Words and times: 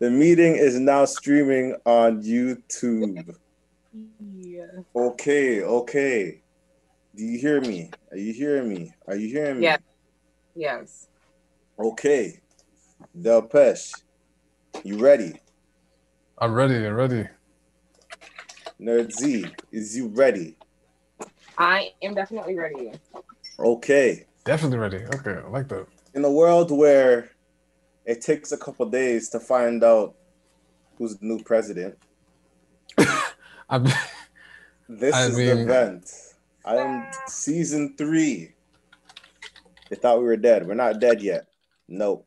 The 0.00 0.10
meeting 0.10 0.56
is 0.56 0.80
now 0.80 1.04
streaming 1.04 1.76
on 1.84 2.22
YouTube. 2.22 3.36
Yeah. 4.34 4.64
Okay, 4.96 5.62
okay. 5.62 6.40
Do 7.14 7.22
you 7.22 7.38
hear 7.38 7.60
me? 7.60 7.90
Are 8.10 8.16
you 8.16 8.32
hearing 8.32 8.70
me? 8.70 8.94
Are 9.06 9.14
you 9.14 9.28
hearing 9.28 9.58
me? 9.58 9.64
Yeah. 9.64 9.76
Yes. 10.54 11.08
Okay. 11.78 12.40
Del 13.20 13.42
Pesh, 13.42 13.92
you 14.84 14.98
ready? 14.98 15.34
I'm 16.38 16.54
ready. 16.54 16.76
I'm 16.76 16.94
ready. 16.94 17.28
Nerd 18.80 19.12
Z, 19.12 19.44
is 19.70 19.94
you 19.94 20.08
ready? 20.08 20.56
I 21.58 21.90
am 22.02 22.14
definitely 22.14 22.56
ready. 22.56 22.92
Okay. 23.58 24.24
Definitely 24.44 24.78
ready. 24.78 25.04
Okay, 25.14 25.42
I 25.44 25.48
like 25.48 25.68
that. 25.68 25.86
In 26.14 26.24
a 26.24 26.30
world 26.30 26.70
where 26.70 27.30
it 28.10 28.20
takes 28.20 28.50
a 28.50 28.58
couple 28.58 28.84
days 28.86 29.28
to 29.28 29.38
find 29.38 29.84
out 29.84 30.16
who's 30.98 31.16
the 31.16 31.26
new 31.26 31.40
president, 31.44 31.96
I'm, 33.70 33.84
this 34.88 35.14
I 35.14 35.26
is 35.26 35.36
the 35.36 35.64
Vent. 35.64 36.10
I 36.64 36.76
am 36.78 37.06
season 37.28 37.94
three. 37.96 38.52
They 39.88 39.96
thought 39.96 40.18
we 40.18 40.24
were 40.24 40.36
dead. 40.36 40.66
We're 40.66 40.74
not 40.74 40.98
dead 40.98 41.22
yet. 41.22 41.46
Nope. 41.88 42.26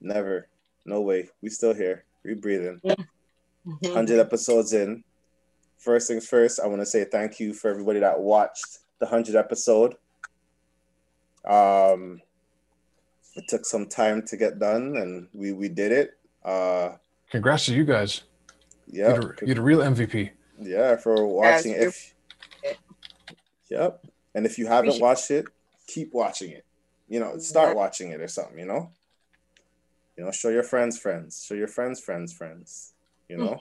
Never. 0.00 0.46
No 0.86 1.00
way. 1.00 1.28
We 1.42 1.50
still 1.50 1.74
here. 1.74 2.04
We 2.24 2.34
breathing. 2.34 2.80
Mm-hmm. 2.84 3.86
100 3.88 4.20
episodes 4.20 4.72
in. 4.72 5.02
First 5.78 6.06
things 6.06 6.28
first, 6.28 6.60
I 6.60 6.68
want 6.68 6.80
to 6.80 6.86
say 6.86 7.04
thank 7.04 7.40
you 7.40 7.52
for 7.52 7.70
everybody 7.70 7.98
that 8.00 8.20
watched 8.20 8.78
the 9.00 9.06
100 9.06 9.34
episode. 9.34 9.96
Um, 11.44 12.20
it 13.36 13.48
took 13.48 13.64
some 13.66 13.86
time 13.86 14.22
to 14.26 14.36
get 14.36 14.58
done, 14.58 14.96
and 14.96 15.28
we 15.32 15.52
we 15.52 15.68
did 15.68 15.92
it. 15.92 16.18
Uh, 16.44 16.96
congrats 17.30 17.66
to 17.66 17.74
you 17.74 17.84
guys. 17.84 18.22
yeah, 18.86 19.14
You're, 19.14 19.36
the- 19.38 19.46
you're 19.46 19.54
the 19.56 19.62
real 19.62 19.80
MVP. 19.80 20.30
yeah, 20.60 20.96
for 20.96 21.26
watching. 21.26 21.72
If 21.72 22.14
yep, 23.70 24.04
and 24.34 24.46
if 24.46 24.58
you 24.58 24.66
haven't 24.66 25.00
watched 25.00 25.30
it, 25.30 25.46
keep 25.86 26.12
watching 26.14 26.50
it. 26.50 26.64
You 27.08 27.20
know, 27.20 27.38
start 27.38 27.70
Yeah. 27.70 27.74
watching 27.74 28.10
it 28.12 28.20
or 28.20 28.28
something. 28.28 28.58
You 28.58 28.66
know, 28.66 28.90
you 30.16 30.24
know, 30.24 30.30
show 30.30 30.48
your 30.50 30.62
friends, 30.62 30.98
friends, 30.98 31.44
show 31.44 31.54
your 31.54 31.68
friends, 31.68 32.00
friends, 32.00 32.32
friends. 32.32 32.92
You 33.28 33.38
know. 33.38 33.58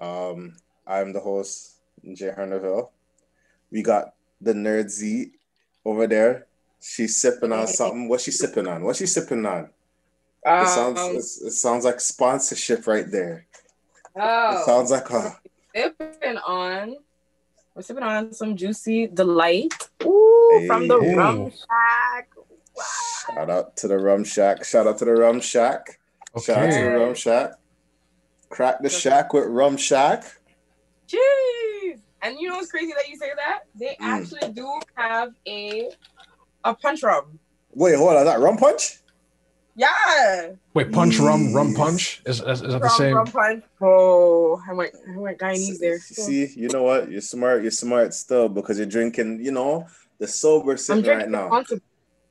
Um, 0.00 0.56
I'm 0.86 1.12
the 1.12 1.20
host, 1.20 1.76
Jay 2.14 2.30
Herneville. 2.36 2.90
We 3.70 3.82
got 3.82 4.14
the 4.40 4.52
nerd 4.52 4.90
Z 4.90 5.32
over 5.84 6.06
there. 6.06 6.46
She's 6.86 7.16
sipping 7.20 7.50
on 7.52 7.66
something. 7.66 8.08
What's 8.08 8.24
she 8.24 8.30
sipping 8.30 8.68
on? 8.68 8.84
What's 8.84 8.98
she 8.98 9.06
sipping 9.06 9.46
on? 9.46 9.70
It 10.46 10.68
sounds 10.68 11.00
Um, 11.00 11.10
it's- 11.12 11.40
it 11.40 11.52
sounds 11.52 11.84
like 11.86 11.98
sponsorship 12.00 12.86
right 12.86 13.10
there. 13.10 13.46
It 14.14 14.20
oh, 14.20 14.62
sounds 14.66 14.90
like 14.90 15.08
a 15.10 15.40
sipping 15.74 16.36
on. 16.38 16.96
We're 17.74 17.82
sipping 17.82 18.02
on 18.04 18.32
some 18.34 18.54
juicy 18.56 19.06
delight. 19.06 19.72
Ooh, 20.04 20.64
from 20.66 20.86
the 20.86 21.00
Hey. 21.00 21.14
rum 21.16 21.50
shack. 21.50 22.28
shout 23.26 23.48
out 23.50 23.76
to 23.78 23.88
the 23.88 23.98
Rum 23.98 24.22
Shack. 24.24 24.64
Shout 24.64 24.86
out 24.86 24.98
to 24.98 25.04
the 25.06 25.14
Rum 25.14 25.40
Shack. 25.40 25.98
Shout 26.42 26.58
out 26.58 26.70
to 26.72 26.82
the 26.84 26.90
Rum 26.98 27.14
Shack. 27.14 27.52
Crack 28.50 28.82
the 28.82 28.90
shack 28.90 29.32
with 29.32 29.46
Rum 29.46 29.76
Shack. 29.78 30.24
Jeez. 31.08 32.00
And 32.22 32.38
you 32.38 32.48
know 32.48 32.56
what's 32.56 32.70
crazy 32.70 32.92
that 32.94 33.08
you 33.08 33.16
say 33.16 33.30
that? 33.36 33.60
They 33.74 33.96
Mm. 33.96 33.96
actually 34.00 34.52
do 34.52 34.68
have 34.96 35.34
a 35.46 35.90
a 36.64 36.74
punch 36.74 37.02
rum. 37.02 37.38
Wait, 37.74 37.96
hold 37.96 38.10
on. 38.10 38.16
Is 38.18 38.24
that 38.24 38.40
Rum 38.40 38.56
Punch? 38.56 38.98
Yeah. 39.76 40.52
Wait, 40.74 40.92
punch 40.92 41.18
rum, 41.18 41.52
rum 41.52 41.74
punch. 41.74 42.22
Is, 42.26 42.40
is, 42.40 42.62
is 42.62 42.72
that 42.72 42.78
the 42.78 42.78
Rum, 42.78 42.90
same? 42.96 43.14
rum 43.16 43.26
punch. 43.26 43.64
Oh, 43.80 44.62
I 44.68 44.72
went 44.72 44.94
I 45.12 45.18
went 45.18 45.38
Guyanese 45.38 45.78
there. 45.80 45.98
See, 45.98 46.46
you 46.54 46.68
know 46.68 46.84
what? 46.84 47.10
You're 47.10 47.20
smart. 47.20 47.62
You're 47.62 47.72
smart 47.72 48.14
still 48.14 48.48
because 48.48 48.78
you're 48.78 48.86
drinking, 48.86 49.44
you 49.44 49.50
know, 49.50 49.86
the 50.18 50.28
sober 50.28 50.76
I'm 50.88 51.02
right 51.02 51.28
now. 51.28 51.44
responsibly. 51.44 51.82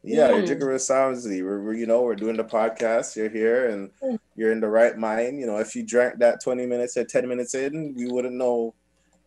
Yeah, 0.05 0.29
you're 0.29 0.37
Mm. 0.41 0.45
drinking 0.45 0.67
responsibly. 0.67 1.41
We're, 1.43 1.61
we're, 1.61 1.73
you 1.73 1.85
know, 1.85 2.01
we're 2.03 2.15
doing 2.15 2.37
the 2.37 2.43
podcast. 2.45 3.15
You're 3.17 3.29
here 3.29 3.69
and 3.69 3.89
Mm. 4.01 4.19
you're 4.37 4.51
in 4.53 4.61
the 4.61 4.69
right 4.69 4.97
mind. 4.97 5.39
You 5.39 5.45
know, 5.45 5.57
if 5.57 5.75
you 5.75 5.83
drank 5.83 6.19
that 6.19 6.41
20 6.41 6.65
minutes 6.65 6.95
or 6.95 7.03
10 7.03 7.27
minutes 7.27 7.55
in, 7.55 7.93
we 7.95 8.07
wouldn't 8.09 8.35
know. 8.35 8.73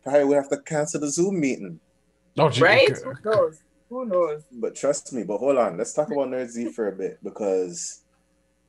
Probably 0.03 0.23
would 0.25 0.37
have 0.37 0.49
to 0.49 0.57
cancel 0.61 1.01
the 1.01 1.09
Zoom 1.09 1.39
meeting. 1.39 1.79
Oh, 2.39 2.49
gee, 2.49 2.63
Right? 2.63 2.89
okay. 2.91 3.57
Who 3.89 4.05
knows? 4.05 4.43
But 4.51 4.75
trust 4.75 5.13
me, 5.13 5.23
but 5.23 5.37
hold 5.37 5.57
on. 5.57 5.77
Let's 5.77 5.93
talk 5.93 6.07
about 6.11 6.27
Nerd 6.29 6.49
Z 6.49 6.71
for 6.73 6.87
a 6.89 6.91
bit 6.91 7.19
because 7.23 8.01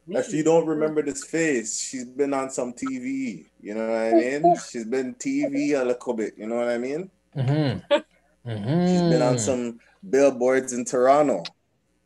if 0.08 0.32
you 0.32 0.42
don't 0.44 0.66
remember 0.66 1.02
this 1.02 1.24
face, 1.24 1.80
she's 1.80 2.04
been 2.06 2.32
on 2.32 2.50
some 2.50 2.72
TV. 2.72 3.46
You 3.60 3.74
know 3.74 3.88
what 3.88 3.98
I 3.98 4.12
mean? 4.12 4.54
She's 4.70 4.84
been 4.86 5.14
TV 5.16 5.78
a 5.78 5.84
little 5.84 6.14
bit. 6.14 6.34
You 6.38 6.46
know 6.46 6.56
what 6.56 6.68
I 6.68 6.78
mean? 6.78 7.10
Mhm. 7.36 7.82
She's 8.88 9.02
been 9.02 9.20
on 9.20 9.38
some 9.38 9.78
billboards 10.08 10.72
in 10.72 10.84
Toronto. 10.86 11.44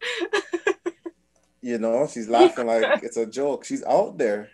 you 1.63 1.79
know, 1.79 2.09
she's 2.09 2.29
laughing 2.29 2.67
like 2.67 2.89
it's 3.03 3.17
a 3.17 3.27
joke. 3.27 3.65
She's 3.65 3.85
out 3.85 4.19
there. 4.19 4.49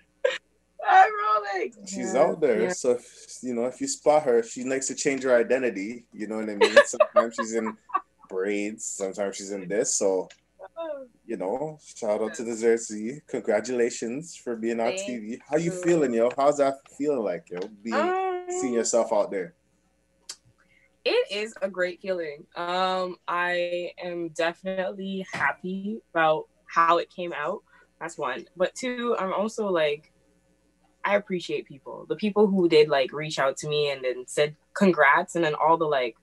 I'm 0.87 1.11
rolling. 1.25 1.73
She's 1.87 2.15
Yeah, 2.15 2.21
out 2.23 2.41
there. 2.41 2.63
yeah. 2.65 2.69
So 2.73 2.91
if 2.93 3.39
you 3.43 3.55
know, 3.55 3.65
if 3.65 3.81
you 3.81 3.89
spot 3.89 4.25
her, 4.25 4.43
she 4.43 4.65
likes 4.65 4.89
to 4.89 4.95
change 4.95 5.23
her 5.23 5.35
identity. 5.35 6.05
You 6.13 6.27
know 6.27 6.37
what 6.37 6.51
I 6.51 6.55
mean? 6.57 6.77
Sometimes 6.85 7.35
she's 7.37 7.55
in 7.55 7.77
braids, 8.29 8.85
sometimes 8.85 9.37
she's 9.37 9.53
in 9.53 9.69
this. 9.69 9.97
So 9.97 10.29
you 11.27 11.37
know, 11.37 11.79
shout 11.97 12.23
out 12.23 12.35
to 12.35 12.43
the 12.45 12.53
Zersey. 12.53 13.21
Congratulations 13.29 14.37
for 14.37 14.57
being 14.57 14.81
on 14.81 14.93
Thank 14.93 15.01
TV. 15.09 15.39
How 15.49 15.57
you 15.57 15.71
you. 15.71 15.83
feeling, 15.83 16.15
yo? 16.15 16.31
How's 16.37 16.59
that 16.59 16.75
feeling 16.97 17.23
like, 17.25 17.49
yo? 17.51 17.61
Being 17.83 17.97
Um, 17.97 18.47
seeing 18.49 18.75
yourself 18.75 19.13
out 19.13 19.31
there. 19.31 19.55
it 21.05 21.27
is 21.31 21.55
a 21.63 21.69
great 21.69 22.01
feeling. 22.01 22.45
Um, 22.57 23.17
I 23.27 23.93
am 24.03 24.29
definitely 24.31 25.27
happy 25.33 26.01
about 26.13 26.45
how 26.67 26.99
it 26.99 27.09
came 27.11 27.33
out. 27.33 27.63
That's 28.01 28.19
one. 28.19 28.47
But 28.57 28.75
two, 28.75 29.17
I'm 29.19 29.33
also 29.33 29.69
like, 29.69 30.13
I 31.05 31.17
appreciate 31.17 31.67
people. 31.67 32.05
The 32.09 32.17
people 32.17 32.47
who 32.47 32.69
did 32.69 32.89
like 32.89 33.13
reach 33.13 33.39
out 33.39 33.57
to 33.59 33.69
me 33.69 33.91
and 33.91 34.05
then 34.05 34.25
said 34.27 34.57
congrats, 34.75 35.35
and 35.35 35.45
then 35.45 35.55
all 35.55 35.77
the 35.77 35.87
like 35.87 36.17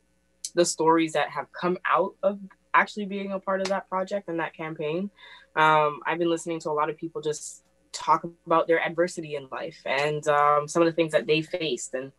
the 0.56 0.66
stories 0.66 1.14
that 1.14 1.30
have 1.30 1.48
come 1.52 1.78
out 1.86 2.16
of 2.24 2.40
actually 2.74 3.06
being 3.06 3.32
a 3.32 3.40
part 3.40 3.62
of 3.62 3.68
that 3.68 3.88
project 3.90 4.28
and 4.28 4.40
that 4.40 4.56
campaign. 4.56 5.10
Um, 5.56 6.00
I've 6.06 6.20
been 6.20 6.30
listening 6.30 6.60
to 6.62 6.70
a 6.70 6.74
lot 6.74 6.90
of 6.90 6.98
people 6.98 7.22
just 7.22 7.64
talk 7.94 8.26
about 8.46 8.68
their 8.68 8.82
adversity 8.82 9.36
in 9.36 9.48
life 9.50 9.82
and 9.86 10.28
um, 10.28 10.68
some 10.68 10.82
of 10.82 10.86
the 10.88 10.92
things 10.92 11.14
that 11.14 11.28
they 11.28 11.42
faced 11.42 11.94
and 11.94 12.12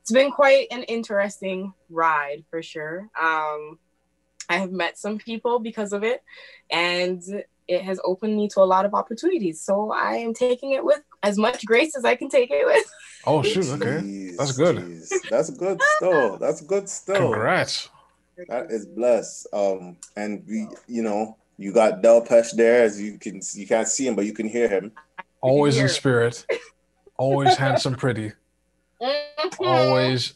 it's 0.00 0.12
been 0.12 0.32
quite 0.32 0.66
an 0.70 0.82
interesting 0.84 1.72
ride 1.88 2.44
for 2.50 2.62
sure. 2.62 3.08
Um, 3.20 3.78
I 4.48 4.56
have 4.56 4.72
met 4.72 4.98
some 4.98 5.18
people 5.18 5.60
because 5.60 5.92
of 5.92 6.02
it, 6.02 6.22
and 6.70 7.22
it 7.68 7.82
has 7.82 8.00
opened 8.02 8.36
me 8.36 8.48
to 8.48 8.60
a 8.60 8.64
lot 8.64 8.84
of 8.84 8.94
opportunities. 8.94 9.60
So 9.60 9.92
I 9.92 10.16
am 10.16 10.34
taking 10.34 10.72
it 10.72 10.84
with 10.84 11.00
as 11.22 11.38
much 11.38 11.64
grace 11.66 11.96
as 11.96 12.04
I 12.04 12.16
can 12.16 12.28
take 12.28 12.50
it 12.50 12.66
with. 12.66 12.84
Oh 13.26 13.42
shoot, 13.42 13.68
okay. 13.70 14.00
Jeez, 14.02 14.36
That's 14.36 14.56
good. 14.56 14.76
jeez. 14.76 15.12
That's 15.28 15.50
good 15.50 15.80
still. 15.96 16.38
That's 16.38 16.60
good 16.62 16.88
still. 16.88 17.16
Congrats. 17.32 17.90
That 18.48 18.70
is 18.70 18.86
blessed. 18.86 19.46
Um, 19.52 19.98
and 20.16 20.42
we, 20.48 20.68
you 20.86 21.02
know, 21.02 21.36
you 21.58 21.72
got 21.72 22.00
Del 22.00 22.24
Pesh 22.24 22.52
there, 22.52 22.82
as 22.82 22.98
you 22.98 23.18
can, 23.18 23.42
you 23.52 23.66
can't 23.66 23.86
see 23.86 24.06
him, 24.06 24.16
but 24.16 24.24
you 24.24 24.32
can 24.32 24.48
hear 24.48 24.68
him. 24.68 24.92
Always 25.42 25.76
in 25.76 25.88
spirit. 25.88 26.46
Always 27.18 27.56
handsome, 27.56 27.94
pretty. 27.94 28.32
Always 29.58 30.34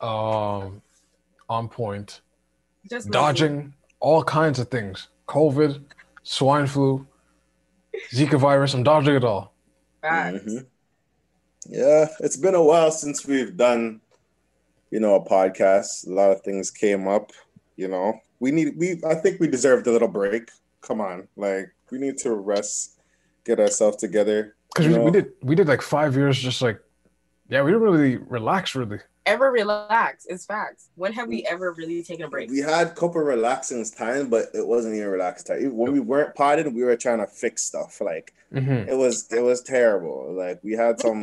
um 0.00 0.82
on 1.48 1.68
point. 1.68 2.20
Just 2.90 3.10
Dodging 3.10 3.72
all 4.00 4.22
kinds 4.22 4.58
of 4.58 4.68
things. 4.68 5.08
COVID, 5.28 5.80
swine 6.22 6.66
flu, 6.66 7.06
Zika 8.10 8.38
virus. 8.38 8.74
I'm 8.74 8.82
dodging 8.82 9.14
it 9.14 9.24
all. 9.24 9.52
Facts. 10.08 10.44
Mhm. 10.44 10.66
Yeah, 11.68 12.08
it's 12.20 12.36
been 12.36 12.54
a 12.54 12.62
while 12.62 12.90
since 12.90 13.26
we've 13.26 13.56
done, 13.56 14.00
you 14.90 15.00
know, 15.00 15.16
a 15.16 15.24
podcast. 15.24 16.06
A 16.06 16.10
lot 16.10 16.30
of 16.30 16.42
things 16.42 16.70
came 16.70 17.08
up. 17.08 17.32
You 17.76 17.88
know, 17.88 18.20
we 18.40 18.50
need 18.52 18.76
we. 18.76 19.00
I 19.04 19.14
think 19.14 19.40
we 19.40 19.48
deserved 19.48 19.86
a 19.86 19.92
little 19.92 20.08
break. 20.08 20.50
Come 20.80 21.00
on, 21.00 21.28
like 21.36 21.74
we 21.90 21.98
need 21.98 22.18
to 22.18 22.34
rest, 22.34 22.98
get 23.44 23.58
ourselves 23.58 23.96
together. 23.96 24.54
Because 24.72 24.88
we, 24.88 24.98
we 24.98 25.10
did 25.10 25.32
we 25.42 25.54
did 25.54 25.68
like 25.68 25.82
five 25.82 26.14
years 26.16 26.38
just 26.38 26.62
like 26.62 26.80
yeah, 27.48 27.62
we 27.62 27.72
didn't 27.72 27.82
really 27.82 28.16
relax 28.16 28.74
really. 28.74 29.00
Ever 29.26 29.50
relax? 29.50 30.24
It's 30.26 30.46
facts. 30.46 30.88
When 30.94 31.12
have 31.12 31.26
we 31.28 31.44
ever 31.44 31.72
really 31.72 32.02
taken 32.02 32.24
a 32.26 32.28
break? 32.30 32.48
We 32.48 32.60
had 32.60 32.86
a 32.86 32.90
couple 32.90 33.20
relaxing 33.20 33.84
time, 33.84 34.30
but 34.30 34.46
it 34.54 34.66
wasn't 34.66 34.94
even 34.94 35.08
relaxed 35.08 35.48
time. 35.48 35.76
When 35.76 35.92
we 35.92 35.98
weren't 36.00 36.34
potted, 36.36 36.72
we 36.72 36.84
were 36.84 36.96
trying 36.96 37.18
to 37.18 37.26
fix 37.26 37.62
stuff. 37.62 38.00
Like 38.00 38.32
Mm-hmm. 38.54 38.88
it 38.88 38.96
was, 38.96 39.30
it 39.32 39.40
was 39.42 39.60
terrible. 39.60 40.32
Like 40.32 40.62
we 40.62 40.72
had 40.74 41.00
some 41.00 41.20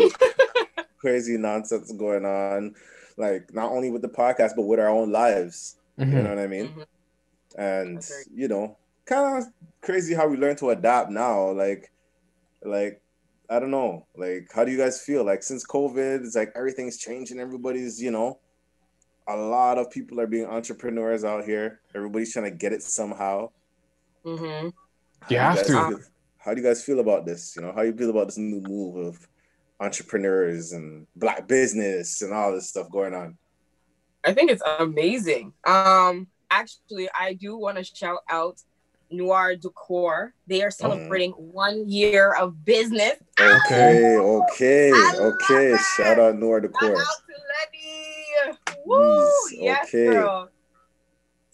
crazy 0.98 1.38
nonsense 1.38 1.92
going 1.94 2.26
on. 2.26 2.76
Like 3.16 3.54
not 3.54 3.72
only 3.72 3.90
with 3.92 4.02
the 4.02 4.10
podcast, 4.10 4.52
but 4.58 4.64
with 4.64 4.80
our 4.80 4.90
own 4.90 5.12
lives. 5.12 5.78
You 5.98 6.06
Mm-hmm. 6.06 6.24
know 6.24 6.30
what 6.30 6.40
I 6.40 6.48
mean? 6.48 6.68
Mhm. 6.70 6.86
And 7.58 7.96
right. 7.98 8.26
you 8.34 8.48
know, 8.50 8.78
kind 9.06 9.38
of 9.44 9.50
crazy 9.82 10.14
how 10.14 10.28
we 10.28 10.38
learn 10.38 10.56
to 10.58 10.72
adapt 10.72 11.12
now. 11.12 11.52
Like, 11.52 11.92
like 12.64 13.02
I 13.50 13.60
don't 13.60 13.72
know. 13.72 14.08
Like, 14.16 14.50
how 14.54 14.64
do 14.64 14.72
you 14.72 14.78
guys 14.78 15.02
feel? 15.02 15.24
Like, 15.24 15.44
since 15.44 15.66
COVID, 15.66 16.24
it's 16.26 16.36
like 16.36 16.52
everything's 16.56 16.98
changing. 16.98 17.40
Everybody's, 17.40 18.02
you 18.02 18.12
know, 18.12 18.40
a 19.28 19.36
lot 19.36 19.78
of 19.78 19.92
people 19.92 20.20
are 20.20 20.28
being 20.28 20.46
entrepreneurs 20.46 21.24
out 21.24 21.44
here. 21.46 21.82
Everybody's 21.96 22.34
trying 22.34 22.52
to 22.52 22.58
get 22.58 22.74
it 22.74 22.84
somehow. 22.84 23.50
Mm-hmm. 24.26 24.70
You 25.30 25.38
How 25.38 25.50
have 25.50 25.56
guys 25.58 25.68
to. 25.68 25.74
feel- 25.74 26.00
how 26.44 26.54
do 26.54 26.62
you 26.62 26.68
guys 26.68 26.84
feel 26.84 27.00
about 27.00 27.26
this? 27.26 27.56
You 27.56 27.62
know, 27.62 27.72
how 27.72 27.84
you 27.84 27.94
feel 27.94 28.10
about 28.10 28.28
this 28.28 28.38
new 28.38 28.60
move 28.60 28.98
of 28.98 29.28
entrepreneurs 29.80 30.74
and 30.74 31.08
black 31.16 31.48
business 31.48 32.22
and 32.22 32.34
all 32.34 32.52
this 32.52 32.68
stuff 32.70 32.92
going 32.92 33.14
on? 33.14 33.38
I 34.26 34.34
think 34.34 34.52
it's 34.52 34.64
amazing. 34.80 35.54
Um, 35.66 36.28
actually, 36.52 37.10
I 37.18 37.34
do 37.34 37.58
want 37.58 37.78
to 37.78 37.84
shout 37.86 38.20
out 38.30 38.62
Noir 39.14 39.56
Decor. 39.56 40.34
They 40.48 40.64
are 40.64 40.72
celebrating 40.72 41.32
one 41.32 41.88
year 41.90 42.34
of 42.34 42.66
business. 42.66 43.14
Okay, 43.40 44.18
okay, 44.18 44.92
I 44.92 45.18
okay. 45.20 45.76
Shout 45.96 46.20
out 46.20 46.36
Noir 46.36 46.62
Shout 46.62 46.72
Decor. 46.74 46.92
out 46.92 46.98
to 46.98 48.52
Lenny. 48.52 48.58
Woo! 48.86 48.98
Jeez, 48.98 49.32
Yes, 49.54 49.88
okay. 49.88 50.06
girl. 50.08 50.50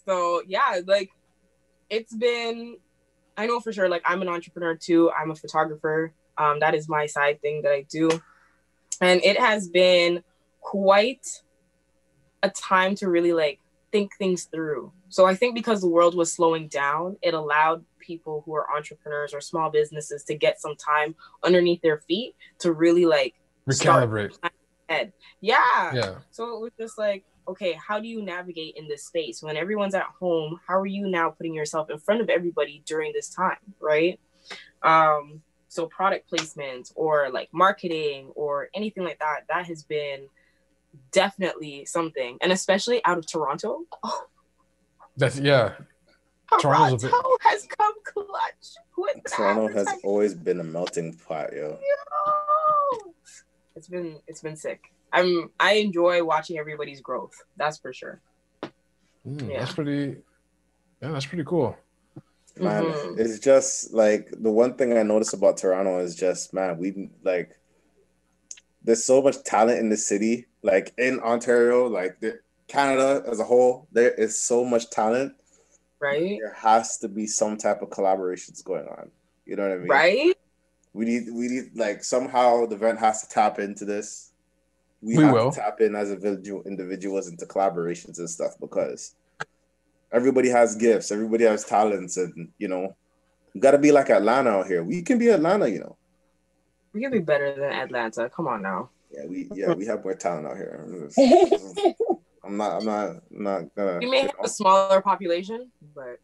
So 0.06 0.42
yeah, 0.46 0.80
like 0.86 1.10
it's 1.88 2.14
been. 2.14 2.76
I 3.36 3.46
know 3.46 3.60
for 3.60 3.72
sure. 3.72 3.88
Like 3.88 4.02
I'm 4.04 4.22
an 4.22 4.28
entrepreneur 4.28 4.74
too. 4.74 5.10
I'm 5.12 5.30
a 5.30 5.36
photographer. 5.36 6.12
Um, 6.36 6.58
that 6.60 6.74
is 6.74 6.88
my 6.88 7.06
side 7.06 7.40
thing 7.40 7.62
that 7.62 7.72
I 7.72 7.82
do, 7.88 8.08
and 9.00 9.22
it 9.22 9.38
has 9.38 9.68
been 9.68 10.24
quite 10.60 11.26
a 12.42 12.50
time 12.50 12.94
to 12.96 13.08
really 13.08 13.32
like 13.32 13.59
think 13.92 14.16
things 14.16 14.44
through. 14.44 14.92
So 15.08 15.26
I 15.26 15.34
think 15.34 15.54
because 15.54 15.80
the 15.80 15.88
world 15.88 16.14
was 16.14 16.32
slowing 16.32 16.68
down, 16.68 17.16
it 17.22 17.34
allowed 17.34 17.84
people 17.98 18.42
who 18.44 18.54
are 18.54 18.66
entrepreneurs 18.74 19.34
or 19.34 19.40
small 19.40 19.70
businesses 19.70 20.24
to 20.24 20.34
get 20.34 20.60
some 20.60 20.76
time 20.76 21.14
underneath 21.44 21.82
their 21.82 21.98
feet 21.98 22.34
to 22.60 22.72
really 22.72 23.06
like 23.06 23.34
Recalibrate. 23.68 24.36
head. 24.88 25.12
Yeah. 25.40 25.92
Yeah. 25.94 26.14
So 26.30 26.56
it 26.56 26.60
was 26.60 26.72
just 26.78 26.98
like, 26.98 27.24
okay, 27.48 27.72
how 27.86 27.98
do 27.98 28.08
you 28.08 28.22
navigate 28.22 28.76
in 28.76 28.88
this 28.88 29.04
space 29.04 29.42
when 29.42 29.56
everyone's 29.56 29.94
at 29.94 30.06
home? 30.18 30.60
How 30.66 30.78
are 30.78 30.86
you 30.86 31.08
now 31.08 31.30
putting 31.30 31.54
yourself 31.54 31.90
in 31.90 31.98
front 31.98 32.20
of 32.20 32.28
everybody 32.28 32.82
during 32.86 33.12
this 33.12 33.28
time, 33.28 33.58
right? 33.80 34.18
Um, 34.82 35.42
so 35.68 35.86
product 35.86 36.28
placement 36.28 36.92
or 36.94 37.30
like 37.30 37.48
marketing 37.52 38.32
or 38.34 38.68
anything 38.74 39.04
like 39.04 39.18
that, 39.20 39.42
that 39.48 39.66
has 39.66 39.82
been 39.84 40.28
definitely 41.12 41.84
something, 41.84 42.38
and 42.40 42.52
especially 42.52 43.04
out 43.04 43.18
of 43.18 43.26
Toronto. 43.26 43.82
Oh, 44.02 44.24
That's 45.16 45.38
yeah. 45.38 45.74
Toronto 46.60 46.96
Toronto's 46.96 47.04
a 47.04 47.06
bit- 47.08 47.14
has 47.42 47.66
come 47.78 47.94
clutch 48.04 48.74
with 48.96 49.22
the 49.22 49.30
Toronto 49.30 49.72
has 49.72 49.88
always 50.02 50.34
been 50.34 50.58
a 50.60 50.64
melting 50.64 51.14
pot, 51.14 51.52
yo. 51.52 51.78
Yo. 51.78 53.12
It's 53.76 53.88
been 53.88 54.18
it's 54.26 54.42
been 54.42 54.56
sick. 54.56 54.80
I'm 55.12 55.50
I 55.60 55.74
enjoy 55.74 56.24
watching 56.24 56.58
everybody's 56.58 57.00
growth. 57.00 57.34
That's 57.56 57.78
for 57.78 57.92
sure. 57.92 58.20
Mm, 59.26 59.48
Yeah. 59.50 59.60
That's 59.60 59.74
pretty. 59.74 60.16
Yeah, 61.00 61.12
that's 61.12 61.26
pretty 61.26 61.44
cool. 61.44 61.76
Man, 62.58 62.82
Mhm. 62.84 63.18
it's 63.18 63.38
just 63.38 63.92
like 63.94 64.28
the 64.32 64.50
one 64.50 64.74
thing 64.74 64.96
I 64.98 65.02
notice 65.04 65.32
about 65.32 65.56
Toronto 65.56 66.00
is 66.00 66.14
just 66.16 66.52
man, 66.52 66.78
we 66.78 67.10
like 67.22 67.56
there's 68.82 69.04
so 69.04 69.22
much 69.22 69.42
talent 69.44 69.78
in 69.78 69.88
the 69.88 69.96
city, 69.96 70.46
like 70.62 70.92
in 70.98 71.20
Ontario, 71.20 71.86
like 71.86 72.20
the, 72.20 72.40
Canada 72.70 73.22
as 73.26 73.40
a 73.40 73.44
whole. 73.44 73.88
There 73.92 74.12
is 74.12 74.38
so 74.38 74.64
much 74.64 74.90
talent. 74.90 75.34
Right? 75.98 76.38
There 76.40 76.54
has 76.54 76.98
to 76.98 77.08
be 77.08 77.26
some 77.26 77.56
type 77.56 77.82
of 77.82 77.90
collaborations 77.90 78.64
going 78.64 78.86
on. 78.86 79.10
You 79.44 79.56
know 79.56 79.64
what 79.64 79.72
I 79.72 79.78
mean? 79.78 79.88
Right? 79.88 80.34
We 80.92 81.04
need 81.04 81.24
we 81.32 81.48
need 81.48 81.70
like 81.74 82.02
somehow 82.02 82.66
the 82.66 82.76
Vent 82.76 82.98
has 82.98 83.22
to 83.22 83.28
tap 83.28 83.58
into 83.58 83.84
this. 83.84 84.32
We, 85.02 85.16
We 85.16 85.24
have 85.24 85.32
will. 85.32 85.50
to 85.50 85.60
tap 85.60 85.80
in 85.80 85.94
as 85.94 86.10
individual 86.10 86.62
individuals 86.64 87.28
into 87.28 87.46
collaborations 87.46 88.18
and 88.18 88.28
stuff 88.28 88.52
because 88.60 89.14
everybody 90.12 90.48
has 90.48 90.76
gifts, 90.76 91.10
everybody 91.10 91.44
has 91.44 91.64
talents, 91.64 92.16
and 92.16 92.50
you 92.58 92.68
know, 92.68 92.94
you 93.54 93.60
gotta 93.60 93.78
be 93.78 93.92
like 93.92 94.10
Atlanta 94.10 94.50
out 94.50 94.66
here. 94.66 94.82
We 94.82 95.02
can 95.02 95.18
be 95.18 95.28
Atlanta, 95.28 95.68
you 95.68 95.80
know. 95.80 95.96
We 96.92 97.02
could 97.02 97.12
be 97.12 97.20
better 97.20 97.54
than 97.54 97.72
Atlanta. 97.72 98.28
Come 98.30 98.48
on 98.48 98.62
now. 98.62 98.90
Yeah, 99.12 99.26
we 99.26 99.48
yeah, 99.54 99.72
we 99.74 99.86
have 99.86 100.04
more 100.04 100.14
talent 100.14 100.46
out 100.46 100.56
here. 100.56 100.86
I'm 102.44 102.56
not 102.56 102.78
I'm 102.80 102.84
not 102.84 103.06
I'm 103.08 103.42
not 103.42 103.74
gonna 103.74 103.98
We 103.98 104.10
may 104.10 104.20
have 104.22 104.30
a 104.42 104.48
smaller 104.48 105.00
population, 105.00 105.70
but 105.94 106.18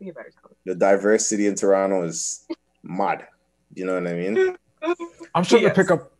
we 0.00 0.06
get 0.06 0.14
better 0.14 0.30
talent. 0.40 0.56
the 0.64 0.74
diversity 0.74 1.46
in 1.46 1.54
Toronto 1.54 2.02
is 2.04 2.44
mad. 2.82 3.26
You 3.74 3.84
know 3.86 3.94
what 3.94 4.06
I 4.06 4.14
mean? 4.14 4.56
I'm 5.34 5.44
starting 5.44 5.68
Yes. 5.68 5.76
to 5.76 5.82
pick 5.82 5.90
up. 5.90 6.12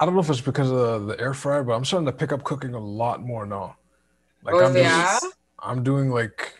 I 0.00 0.04
don't 0.04 0.14
know 0.14 0.20
if 0.20 0.28
it's 0.30 0.40
because 0.40 0.70
of 0.70 1.06
the 1.06 1.18
air 1.20 1.32
fryer, 1.34 1.62
but 1.62 1.74
I'm 1.74 1.84
starting 1.84 2.06
to 2.06 2.12
pick 2.12 2.32
up 2.32 2.44
cooking 2.44 2.74
a 2.74 2.78
lot 2.80 3.22
more 3.22 3.46
now. 3.46 3.76
Like 4.42 4.54
Oh, 4.56 4.64
I'm 4.66 4.76
yeah? 4.76 5.02
just, 5.20 5.26
I'm 5.60 5.82
doing 5.82 6.10
like 6.10 6.52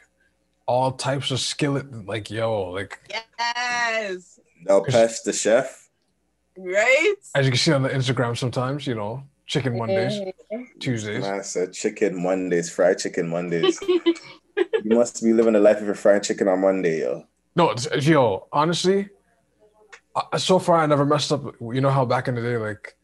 all 0.66 0.92
types 0.92 1.30
of 1.30 1.40
skillet. 1.40 2.06
Like 2.06 2.30
yo, 2.30 2.70
like 2.70 2.98
Yes. 3.10 4.38
Del 4.66 4.84
Pesh, 4.84 5.22
the 5.24 5.32
chef. 5.32 5.81
Right? 6.56 7.14
as 7.34 7.46
you 7.46 7.52
can 7.52 7.58
see 7.58 7.72
on 7.72 7.82
the 7.82 7.88
Instagram, 7.88 8.36
sometimes 8.36 8.86
you 8.86 8.94
know, 8.94 9.22
chicken 9.46 9.76
Mondays, 9.78 10.20
Tuesdays. 10.80 11.22
Man 11.22 11.42
said 11.42 11.72
chicken 11.72 12.22
Mondays, 12.22 12.70
fried 12.70 12.98
chicken 12.98 13.28
Mondays. 13.28 13.80
you 14.56 14.90
must 14.90 15.22
be 15.22 15.32
living 15.32 15.54
the 15.54 15.60
life 15.60 15.80
of 15.80 15.88
a 15.88 15.94
fried 15.94 16.22
chicken 16.22 16.48
on 16.48 16.60
Monday, 16.60 17.00
yo. 17.00 17.24
No, 17.56 17.74
yo, 18.00 18.48
honestly, 18.52 19.08
uh, 20.14 20.36
so 20.38 20.58
far 20.58 20.76
I 20.78 20.86
never 20.86 21.04
messed 21.06 21.32
up. 21.32 21.42
You 21.60 21.80
know 21.80 21.90
how 21.90 22.04
back 22.04 22.28
in 22.28 22.34
the 22.34 22.42
day, 22.42 22.56
like, 22.58 22.94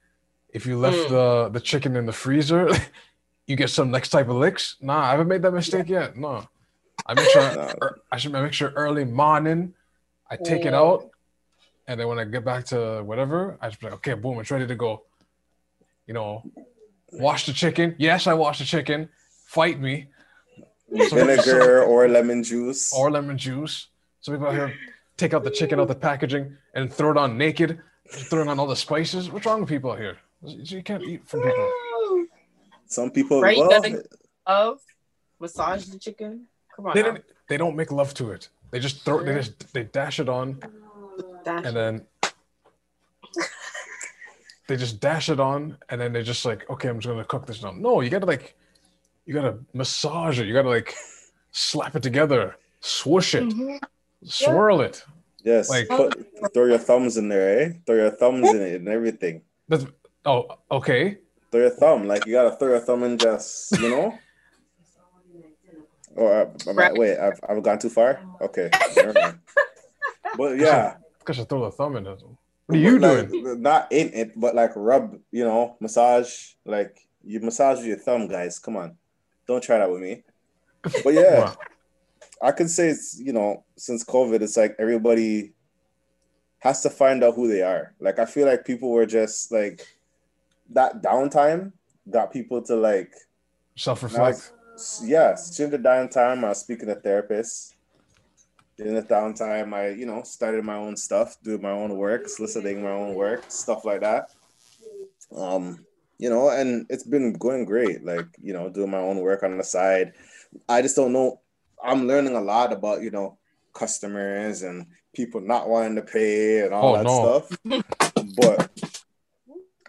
if 0.50 0.66
you 0.66 0.78
left 0.78 1.06
Mm. 1.06 1.10
the 1.10 1.48
the 1.50 1.60
chicken 1.60 1.96
in 1.96 2.04
the 2.06 2.12
freezer, 2.12 2.70
you 3.46 3.56
get 3.56 3.70
some 3.70 3.90
next 3.90 4.10
type 4.10 4.28
of 4.28 4.36
licks. 4.36 4.76
Nah, 4.80 5.00
I 5.00 5.10
haven't 5.12 5.28
made 5.28 5.42
that 5.42 5.52
mistake 5.52 5.88
yet. 5.88 6.16
No, 6.16 6.46
I 7.06 7.14
make 7.14 7.28
sure 7.30 7.42
Nah. 7.54 7.72
er, 7.82 7.98
I 8.12 8.16
should 8.18 8.32
make 8.32 8.52
sure 8.52 8.70
early 8.76 9.04
morning, 9.04 9.74
I 10.30 10.36
take 10.36 10.64
it 10.66 10.72
Mm. 10.74 10.76
out, 10.82 11.10
and 11.88 11.98
then 11.98 12.06
when 12.06 12.18
I 12.18 12.24
get 12.24 12.44
back 12.44 12.64
to 12.66 13.02
whatever, 13.02 13.58
I 13.60 13.68
just 13.68 13.80
be 13.80 13.86
like, 13.86 13.94
okay, 13.94 14.14
boom, 14.14 14.38
it's 14.38 14.50
ready 14.50 14.66
to 14.66 14.74
go. 14.76 15.02
You 16.06 16.14
know, 16.14 16.42
wash 17.12 17.46
the 17.46 17.52
chicken. 17.52 17.96
Yes, 17.98 18.26
I 18.26 18.34
wash 18.34 18.58
the 18.60 18.64
chicken. 18.64 19.08
Fight 19.46 19.80
me. 19.80 20.06
So- 21.08 21.16
Vinegar 21.16 21.82
or 21.90 22.06
lemon 22.08 22.42
juice. 22.44 22.92
or 22.94 23.10
lemon 23.10 23.36
juice. 23.38 23.88
Some 24.20 24.34
people 24.34 24.46
out 24.48 24.54
here 24.54 24.74
take 25.16 25.34
out 25.34 25.42
the 25.44 25.50
chicken 25.50 25.80
out 25.80 25.88
the 25.88 25.94
packaging 25.94 26.56
and 26.74 26.92
throw 26.92 27.10
it 27.10 27.16
on 27.16 27.36
naked, 27.36 27.80
throwing 28.10 28.48
on 28.48 28.58
all 28.60 28.66
the 28.66 28.76
spices. 28.76 29.30
What's 29.30 29.44
wrong 29.46 29.60
with 29.60 29.68
people 29.68 29.90
out 29.92 29.98
here? 29.98 30.16
You 30.44 30.82
can't 30.82 31.02
eat 31.02 31.26
from 31.26 31.42
people. 31.42 31.70
Some 32.86 33.10
people, 33.10 33.42
Right, 33.42 33.58
well, 33.58 33.68
doesn't- 33.70 34.06
Of 34.46 34.80
massage 35.40 35.86
the 35.86 35.98
chicken. 35.98 36.46
Come 36.74 36.86
on. 36.86 36.94
They 36.94 37.02
now. 37.02 37.08
don't. 37.12 37.24
They 37.48 37.56
don't 37.56 37.76
make 37.76 37.90
love 37.92 38.12
to 38.14 38.30
it. 38.32 38.48
They 38.70 38.78
just 38.80 39.04
throw. 39.04 39.22
They 39.24 39.34
just 39.34 39.72
they 39.74 39.84
dash 39.84 40.20
it 40.20 40.28
on 40.28 40.60
Dash. 41.48 41.64
and 41.64 41.74
then 41.76 42.06
they 44.68 44.76
just 44.76 45.00
dash 45.00 45.30
it 45.30 45.40
on 45.40 45.78
and 45.88 45.98
then 46.00 46.12
they're 46.12 46.22
just 46.22 46.44
like, 46.44 46.68
okay, 46.68 46.88
I'm 46.88 47.00
just 47.00 47.08
gonna 47.10 47.24
cook 47.24 47.46
this 47.46 47.62
now. 47.62 47.70
No, 47.72 48.00
you 48.02 48.10
gotta 48.10 48.26
like, 48.26 48.54
you 49.24 49.32
gotta 49.32 49.58
massage 49.72 50.38
it. 50.40 50.46
You 50.46 50.52
gotta 50.52 50.68
like 50.68 50.94
slap 51.52 51.96
it 51.96 52.02
together, 52.02 52.56
swoosh 52.80 53.34
it, 53.34 53.44
Mhm. 53.44 53.78
swirl 54.24 54.82
it. 54.82 55.04
yes, 55.42 55.70
like- 55.70 55.88
put, 55.88 56.14
throw 56.52 56.66
your 56.66 56.78
thumbs 56.78 57.16
in 57.16 57.28
there, 57.30 57.60
eh? 57.60 57.72
Throw 57.86 57.96
your 57.96 58.10
thumbs 58.10 58.48
in 58.50 58.60
it 58.60 58.74
and 58.76 58.88
everything. 58.88 59.40
That's 59.68 59.86
oh 60.26 60.46
okay. 60.70 61.16
Throw 61.50 61.60
your 61.60 61.70
thumb, 61.70 62.06
like 62.06 62.26
you 62.26 62.32
gotta 62.32 62.54
throw 62.56 62.68
your 62.68 62.80
thumb 62.80 63.02
in 63.04 63.16
just, 63.16 63.72
you 63.80 63.88
know? 63.88 64.18
Or 66.16 66.32
uh, 66.34 66.50
am 66.66 66.76
Right. 66.76 66.92
wait, 66.94 67.16
I've, 67.16 67.38
I've 67.48 67.62
gone 67.62 67.78
too 67.78 67.88
far? 67.88 68.18
Okay. 68.40 68.70
never. 68.96 69.38
But 70.36 70.58
yeah. 70.58 70.96
Because 71.28 71.40
I 71.40 71.44
throw 71.44 71.64
the 71.64 71.70
thumb 71.72 71.96
in 71.96 72.06
it. 72.06 72.22
What 72.66 72.76
are 72.76 72.80
you 72.80 72.98
But, 72.98 73.28
doing? 73.28 73.44
like, 73.44 73.58
Not 73.58 73.92
in 73.92 74.10
it, 74.14 74.32
but 74.40 74.54
like 74.54 74.70
rub, 74.74 75.18
you 75.30 75.44
know, 75.44 75.76
massage. 75.78 76.52
Like 76.64 76.96
you 77.22 77.38
massage 77.40 77.78
with 77.78 77.86
your 77.86 77.98
thumb, 77.98 78.28
guys. 78.28 78.58
Come 78.58 78.76
on, 78.78 78.96
don't 79.46 79.62
try 79.62 79.76
that 79.76 79.90
with 79.90 80.00
me. 80.00 80.24
But 81.04 81.12
yeah, 81.20 81.54
I 82.40 82.52
can 82.52 82.66
say 82.66 82.88
it's 82.88 83.20
you 83.20 83.34
know 83.34 83.64
since 83.76 84.04
COVID, 84.04 84.40
it's 84.40 84.56
like 84.56 84.74
everybody 84.78 85.52
has 86.60 86.80
to 86.84 86.88
find 86.88 87.22
out 87.22 87.34
who 87.34 87.46
they 87.46 87.60
are. 87.62 87.94
Like 88.00 88.18
I 88.18 88.24
feel 88.24 88.46
like 88.46 88.64
people 88.64 88.90
were 88.90 89.04
just 89.04 89.52
like 89.52 89.86
that 90.70 91.02
downtime 91.02 91.72
got 92.10 92.32
people 92.32 92.62
to 92.62 92.74
like 92.76 93.12
Self-reflect. 93.76 94.52
s- 94.76 95.02
yeah, 95.04 95.36
during 95.56 95.72
the 95.72 95.78
downtime, 95.78 96.42
I 96.42 96.48
was 96.48 96.60
speaking 96.60 96.88
to 96.88 96.96
therapists. 96.96 97.74
During 98.78 98.94
the 98.94 99.02
downtime, 99.02 99.74
I, 99.74 99.88
you 99.88 100.06
know, 100.06 100.22
started 100.22 100.64
my 100.64 100.76
own 100.76 100.96
stuff, 100.96 101.36
doing 101.42 101.60
my 101.60 101.72
own 101.72 101.96
work, 101.96 102.28
soliciting 102.28 102.82
my 102.82 102.92
own 102.92 103.14
work, 103.14 103.44
stuff 103.48 103.84
like 103.84 104.00
that. 104.02 104.30
Um, 105.34 105.84
you 106.18 106.30
know, 106.30 106.50
and 106.50 106.86
it's 106.88 107.02
been 107.02 107.32
going 107.32 107.64
great. 107.64 108.04
Like, 108.04 108.26
you 108.40 108.52
know, 108.52 108.68
doing 108.70 108.90
my 108.90 108.98
own 108.98 109.18
work 109.18 109.42
on 109.42 109.58
the 109.58 109.64
side. 109.64 110.12
I 110.68 110.80
just 110.80 110.94
don't 110.96 111.12
know. 111.12 111.40
I'm 111.82 112.06
learning 112.06 112.36
a 112.36 112.40
lot 112.40 112.72
about, 112.72 113.02
you 113.02 113.10
know, 113.10 113.36
customers 113.74 114.62
and 114.62 114.86
people 115.12 115.40
not 115.40 115.68
wanting 115.68 115.96
to 115.96 116.02
pay 116.02 116.60
and 116.64 116.72
all 116.72 116.94
Oh, 116.94 116.96
that 116.96 117.04
no. 117.04 117.42
stuff. 117.42 117.58
But 118.36 118.70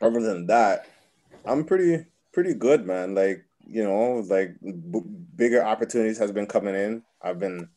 other 0.01 0.21
than 0.21 0.47
that, 0.47 0.87
I'm 1.45 1.63
pretty 1.65 2.05
pretty 2.31 2.53
good, 2.53 2.85
man. 2.85 3.15
Like 3.15 3.45
you 3.67 3.83
know, 3.83 4.23
like 4.27 4.55
b- 4.61 5.01
bigger 5.35 5.63
opportunities 5.63 6.17
has 6.19 6.31
been 6.31 6.45
coming 6.47 6.75
in. 6.75 7.03
I've 7.21 7.39
been 7.39 7.69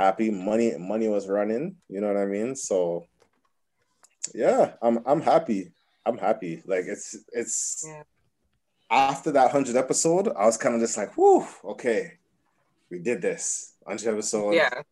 happy. 0.00 0.30
Money 0.30 0.76
money 0.78 1.08
was 1.08 1.28
running. 1.28 1.76
You 1.88 2.00
know 2.00 2.08
what 2.08 2.16
I 2.16 2.26
mean? 2.26 2.56
So 2.56 3.06
yeah, 4.34 4.72
I'm 4.82 5.00
I'm 5.06 5.20
happy. 5.20 5.72
I'm 6.06 6.18
happy. 6.18 6.62
Like 6.66 6.84
it's 6.86 7.16
it's 7.32 7.84
Yeah. 7.86 8.02
after 8.90 9.30
that 9.32 9.50
hundred 9.50 9.76
episode, 9.76 10.28
I 10.28 10.46
was 10.46 10.56
kind 10.56 10.74
of 10.74 10.80
just 10.80 10.96
like, 10.96 11.16
whew, 11.16 11.46
okay, 11.64 12.18
we 12.90 12.98
did 12.98 13.22
this. 13.22 13.74
Hundred 13.86 14.12
episode. 14.14 14.54
Yeah. 14.54 14.82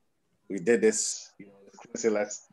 we 0.48 0.58
did 0.58 0.80
this. 0.80 1.32
You 1.38 1.46
know, 1.46 1.52
let's 1.88 2.02
say 2.02 2.08
let's 2.08 2.46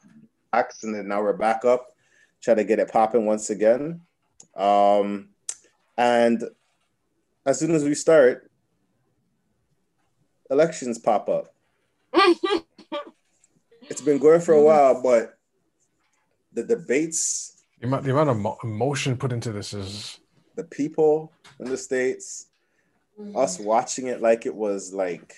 axe, 0.54 0.84
and 0.84 0.96
then 0.96 1.08
now 1.08 1.22
we're 1.22 1.34
back 1.38 1.66
up, 1.66 1.96
try 2.42 2.54
to 2.54 2.64
get 2.64 2.80
it 2.80 2.92
popping 2.92 3.26
once 3.26 3.50
again. 3.50 4.02
Um, 4.56 5.30
and 5.98 6.44
as 7.46 7.60
soon 7.60 7.72
as 7.76 7.84
we 7.84 7.94
start, 7.96 8.50
elections 10.50 10.98
pop 11.00 11.30
up. 11.30 11.55
It's 13.90 14.02
been 14.02 14.18
going 14.18 14.42
for 14.42 14.54
a 14.54 14.62
while, 14.62 15.02
but 15.02 15.38
the 16.54 16.64
debates, 16.64 17.64
The 17.80 17.88
amount, 17.88 18.04
the 18.04 18.12
amount 18.12 18.30
of 18.30 18.38
mo- 18.38 18.58
emotion 18.64 19.16
put 19.18 19.32
into 19.32 19.52
this 19.52 19.74
is 19.74 20.20
the 20.56 20.64
people 20.64 21.32
in 21.60 21.70
the 21.70 21.78
states, 21.78 22.48
us 23.36 23.60
watching 23.60 24.08
it 24.08 24.22
like 24.22 24.46
it 24.46 24.56
was 24.56 24.94
like, 24.94 25.34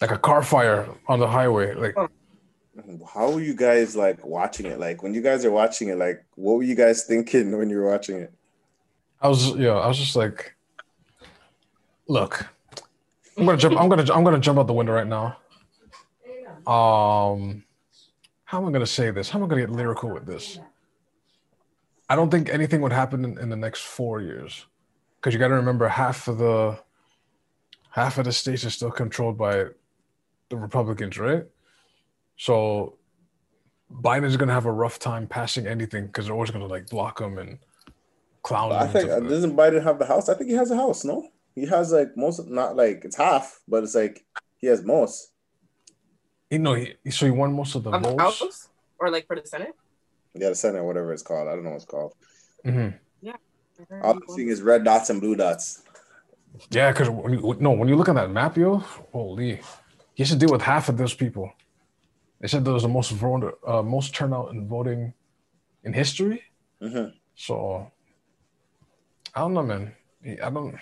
like 0.00 0.10
a 0.10 0.18
car 0.18 0.42
fire 0.42 0.86
on 1.06 1.20
the 1.20 1.26
highway. 1.26 1.74
Like 1.74 1.96
how 3.14 3.30
were 3.30 3.40
you 3.40 3.54
guys 3.54 3.96
like 3.96 4.24
watching 4.26 4.66
it? 4.66 4.78
Like 4.78 5.02
when 5.02 5.14
you 5.14 5.22
guys 5.22 5.44
are 5.44 5.50
watching 5.50 5.88
it, 5.88 5.96
like 5.96 6.24
what 6.34 6.56
were 6.56 6.64
you 6.64 6.74
guys 6.74 7.04
thinking 7.04 7.56
when 7.56 7.70
you 7.70 7.78
were 7.78 7.90
watching 7.90 8.16
it? 8.18 8.32
I 9.22 9.28
was, 9.28 9.56
yeah, 9.56 9.72
I 9.72 9.86
was 9.86 9.96
just 9.96 10.16
like, 10.16 10.54
look, 12.08 12.46
I'm 13.38 13.46
gonna 13.46 13.56
jump. 13.56 13.80
I'm 13.80 13.88
gonna, 13.88 14.12
I'm 14.12 14.24
gonna 14.24 14.38
jump 14.38 14.58
out 14.58 14.66
the 14.66 14.74
window 14.74 14.92
right 14.92 15.06
now. 15.06 15.38
Um, 16.66 17.64
how 18.44 18.60
am 18.60 18.68
I 18.68 18.72
gonna 18.72 18.86
say 18.86 19.10
this? 19.10 19.30
How 19.30 19.38
am 19.38 19.44
I 19.44 19.48
gonna 19.48 19.62
get 19.62 19.70
lyrical 19.70 20.10
with 20.10 20.26
this? 20.26 20.58
I 22.08 22.16
don't 22.16 22.30
think 22.30 22.48
anything 22.48 22.80
would 22.82 22.92
happen 22.92 23.24
in, 23.24 23.38
in 23.38 23.48
the 23.48 23.56
next 23.56 23.82
four 23.82 24.20
years, 24.20 24.66
because 25.16 25.32
you 25.32 25.40
got 25.40 25.48
to 25.48 25.54
remember 25.54 25.88
half 25.88 26.28
of 26.28 26.38
the 26.38 26.78
half 27.90 28.18
of 28.18 28.26
the 28.26 28.32
states 28.32 28.64
are 28.64 28.70
still 28.70 28.90
controlled 28.90 29.38
by 29.38 29.66
the 30.50 30.56
Republicans, 30.56 31.18
right? 31.18 31.44
So 32.36 32.98
Biden 33.92 34.24
is 34.24 34.36
gonna 34.36 34.52
have 34.52 34.66
a 34.66 34.72
rough 34.72 34.98
time 34.98 35.26
passing 35.26 35.66
anything 35.66 36.06
because 36.06 36.26
they're 36.26 36.34
always 36.34 36.50
gonna 36.50 36.66
like 36.66 36.88
block 36.88 37.20
him 37.20 37.38
and 37.38 37.58
clown 38.42 38.70
him. 38.70 38.78
I 38.78 38.86
think 38.86 39.10
uh, 39.10 39.20
doesn't 39.20 39.56
Biden 39.56 39.82
have 39.82 39.98
the 39.98 40.06
house? 40.06 40.28
I 40.28 40.34
think 40.34 40.50
he 40.50 40.56
has 40.56 40.70
a 40.70 40.76
house. 40.76 41.04
No, 41.04 41.28
he 41.54 41.66
has 41.66 41.92
like 41.92 42.16
most, 42.16 42.46
not 42.48 42.76
like 42.76 43.04
it's 43.04 43.16
half, 43.16 43.60
but 43.66 43.82
it's 43.82 43.94
like 43.94 44.24
he 44.58 44.66
has 44.66 44.82
most. 44.84 45.30
You 46.54 46.60
know, 46.60 46.74
he, 46.74 46.94
so 47.10 47.26
he 47.26 47.32
won 47.32 47.52
most 47.52 47.74
of 47.74 47.82
the 47.82 47.90
Of 47.90 48.04
the 48.04 48.10
votes. 48.10 48.40
House? 48.40 48.68
Or 49.00 49.10
like 49.10 49.26
for 49.26 49.34
the 49.34 49.44
Senate? 49.44 49.74
Yeah, 50.34 50.50
the 50.50 50.54
Senate, 50.54 50.84
whatever 50.84 51.12
it's 51.12 51.22
called. 51.24 51.48
I 51.48 51.54
don't 51.56 51.64
know 51.64 51.70
what 51.70 51.82
it's 51.82 51.84
called. 51.84 52.14
hmm 52.64 52.90
All 54.00 54.12
I'm 54.12 54.22
seeing 54.28 54.48
is 54.48 54.62
red 54.62 54.84
dots 54.84 55.10
and 55.10 55.20
blue 55.20 55.34
dots. 55.34 55.82
Yeah, 56.70 56.92
because 56.92 57.10
when 57.10 57.32
you 57.32 57.56
no, 57.58 57.72
when 57.72 57.88
you 57.88 57.96
look 57.96 58.08
at 58.08 58.14
that 58.14 58.30
map, 58.30 58.56
yo, 58.56 58.76
holy, 59.12 59.60
he 60.14 60.22
has 60.22 60.30
to 60.30 60.36
deal 60.36 60.50
with 60.52 60.62
half 60.62 60.88
of 60.88 60.96
those 60.96 61.12
people. 61.12 61.50
They 62.40 62.46
said 62.46 62.64
there 62.64 62.72
was 62.74 62.84
the 62.84 62.88
most 62.88 63.10
voter, 63.10 63.54
uh, 63.66 63.82
most 63.82 64.14
turnout 64.14 64.52
in 64.52 64.68
voting 64.68 65.12
in 65.82 65.92
history. 65.92 66.40
hmm 66.80 67.06
So 67.34 67.90
I 69.34 69.40
don't 69.40 69.54
know, 69.54 69.64
man. 69.64 69.92
I 70.24 70.50
don't. 70.50 70.78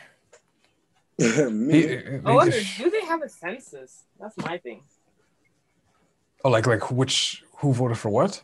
Me, 1.67 1.73
He, 1.73 1.87
he- 1.89 2.21
I 2.27 2.35
wonder, 2.35 2.59
he- 2.59 2.85
do 2.85 2.91
they 2.91 3.07
have 3.07 3.23
a 3.23 3.29
census? 3.31 4.05
That's 4.21 4.37
my 4.37 4.59
thing. 4.59 4.83
Oh, 6.45 6.51
like 6.51 6.67
like 6.67 6.91
which 6.91 7.45
who 7.59 7.73
voted 7.73 7.99
for 7.99 8.11
what? 8.11 8.43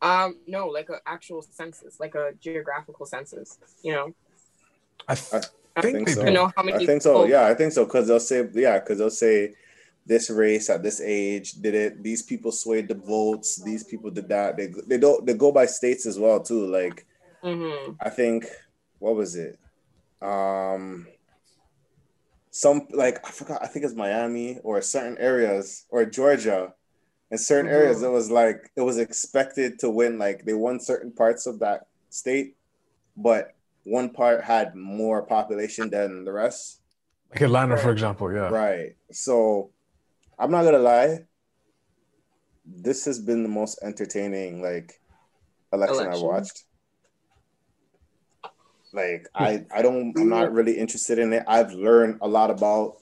Um, 0.00 0.36
no, 0.46 0.68
like 0.68 0.88
an 0.90 1.00
actual 1.06 1.42
census, 1.42 1.98
like 1.98 2.14
a 2.14 2.32
geographical 2.40 3.04
census. 3.06 3.58
You 3.82 3.92
know, 3.92 4.14
I, 5.08 5.14
th- 5.16 5.44
I 5.76 5.80
think, 5.80 5.96
think 5.96 6.08
so. 6.10 6.22
know 6.30 6.52
how 6.56 6.62
many. 6.62 6.84
I 6.84 6.86
think 6.86 7.02
so. 7.02 7.26
Yeah, 7.26 7.46
I 7.46 7.54
think 7.54 7.72
so. 7.72 7.84
Because 7.84 8.06
they'll 8.06 8.20
say, 8.20 8.48
yeah, 8.54 8.78
because 8.78 8.98
they'll 8.98 9.10
say 9.10 9.54
this 10.06 10.30
race 10.30 10.70
at 10.70 10.82
this 10.82 11.00
age 11.00 11.52
did 11.52 11.74
it. 11.74 12.02
These 12.02 12.22
people 12.22 12.50
swayed 12.52 12.88
the 12.88 12.94
votes. 12.94 13.56
These 13.62 13.84
people 13.84 14.10
did 14.10 14.28
that. 14.28 14.56
They 14.56 14.72
they 14.86 14.98
don't 14.98 15.26
they 15.26 15.34
go 15.34 15.52
by 15.52 15.66
states 15.66 16.06
as 16.06 16.18
well 16.18 16.40
too. 16.40 16.66
Like 16.66 17.04
Mhm. 17.44 17.96
I 18.00 18.10
think 18.10 18.46
what 18.98 19.14
was 19.14 19.36
it? 19.36 19.58
Um 20.22 21.06
some 22.50 22.88
like 22.90 23.26
I 23.26 23.30
forgot, 23.30 23.62
I 23.62 23.66
think 23.66 23.84
it's 23.84 23.94
Miami 23.94 24.58
or 24.62 24.80
certain 24.82 25.16
areas 25.18 25.86
or 25.90 26.04
Georgia. 26.04 26.74
In 27.30 27.36
certain 27.36 27.70
areas, 27.70 27.98
Mhm. 27.98 28.04
it 28.06 28.10
was 28.10 28.30
like 28.30 28.70
it 28.74 28.80
was 28.80 28.96
expected 28.98 29.78
to 29.80 29.90
win, 29.90 30.18
like 30.18 30.44
they 30.46 30.54
won 30.54 30.80
certain 30.80 31.12
parts 31.12 31.46
of 31.46 31.58
that 31.58 31.86
state, 32.08 32.56
but 33.16 33.54
one 33.84 34.10
part 34.10 34.44
had 34.44 34.74
more 34.74 35.22
population 35.22 35.90
than 35.90 36.24
the 36.24 36.32
rest. 36.32 36.80
Like 37.30 37.42
Atlanta, 37.42 37.76
for 37.76 37.92
example. 37.92 38.32
Yeah. 38.32 38.48
Right. 38.48 38.96
So 39.12 39.70
I'm 40.38 40.50
not 40.50 40.64
gonna 40.64 40.78
lie. 40.78 41.26
This 42.64 43.04
has 43.04 43.18
been 43.18 43.42
the 43.42 43.48
most 43.48 43.78
entertaining 43.82 44.62
like 44.62 45.00
election, 45.72 46.06
I've 46.06 46.20
watched. 46.22 46.64
Like 48.98 49.28
I, 49.34 49.64
I 49.74 49.80
don't 49.82 50.12
I'm 50.18 50.28
not 50.28 50.52
really 50.52 50.76
interested 50.76 51.18
in 51.18 51.32
it. 51.32 51.44
I've 51.46 51.72
learned 51.72 52.18
a 52.20 52.28
lot 52.28 52.50
about 52.50 52.96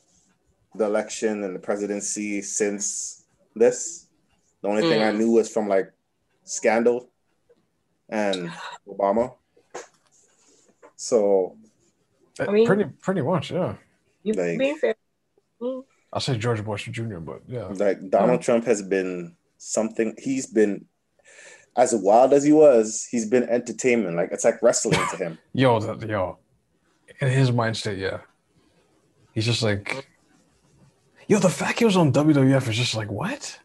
the 0.75 0.85
election 0.85 1.43
and 1.45 1.55
the 1.57 1.59
presidency 1.71 2.43
since 2.43 3.25
this. 3.55 4.07
The 4.63 4.69
only 4.69 4.83
thing 4.83 5.01
I 5.03 5.11
Mm. 5.13 5.19
knew 5.19 5.31
was 5.33 5.49
from 5.51 5.69
like 5.69 5.89
scandal 6.45 7.09
and 8.11 8.51
Obama. 8.89 9.35
So 10.97 11.57
I 12.39 12.51
mean- 12.51 12.67
pretty 12.67 12.85
pretty 13.01 13.23
much. 13.23 13.51
Yeah. 13.51 13.75
You 14.23 14.33
Like- 14.35 14.59
being 14.59 14.77
fair. 14.77 14.95
Mm. 15.61 15.85
I'll 16.13 16.21
say 16.21 16.37
George 16.39 16.65
Bush 16.65 16.89
Jr., 16.91 17.19
but 17.19 17.41
yeah. 17.49 17.67
like 17.73 18.11
Donald 18.11 18.41
Trump 18.43 18.65
has 18.67 18.81
been 18.83 19.35
something 19.59 20.15
he's 20.19 20.47
been 20.47 20.85
as 21.77 21.95
wild 21.95 22.33
as 22.33 22.45
he 22.45 22.53
was, 22.53 23.07
he's 23.11 23.27
been 23.29 23.45
entertainment. 23.49 24.17
Like 24.17 24.31
it's 24.33 24.45
like 24.45 24.63
wrestling 24.63 25.01
to 25.11 25.17
him. 25.17 25.39
Yo, 25.53 25.79
that, 25.81 26.09
yo, 26.09 26.39
in 27.21 27.29
his 27.29 27.53
mind 27.53 27.77
state, 27.77 27.99
yeah, 27.99 28.19
he's 29.33 29.45
just 29.45 29.63
like, 29.63 30.09
yo, 31.29 31.39
the 31.39 31.49
fact 31.49 31.79
he 31.79 31.85
was 31.85 31.97
on 31.97 32.13
WWF 32.13 32.69
is 32.69 32.77
just 32.77 32.95
like 32.95 33.11
what? 33.11 33.59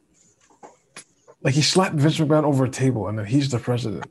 Like 1.42 1.54
he 1.54 1.62
slapped 1.62 1.96
Vince 1.96 2.20
McMahon 2.20 2.44
over 2.44 2.66
a 2.66 2.70
table, 2.70 3.08
and 3.08 3.18
then 3.18 3.26
he's 3.26 3.50
the 3.50 3.60
president. 3.60 4.06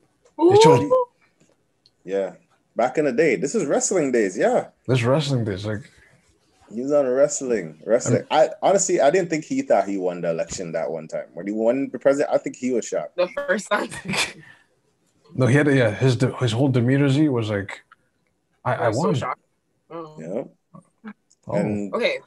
Yeah. 2.04 2.34
Back 2.76 2.98
in 2.98 3.04
the 3.04 3.12
day. 3.12 3.36
This 3.36 3.54
is 3.54 3.66
wrestling 3.66 4.12
days. 4.12 4.36
Yeah. 4.36 4.68
This 4.86 5.02
wrestling 5.02 5.44
days, 5.44 5.66
like, 5.66 5.90
He 6.72 6.82
was 6.82 6.92
on 6.92 7.06
wrestling. 7.06 7.82
Wrestling. 7.84 8.24
I 8.30 8.50
honestly 8.62 9.00
I 9.00 9.10
didn't 9.10 9.30
think 9.30 9.44
he 9.44 9.62
thought 9.62 9.88
he 9.88 9.98
won 9.98 10.20
the 10.20 10.30
election 10.30 10.72
that 10.72 10.90
one 10.90 11.08
time. 11.08 11.26
When 11.34 11.46
he 11.46 11.52
won 11.52 11.90
the 11.90 11.98
president, 11.98 12.32
I 12.32 12.38
think 12.38 12.56
he 12.56 12.70
was 12.70 12.86
shocked. 12.86 13.16
The 13.16 13.28
first 13.28 13.68
time. 13.68 13.88
no, 15.34 15.46
he 15.46 15.56
had 15.56 15.66
yeah, 15.66 15.90
his 15.90 16.16
de- 16.16 16.36
his 16.36 16.52
whole 16.52 16.68
demeanor 16.68 17.08
Z 17.08 17.28
was 17.28 17.50
like, 17.50 17.82
I, 18.64 18.74
I 18.74 18.88
was 18.88 18.96
so 18.96 19.02
won. 19.02 19.14
shocked. 19.14 19.40
Oh. 19.90 20.16
Yeah. 20.18 21.12
Oh. 21.46 21.54
And 21.54 21.92
Okay. 21.94 22.20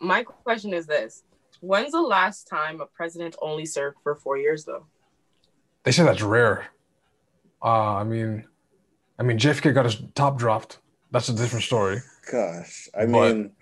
My 0.00 0.22
question 0.22 0.72
is 0.72 0.86
this. 0.86 1.22
When's 1.60 1.92
the 1.92 2.00
last 2.00 2.48
time 2.48 2.80
a 2.80 2.86
president 2.86 3.36
only 3.42 3.66
served 3.66 3.98
for 4.02 4.14
four 4.14 4.38
years 4.38 4.64
though? 4.64 4.86
They 5.82 5.92
say 5.92 6.04
that's 6.04 6.22
rare. 6.22 6.68
Uh, 7.62 7.96
I 7.96 8.04
mean, 8.04 8.46
I 9.18 9.22
mean, 9.22 9.38
JFK 9.38 9.74
got 9.74 9.84
his 9.84 10.02
top 10.14 10.38
dropped. 10.38 10.78
That's 11.10 11.28
a 11.28 11.34
different 11.34 11.64
story. 11.64 12.00
Gosh, 12.30 12.88
I 12.94 13.06
But- 13.06 13.08
mean, 13.36 13.52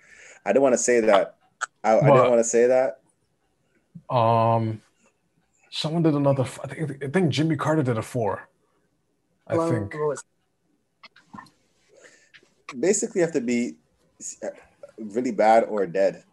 I 0.45 0.49
didn't 0.53 0.63
want 0.63 0.73
to 0.73 0.77
say 0.77 0.99
that. 1.01 1.35
I, 1.83 1.97
I 1.97 2.01
But- 2.01 2.13
didn't 2.15 2.29
want 2.31 2.39
to 2.39 2.43
say 2.43 2.67
that. 2.67 2.99
Um, 4.13 4.81
someone 5.69 6.01
did 6.03 6.15
another. 6.15 6.43
f- 6.43 6.59
I 6.63 6.67
think 6.67 7.03
I 7.03 7.07
think 7.09 7.29
Jimmy 7.29 7.55
Carter 7.55 7.83
did 7.83 7.97
a 7.97 8.01
four. 8.01 8.47
I 9.47 9.55
Well, 9.57 9.69
think. 9.69 9.93
Basically, 12.79 13.19
you 13.19 13.25
have 13.25 13.33
to 13.33 13.41
be 13.41 13.75
really 14.97 15.31
bad 15.31 15.63
or 15.65 15.85
dead. 15.87 16.23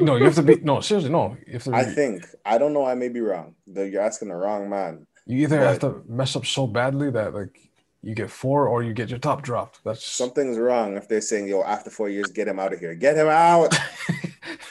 No, 0.00 0.16
you 0.16 0.24
have 0.24 0.34
to 0.36 0.42
be. 0.42 0.56
No, 0.56 0.80
seriously, 0.80 1.10
no. 1.10 1.36
You 1.46 1.54
have 1.54 1.64
to. 1.64 1.74
I 1.74 1.84
think. 1.84 2.24
I 2.44 2.58
don't 2.58 2.72
know. 2.72 2.84
I 2.86 2.94
may 2.94 3.08
be 3.08 3.20
wrong. 3.20 3.54
Though 3.66 3.82
you're 3.82 4.02
asking 4.02 4.28
the 4.28 4.36
wrong 4.36 4.70
man. 4.70 5.06
You 5.26 5.38
either 5.42 5.58
have 5.60 5.78
to 5.80 6.02
mess 6.06 6.36
up 6.36 6.46
so 6.46 6.66
badly 6.66 7.10
that 7.10 7.34
like 7.34 7.58
you 8.04 8.14
get 8.14 8.30
four, 8.30 8.68
or 8.68 8.82
you 8.82 8.92
get 8.92 9.08
your 9.08 9.18
top 9.18 9.42
dropped. 9.42 9.82
That's 9.82 10.04
Something's 10.04 10.58
wrong 10.58 10.96
if 10.96 11.08
they're 11.08 11.20
saying, 11.20 11.48
"Yo, 11.48 11.62
after 11.62 11.90
four 11.90 12.08
years, 12.08 12.30
get 12.30 12.46
him 12.46 12.58
out 12.58 12.72
of 12.72 12.78
here. 12.78 12.94
Get 12.94 13.16
him 13.16 13.28
out." 13.28 13.74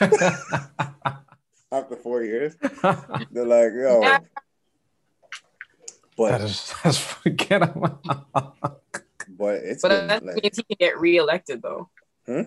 after 1.72 1.96
four 1.96 2.22
years, 2.22 2.56
they're 3.30 3.44
like, 3.44 3.72
"Yo." 3.72 4.00
Yeah. 4.02 4.18
But 6.16 6.30
That 6.30 6.40
is 6.42 6.72
that's 6.84 6.96
forget 6.98 7.62
about. 7.62 8.00
but 9.28 9.54
it's 9.64 9.82
But 9.82 9.88
been, 9.88 10.06
that 10.06 10.24
like, 10.24 10.42
means 10.42 10.56
he 10.56 10.62
can 10.62 10.76
get 10.78 11.00
reelected, 11.00 11.60
though. 11.60 11.88
Hmm? 12.26 12.42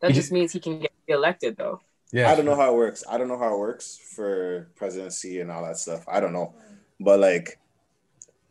That 0.00 0.12
just 0.12 0.32
means 0.32 0.52
he 0.52 0.58
can 0.58 0.80
get 0.80 0.92
reelected, 1.08 1.56
though. 1.56 1.80
Yeah, 2.12 2.30
I 2.30 2.34
don't 2.34 2.44
know 2.44 2.56
how 2.56 2.72
it 2.72 2.76
works. 2.76 3.04
I 3.08 3.18
don't 3.18 3.28
know 3.28 3.38
how 3.38 3.54
it 3.54 3.58
works 3.58 3.96
for 4.14 4.68
presidency 4.74 5.40
and 5.40 5.50
all 5.50 5.64
that 5.64 5.76
stuff. 5.76 6.04
I 6.08 6.18
don't 6.18 6.32
know. 6.32 6.54
But 6.98 7.20
like 7.20 7.58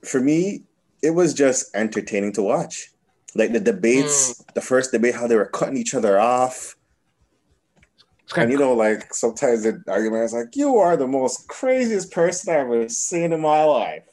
for 0.04 0.20
me, 0.20 0.64
it 1.06 1.14
was 1.14 1.34
just 1.34 1.74
entertaining 1.76 2.34
to 2.34 2.42
watch. 2.42 2.90
Like 3.36 3.52
the 3.52 3.60
debates, 3.60 4.44
the 4.56 4.62
first 4.62 4.92
debate, 4.92 5.14
how 5.14 5.28
they 5.28 5.36
were 5.36 5.46
cutting 5.46 5.78
each 5.78 5.94
other 5.94 6.20
off. 6.20 6.76
And 8.36 8.52
you 8.52 8.58
know, 8.58 8.74
like 8.74 9.14
sometimes 9.14 9.64
the 9.64 9.84
argument 9.88 10.24
is 10.24 10.34
like, 10.34 10.56
you 10.56 10.78
are 10.78 10.98
the 10.98 11.08
most 11.08 11.48
craziest 11.48 12.12
person 12.12 12.54
I've 12.54 12.62
ever 12.62 12.90
seen 12.90 13.34
in 13.34 13.42
my 13.42 13.64
life. 13.64 14.04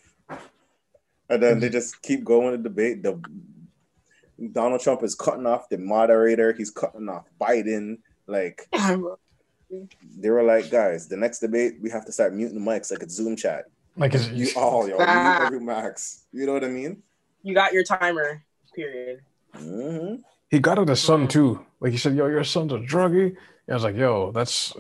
And 1.30 1.42
then 1.42 1.61
they 1.61 1.70
just 1.70 2.02
keep 2.02 2.25
going 2.25 2.56
to 2.56 2.62
debate. 2.62 3.02
The 3.02 3.22
Donald 4.52 4.82
Trump 4.82 5.02
is 5.02 5.14
cutting 5.14 5.46
off 5.46 5.68
the 5.70 5.78
moderator, 5.78 6.52
he's 6.52 6.70
cutting 6.70 7.08
off 7.08 7.25
Biden. 7.40 7.99
Like 8.26 8.68
they 10.18 10.30
were 10.30 10.42
like, 10.42 10.70
guys, 10.70 11.08
the 11.08 11.16
next 11.16 11.38
debate 11.38 11.76
we 11.80 11.90
have 11.90 12.04
to 12.04 12.12
start 12.12 12.34
muting 12.34 12.62
the 12.62 12.70
mics 12.70 12.90
like 12.90 13.02
a 13.02 13.08
Zoom 13.08 13.37
chat. 13.37 13.64
Like 13.96 14.14
it's, 14.14 14.28
You 14.30 14.49
all, 14.56 14.88
yo, 14.88 14.99
mute 14.99 15.06
every 15.40 15.61
max. 15.61 16.25
You 16.32 16.46
know 16.46 16.52
what 16.52 16.64
I 16.64 16.68
mean? 16.68 17.02
You 17.42 17.54
got 17.54 17.72
your 17.72 17.84
timer, 17.84 18.44
period. 18.75 19.20
hmm 19.54 20.14
he 20.50 20.58
got 20.58 20.78
at 20.78 20.87
his 20.87 21.00
son 21.00 21.28
too. 21.28 21.64
Like 21.80 21.92
he 21.92 21.99
said, 21.99 22.14
"Yo, 22.14 22.26
your 22.26 22.44
son's 22.44 22.72
a 22.75 22.76
druggie." 22.76 23.28
And 23.28 23.70
I 23.70 23.75
was 23.75 23.84
like, 23.84 23.96
"Yo, 23.96 24.32
that's 24.32 24.75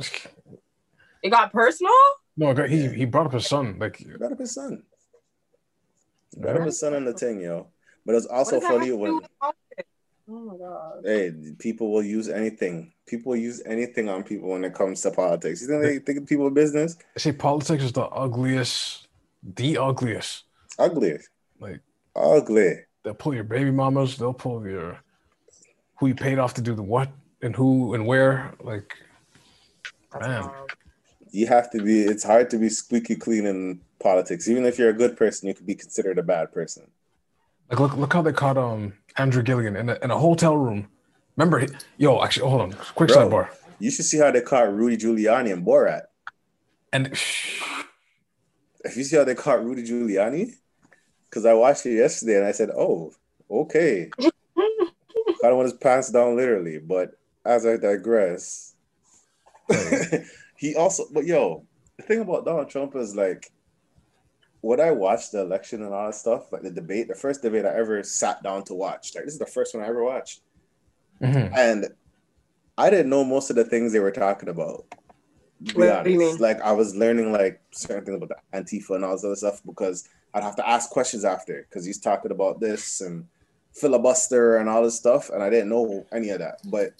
It 1.22 1.30
got 1.30 1.50
personal? 1.50 1.92
no." 2.36 2.54
He 2.66 2.88
he 2.88 3.04
brought 3.06 3.26
up 3.26 3.32
his 3.32 3.46
son. 3.46 3.78
Like 3.78 4.04
Got 4.18 4.32
up 4.32 4.38
his 4.38 4.52
son. 4.52 4.82
Got 6.38 6.56
up 6.56 6.66
his 6.66 6.78
son 6.78 6.94
on 6.94 7.06
the 7.06 7.14
thing, 7.14 7.40
yo. 7.40 7.68
But 8.04 8.16
it's 8.16 8.26
also 8.26 8.56
What 8.56 8.60
does 8.60 8.68
that 8.68 8.72
have 8.72 8.80
funny 8.80 8.90
to 8.90 8.96
do 8.96 8.98
when? 8.98 9.20
Oh 10.28 10.40
my 10.40 10.56
god. 10.56 11.02
hey, 11.04 11.32
people 11.58 11.90
will 11.92 12.02
use 12.02 12.28
anything. 12.28 12.92
People 13.06 13.30
will 13.30 13.38
use 13.38 13.62
anything 13.66 14.08
on 14.08 14.22
people 14.22 14.50
when 14.50 14.64
it 14.64 14.72
comes 14.74 15.00
to 15.02 15.10
politics. 15.10 15.60
You 15.62 15.68
think 15.68 15.82
they 15.82 15.98
think 16.14 16.28
people 16.28 16.48
business? 16.50 16.96
I 17.16 17.18
say, 17.18 17.32
politics 17.32 17.82
is 17.82 17.92
the 17.92 18.04
ugliest, 18.04 19.01
the 19.42 19.78
ugliest. 19.78 20.44
Ugliest. 20.78 21.28
Like 21.60 21.80
Ugly. 22.16 22.80
they'll 23.02 23.14
pull 23.14 23.34
your 23.34 23.44
baby 23.44 23.70
mamas. 23.70 24.16
They'll 24.16 24.32
pull 24.34 24.66
your 24.66 24.98
who 25.96 26.08
you 26.08 26.14
paid 26.14 26.38
off 26.38 26.54
to 26.54 26.62
do 26.62 26.74
the 26.74 26.82
what 26.82 27.08
and 27.40 27.54
who 27.54 27.94
and 27.94 28.06
where. 28.06 28.54
Like 28.60 28.96
That's 30.12 30.26
Man. 30.26 30.50
You 31.30 31.46
have 31.46 31.70
to 31.70 31.82
be 31.82 32.02
it's 32.02 32.24
hard 32.24 32.50
to 32.50 32.58
be 32.58 32.68
squeaky 32.68 33.16
clean 33.16 33.46
in 33.46 33.80
politics. 34.00 34.48
Even 34.48 34.64
if 34.64 34.78
you're 34.78 34.90
a 34.90 34.94
good 34.94 35.16
person, 35.16 35.48
you 35.48 35.54
could 35.54 35.66
be 35.66 35.74
considered 35.74 36.18
a 36.18 36.22
bad 36.22 36.52
person. 36.52 36.90
like 37.70 37.80
look 37.80 37.96
look 37.96 38.12
how 38.12 38.22
they 38.22 38.32
caught 38.32 38.58
um 38.58 38.92
Andrew 39.16 39.42
Gilligan 39.42 39.76
in 39.76 39.88
a, 39.88 39.98
in 40.02 40.10
a 40.10 40.18
hotel 40.18 40.56
room. 40.56 40.88
Remember, 41.36 41.58
he, 41.60 41.68
yo, 41.96 42.22
actually, 42.22 42.48
hold 42.48 42.60
on, 42.60 42.72
quick 42.94 43.08
Bro. 43.08 43.30
sidebar. 43.30 43.48
You 43.78 43.90
should 43.90 44.04
see 44.04 44.18
how 44.18 44.30
they 44.30 44.42
caught 44.42 44.72
Rudy 44.72 44.96
Giuliani 44.98 45.52
and 45.52 45.66
Borat. 45.66 46.02
And 46.92 47.16
If 48.84 48.96
you 48.96 49.04
see 49.04 49.16
how 49.16 49.24
they 49.24 49.34
caught 49.34 49.64
Rudy 49.64 49.82
Giuliani, 49.84 50.54
because 51.24 51.46
I 51.46 51.54
watched 51.54 51.86
it 51.86 51.96
yesterday 51.96 52.36
and 52.36 52.46
I 52.46 52.52
said, 52.52 52.70
"Oh, 52.70 53.12
okay." 53.50 54.10
I 55.44 55.48
don't 55.48 55.56
want 55.56 55.70
his 55.70 55.78
pants 55.78 56.10
down 56.10 56.36
literally, 56.36 56.78
but 56.78 57.12
as 57.44 57.66
I 57.66 57.76
digress, 57.76 58.74
he 60.56 60.76
also, 60.76 61.04
but 61.12 61.24
yo, 61.24 61.66
the 61.96 62.04
thing 62.04 62.20
about 62.20 62.44
Donald 62.44 62.70
Trump 62.70 62.94
is 62.94 63.16
like, 63.16 63.50
when 64.60 64.80
I 64.80 64.92
watched 64.92 65.32
the 65.32 65.40
election 65.40 65.82
and 65.82 65.92
all 65.92 66.06
that 66.06 66.14
stuff, 66.14 66.52
like 66.52 66.62
the 66.62 66.70
debate, 66.70 67.08
the 67.08 67.16
first 67.16 67.42
debate 67.42 67.64
I 67.64 67.76
ever 67.76 68.02
sat 68.04 68.42
down 68.44 68.62
to 68.64 68.74
watch, 68.74 69.12
like 69.14 69.24
this 69.24 69.34
is 69.34 69.40
the 69.40 69.46
first 69.46 69.74
one 69.74 69.82
I 69.82 69.88
ever 69.88 70.04
watched, 70.04 70.42
Mhm. 71.20 71.52
and 71.56 71.88
I 72.78 72.90
didn't 72.90 73.10
know 73.10 73.24
most 73.24 73.50
of 73.50 73.56
the 73.56 73.64
things 73.64 73.92
they 73.92 74.00
were 74.00 74.12
talking 74.12 74.48
about. 74.48 74.86
To 75.66 75.74
be 75.74 75.80
What 75.80 75.88
honest, 75.90 76.18
mean? 76.18 76.36
like 76.38 76.60
I 76.60 76.72
was 76.72 76.94
learning 76.96 77.32
like 77.32 77.60
certain 77.70 78.04
things 78.04 78.16
about 78.16 78.30
the 78.30 78.58
Antifa 78.58 78.96
and 78.96 79.04
all 79.04 79.12
this 79.12 79.24
other 79.24 79.36
stuff 79.36 79.60
because 79.64 80.08
I'd 80.34 80.42
have 80.42 80.56
to 80.56 80.68
ask 80.68 80.90
questions 80.90 81.24
after 81.24 81.66
because 81.68 81.84
he's 81.84 81.98
talking 82.00 82.30
about 82.32 82.58
this 82.60 83.00
and 83.00 83.26
filibuster 83.72 84.56
and 84.56 84.68
all 84.68 84.82
this 84.82 84.96
stuff, 84.96 85.30
and 85.30 85.42
I 85.42 85.50
didn't 85.50 85.68
know 85.68 86.06
any 86.12 86.30
of 86.30 86.38
that. 86.40 86.60
But 86.64 86.92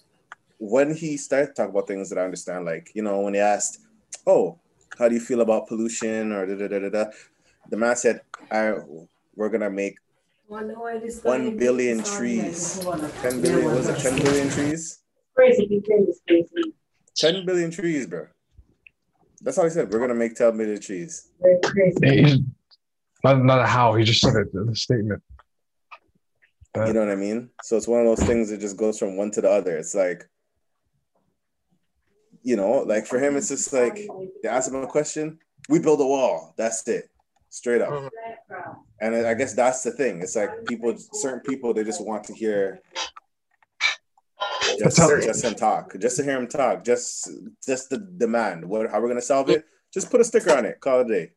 when 0.59 0.95
he 0.95 1.17
started 1.17 1.55
talking 1.57 1.71
about 1.71 1.87
things 1.89 2.09
that 2.11 2.19
I 2.19 2.25
understand, 2.25 2.65
like 2.65 2.91
you 2.95 3.03
know, 3.03 3.21
when 3.21 3.35
he 3.35 3.41
asked, 3.41 3.81
"Oh, 4.27 4.59
how 4.99 5.09
do 5.09 5.15
you 5.15 5.21
feel 5.21 5.41
about 5.41 5.67
pollution?" 5.67 6.33
or 6.33 6.47
da 6.47 6.55
da 6.55 6.69
da 6.69 6.79
da 6.79 6.89
da, 6.91 7.11
the 7.71 7.77
man 7.77 7.97
said, 7.97 8.21
"I 8.51 8.75
we're 9.35 9.49
gonna 9.49 9.71
make 9.71 9.97
one 10.49 11.57
billion 11.57 12.03
trees, 12.05 12.79
ten 13.23 13.41
billion 13.41 13.75
was 13.75 13.89
it 13.89 13.99
ten 13.99 14.19
billion 14.23 14.49
trees, 14.51 14.99
Crazy, 15.35 15.67
crazy, 15.67 16.21
crazy. 16.29 16.75
ten 17.17 17.47
billion 17.47 17.71
trees, 17.71 18.07
bro." 18.07 18.27
That's 19.43 19.59
all 19.59 19.65
he 19.65 19.71
said. 19.71 19.91
We're 19.93 19.99
gonna 19.99 20.15
make 20.15 20.35
ten 20.35 20.57
billion 20.57 20.81
trees. 20.81 21.29
Very 21.41 21.59
crazy. 21.63 22.23
he's 22.23 22.39
not 23.25 23.45
not 23.45 23.61
a 23.61 23.67
how. 23.67 23.95
He 23.95 24.05
just 24.05 24.21
said 24.21 24.35
it 24.37 24.53
the 24.53 24.75
statement. 24.75 25.23
But- 26.75 26.87
You 26.89 26.95
know 26.95 27.01
what 27.01 27.11
I 27.11 27.17
mean? 27.17 27.51
So 27.63 27.77
it's 27.77 27.89
one 27.89 28.01
of 28.01 28.07
those 28.07 28.27
things 28.27 28.49
that 28.51 28.61
just 28.61 28.77
goes 28.77 28.99
from 28.99 29.17
one 29.17 29.31
to 29.33 29.41
the 29.43 29.51
other. 29.51 29.77
It's 29.77 29.95
like, 29.95 30.27
you 32.43 32.57
know, 32.57 32.79
like 32.83 33.07
for 33.07 33.19
him, 33.19 33.37
it's 33.37 33.49
just 33.49 33.73
like 33.73 33.99
they 34.43 34.49
ask 34.49 34.71
him 34.73 34.83
a 34.83 34.87
question, 34.87 35.39
we 35.69 35.79
build 35.79 36.01
a 36.01 36.07
wall. 36.07 36.55
That's 36.57 36.87
it, 36.89 37.11
straight 37.51 37.83
up. 37.83 37.91
Mhm. 37.91 38.11
And 39.01 39.15
I 39.17 39.31
I 39.31 39.35
guess 39.35 39.55
that's 39.55 39.83
the 39.83 39.91
thing. 39.93 40.23
It's 40.23 40.37
like 40.37 40.65
people, 40.67 40.95
certain 40.97 41.41
people, 41.41 41.75
they 41.75 41.85
just 41.85 42.05
want 42.05 42.25
to 42.25 42.33
hear 42.35 42.81
just, 44.85 44.97
tell- 44.97 45.21
just 45.21 45.45
him 45.45 45.55
talk, 45.55 45.95
just 45.99 46.17
to 46.17 46.23
hear 46.25 46.37
him 46.39 46.49
talk, 46.49 46.85
just 46.85 47.31
just 47.65 47.91
the 47.91 47.99
demand. 47.99 48.65
What? 48.65 48.91
How 48.91 49.01
we're 49.01 49.09
gonna 49.09 49.21
solve 49.23 49.51
it? 49.51 49.65
Just 49.93 50.11
put 50.11 50.21
a 50.21 50.25
sticker 50.25 50.57
on 50.57 50.65
it. 50.65 50.81
Call 50.81 51.01
it 51.01 51.11
a 51.11 51.13
day. 51.13 51.31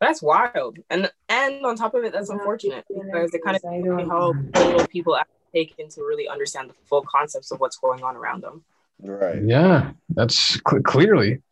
That's 0.00 0.22
wild. 0.22 0.78
And 0.90 1.10
and 1.28 1.64
on 1.64 1.76
top 1.76 1.94
of 1.94 2.04
it, 2.04 2.12
that's 2.12 2.30
unfortunate 2.30 2.84
because 2.88 3.32
it 3.34 3.42
kind 3.44 3.56
of 3.56 3.62
how 4.08 4.32
little 4.54 4.86
people 4.88 5.16
actually 5.16 5.32
take 5.52 5.74
in 5.78 5.88
to 5.90 6.02
really 6.02 6.28
understand 6.28 6.70
the 6.70 6.74
full 6.84 7.02
concepts 7.02 7.50
of 7.50 7.60
what's 7.60 7.76
going 7.76 8.02
on 8.02 8.16
around 8.16 8.42
them. 8.42 8.64
Right. 9.00 9.42
Yeah, 9.44 9.92
that's 10.08 10.58
cl- 10.68 10.82
clearly 10.82 11.42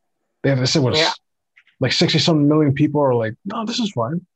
they 0.42 0.50
have 0.50 0.66
said 0.68 0.82
what 0.82 0.96
Yeah. 0.96 1.12
like 1.80 1.92
sixty 1.92 2.18
something 2.18 2.48
million 2.48 2.72
people 2.74 3.00
are 3.02 3.14
like, 3.14 3.34
no, 3.44 3.64
this 3.64 3.78
is 3.78 3.92
fine. 3.92 4.26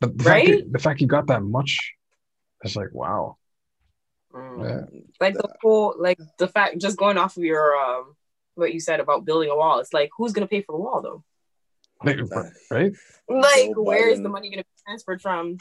But 0.00 0.18
the 0.18 0.24
fact 0.24 0.48
Right? 0.48 0.64
that, 0.64 0.72
the 0.72 0.78
fact 0.78 1.00
you 1.00 1.06
got 1.06 1.28
that 1.28 1.42
much, 1.42 1.94
it's 2.62 2.76
like 2.76 2.92
wow. 2.92 3.36
Mm. 4.34 4.62
Yeah. 4.62 5.00
Like 5.20 5.34
the 5.34 5.48
whole 5.62 5.94
like 5.98 6.18
the 6.38 6.48
fact 6.48 6.80
just 6.80 6.96
going 6.96 7.18
off 7.18 7.36
of 7.36 7.44
your 7.44 7.76
um 7.76 8.16
what 8.56 8.74
you 8.74 8.80
said 8.80 9.00
about 9.00 9.24
building 9.24 9.50
a 9.50 9.56
wall, 9.56 9.78
it's 9.78 9.92
like 9.92 10.10
who's 10.16 10.32
gonna 10.32 10.46
pay 10.46 10.62
for 10.62 10.72
the 10.72 10.82
wall 10.82 11.02
though? 11.02 11.24
Right? 12.70 12.92
Like 13.28 13.70
Joe 13.74 13.82
where 13.82 14.08
is 14.08 14.20
the 14.20 14.28
money 14.28 14.50
gonna 14.50 14.64
be 14.64 14.82
transferred 14.84 15.22
from 15.22 15.58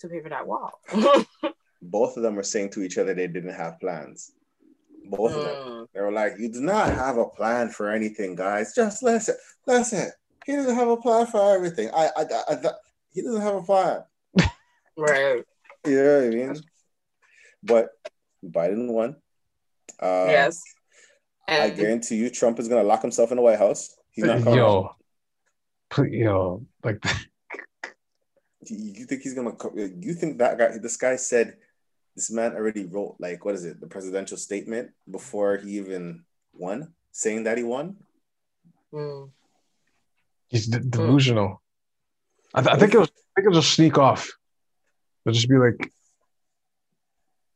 to 0.00 0.08
pay 0.08 0.20
for 0.20 0.28
that 0.28 0.46
wall? 0.46 0.72
Both 1.82 2.16
of 2.16 2.22
them 2.22 2.36
were 2.36 2.42
saying 2.42 2.70
to 2.70 2.82
each 2.82 2.98
other 2.98 3.14
they 3.14 3.26
didn't 3.26 3.54
have 3.54 3.80
plans. 3.80 4.32
Both 5.08 5.32
of 5.34 5.44
them. 5.44 5.54
Mm. 5.54 5.86
They 5.94 6.00
were 6.00 6.12
like, 6.12 6.34
"You 6.38 6.50
do 6.50 6.60
not 6.60 6.92
have 6.92 7.16
a 7.16 7.26
plan 7.26 7.68
for 7.68 7.90
anything, 7.90 8.34
guys. 8.34 8.74
Just 8.74 9.04
listen, 9.04 9.36
listen. 9.66 10.10
He 10.44 10.52
doesn't 10.52 10.74
have 10.74 10.88
a 10.88 10.96
plan 10.96 11.26
for 11.26 11.54
everything. 11.54 11.90
I, 11.94 12.10
I, 12.16 12.22
I, 12.22 12.54
I 12.54 12.70
he 13.12 13.22
doesn't 13.22 13.42
have 13.42 13.56
a 13.56 13.62
plan. 13.62 14.02
Right. 14.98 15.44
You 15.84 16.02
know 16.02 16.18
what 16.20 16.24
I 16.24 16.30
mean? 16.30 16.62
But 17.66 17.88
Biden 18.44 18.88
won. 18.92 19.16
Uh, 20.00 20.26
yes. 20.28 20.62
I 21.48 21.70
guarantee 21.70 22.16
you, 22.16 22.30
Trump 22.30 22.58
is 22.58 22.68
gonna 22.68 22.82
lock 22.82 23.02
himself 23.02 23.30
in 23.30 23.36
the 23.36 23.42
White 23.42 23.58
House. 23.58 23.94
He's 24.10 24.24
not 24.24 24.42
coming. 24.42 24.58
out. 24.58 24.66
Yo, 24.66 24.90
pl- 25.90 26.06
yo, 26.08 26.66
like 26.82 27.04
You 28.66 28.76
you 28.98 29.04
think 29.06 29.22
he's 29.22 29.34
gonna? 29.34 29.54
You 29.76 30.14
think 30.14 30.38
that 30.38 30.58
guy? 30.58 30.78
This 30.78 30.96
guy 30.96 31.16
said 31.16 31.56
this 32.16 32.30
man 32.32 32.52
already 32.54 32.84
wrote 32.84 33.16
like 33.20 33.44
what 33.44 33.54
is 33.54 33.64
it? 33.64 33.80
The 33.80 33.86
presidential 33.86 34.36
statement 34.36 34.90
before 35.08 35.58
he 35.58 35.78
even 35.78 36.24
won, 36.52 36.92
saying 37.12 37.44
that 37.44 37.58
he 37.58 37.64
won. 37.64 37.96
Mm. 38.92 39.30
he's 40.48 40.66
de- 40.66 40.80
delusional. 40.80 41.62
I, 42.54 42.62
th- 42.62 42.74
I 42.74 42.78
think 42.78 42.94
it 42.94 42.98
was. 42.98 43.08
I 43.10 43.22
think 43.36 43.46
it'll 43.50 43.60
just 43.60 43.74
sneak 43.74 43.98
off. 43.98 44.32
It'll 45.24 45.34
just 45.34 45.48
be 45.48 45.56
like, 45.58 45.92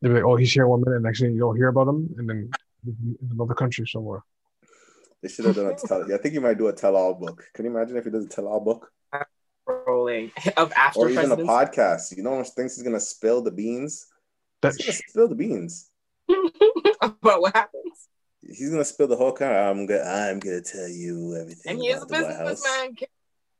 they'll 0.00 0.12
be 0.12 0.16
like, 0.16 0.24
"Oh, 0.24 0.36
he's 0.36 0.52
here 0.52 0.66
one 0.66 0.80
minute, 0.80 0.96
and 0.96 1.04
next 1.04 1.20
thing 1.20 1.32
you 1.32 1.40
don't 1.40 1.56
hear 1.56 1.68
about 1.68 1.88
him, 1.88 2.14
and 2.18 2.28
then 2.28 2.50
in 2.86 3.18
another 3.32 3.54
country 3.54 3.86
somewhere." 3.86 4.22
They 5.22 5.28
should 5.28 5.44
have 5.44 5.56
done 5.56 5.66
a 5.66 5.76
tell. 5.76 6.12
I 6.12 6.16
think 6.16 6.32
he 6.32 6.38
might 6.38 6.56
do 6.56 6.68
a 6.68 6.72
tell-all 6.72 7.14
book. 7.14 7.44
Can 7.54 7.66
you 7.66 7.70
imagine 7.70 7.96
if 7.98 8.04
he 8.04 8.10
does 8.10 8.24
a 8.24 8.28
tell-all 8.28 8.60
book 8.60 8.90
rolling 9.66 10.32
of 10.56 10.72
after 10.72 11.00
or 11.00 11.10
even 11.10 11.30
a 11.32 11.36
podcast? 11.36 12.16
You 12.16 12.22
know, 12.22 12.32
when 12.32 12.44
thinks 12.44 12.76
he's 12.76 12.82
gonna 12.82 13.00
spill 13.00 13.42
the 13.42 13.50
beans. 13.50 14.06
That 14.62 14.74
He's 14.76 14.86
gonna 14.86 14.98
spill 15.08 15.28
the 15.28 15.34
beans. 15.34 15.90
about 17.00 17.40
what 17.40 17.54
happens. 17.54 18.08
He's 18.42 18.70
gonna 18.70 18.84
spill 18.84 19.08
the 19.08 19.16
whole 19.16 19.32
kind. 19.32 19.54
I'm 19.54 19.86
gonna. 19.86 20.02
I'm 20.02 20.38
gonna 20.38 20.62
tell 20.62 20.88
you 20.88 21.36
everything. 21.36 21.72
And 21.72 21.82
he 21.82 21.88
is 21.88 22.02
a 22.02 22.06
about 22.06 22.20
the 22.22 22.44
businessman. 22.44 22.96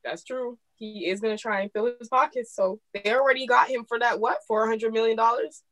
That's 0.05 0.24
true. 0.24 0.59
he 0.76 1.07
is 1.11 1.20
gonna 1.20 1.37
try 1.37 1.61
and 1.61 1.72
fill 1.72 1.92
his 1.98 2.09
pockets. 2.09 2.55
So 2.55 2.81
they 2.94 3.14
already 3.14 3.46
got 3.46 3.68
him 3.68 3.85
for 3.87 3.98
that 3.98 4.18
what 4.18 4.38
four 4.48 4.66
hundred 4.66 4.92
million 4.94 5.16
dollars. 5.16 5.62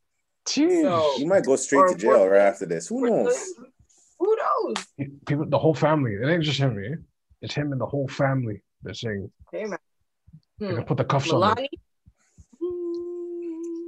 Jeez. 0.49 0.83
So- 0.83 1.13
He 1.19 1.25
might 1.25 1.45
go 1.45 1.57
straight 1.57 1.79
Or 1.81 1.89
to 1.89 1.95
jail 1.95 2.21
what- 2.21 2.31
right 2.31 2.41
after 2.43 2.67
this. 2.67 2.89
Who 2.89 3.07
knows? 3.09 3.55
Who 4.19 4.37
knows? 4.37 4.77
People, 5.27 5.47
the 5.47 5.59
whole 5.59 5.75
family. 5.75 6.15
It 6.15 6.27
ain't 6.27 6.43
just 6.43 6.59
him. 6.59 6.79
Eh? 6.79 6.97
It's 7.43 7.55
him 7.55 7.73
and 7.73 7.81
the 7.81 7.87
whole 7.87 8.09
family. 8.09 8.63
They're 8.83 8.95
saying 8.95 9.31
Hey 9.53 9.65
man. 9.65 9.79
they 10.59 10.69
Hmm. 10.71 10.75
can 10.77 10.85
put 10.85 10.97
the 10.97 11.05
cuffs 11.05 11.31
on. 11.33 11.41
them. 11.41 11.51
Milani. 11.55 11.69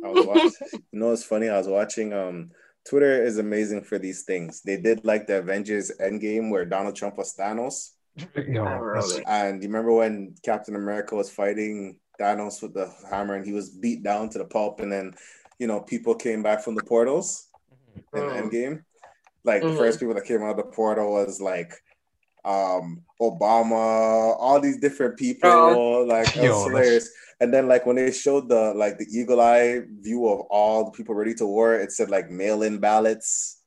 I 0.05 0.09
was 0.09 0.27
watching. 0.27 0.53
You 0.93 0.99
know, 1.01 1.13
it's 1.13 1.25
funny. 1.25 1.49
I 1.49 1.59
was 1.59 1.69
watching. 1.69 2.13
Um, 2.13 2.51
Twitter 2.89 3.23
is 3.23 3.39
amazing 3.39 3.83
for 3.85 3.99
these 3.99 4.23
things. 4.25 4.63
They 4.63 4.77
did 4.79 5.05
like 5.05 5.27
the 5.27 5.39
Avengers 5.39 5.93
Endgame 6.01 6.51
where 6.51 6.65
Donald 6.65 6.97
Trump 6.97 7.19
was 7.19 7.35
Thanos, 7.37 7.91
Yo, 8.37 8.65
I 8.65 8.79
wrote 8.79 8.95
that's- 9.03 9.19
it. 9.19 9.25
and 9.29 9.63
you 9.63 9.69
remember 9.69 9.93
when 9.93 10.35
Captain 10.43 10.75
America 10.77 11.15
was 11.15 11.31
fighting 11.31 11.99
Thanos 12.19 12.63
with 12.63 12.73
the 12.75 12.91
hammer, 13.11 13.35
and 13.35 13.45
he 13.45 13.53
was 13.53 13.71
beat 13.71 14.03
down 14.03 14.31
to 14.31 14.39
the 14.39 14.45
pulp, 14.47 14.81
and 14.81 14.91
then 14.91 15.13
you 15.61 15.67
know 15.69 15.81
people 15.81 16.15
came 16.15 16.43
back 16.43 16.63
from 16.65 16.75
the 16.75 16.83
portals 16.93 17.47
in 18.15 18.25
Mm. 18.25 18.37
Endgame. 18.41 18.77
Like 19.45 19.63
the 19.63 19.69
Mhm. 19.69 19.77
first 19.77 20.01
people 20.01 20.15
that 20.15 20.25
came 20.25 20.43
out 20.43 20.59
of 20.59 20.61
the 20.65 20.73
portal 20.81 21.13
was 21.13 21.41
like 21.41 21.73
um 22.45 23.05
Obama, 23.21 24.35
all 24.45 24.59
these 24.61 24.79
different 24.79 25.17
people. 25.19 25.51
Oh. 25.51 26.05
Like 26.15 26.35
it 26.37 26.43
Yo, 26.43 26.69
was. 26.73 27.11
And 27.43 27.53
then 27.55 27.69
like 27.69 27.85
when 27.87 27.97
they 27.97 28.11
showed 28.13 28.49
the 28.49 28.73
like 28.75 28.97
the 28.99 29.07
eagle 29.19 29.41
eye 29.41 29.81
view 30.07 30.27
of 30.29 30.41
all 30.51 30.85
the 30.87 30.91
people 30.93 31.15
ready 31.15 31.35
to 31.35 31.47
war, 31.47 31.75
it 31.75 31.93
said 31.93 32.11
like 32.11 32.31
mail-in 32.31 32.79
ballots 32.79 33.63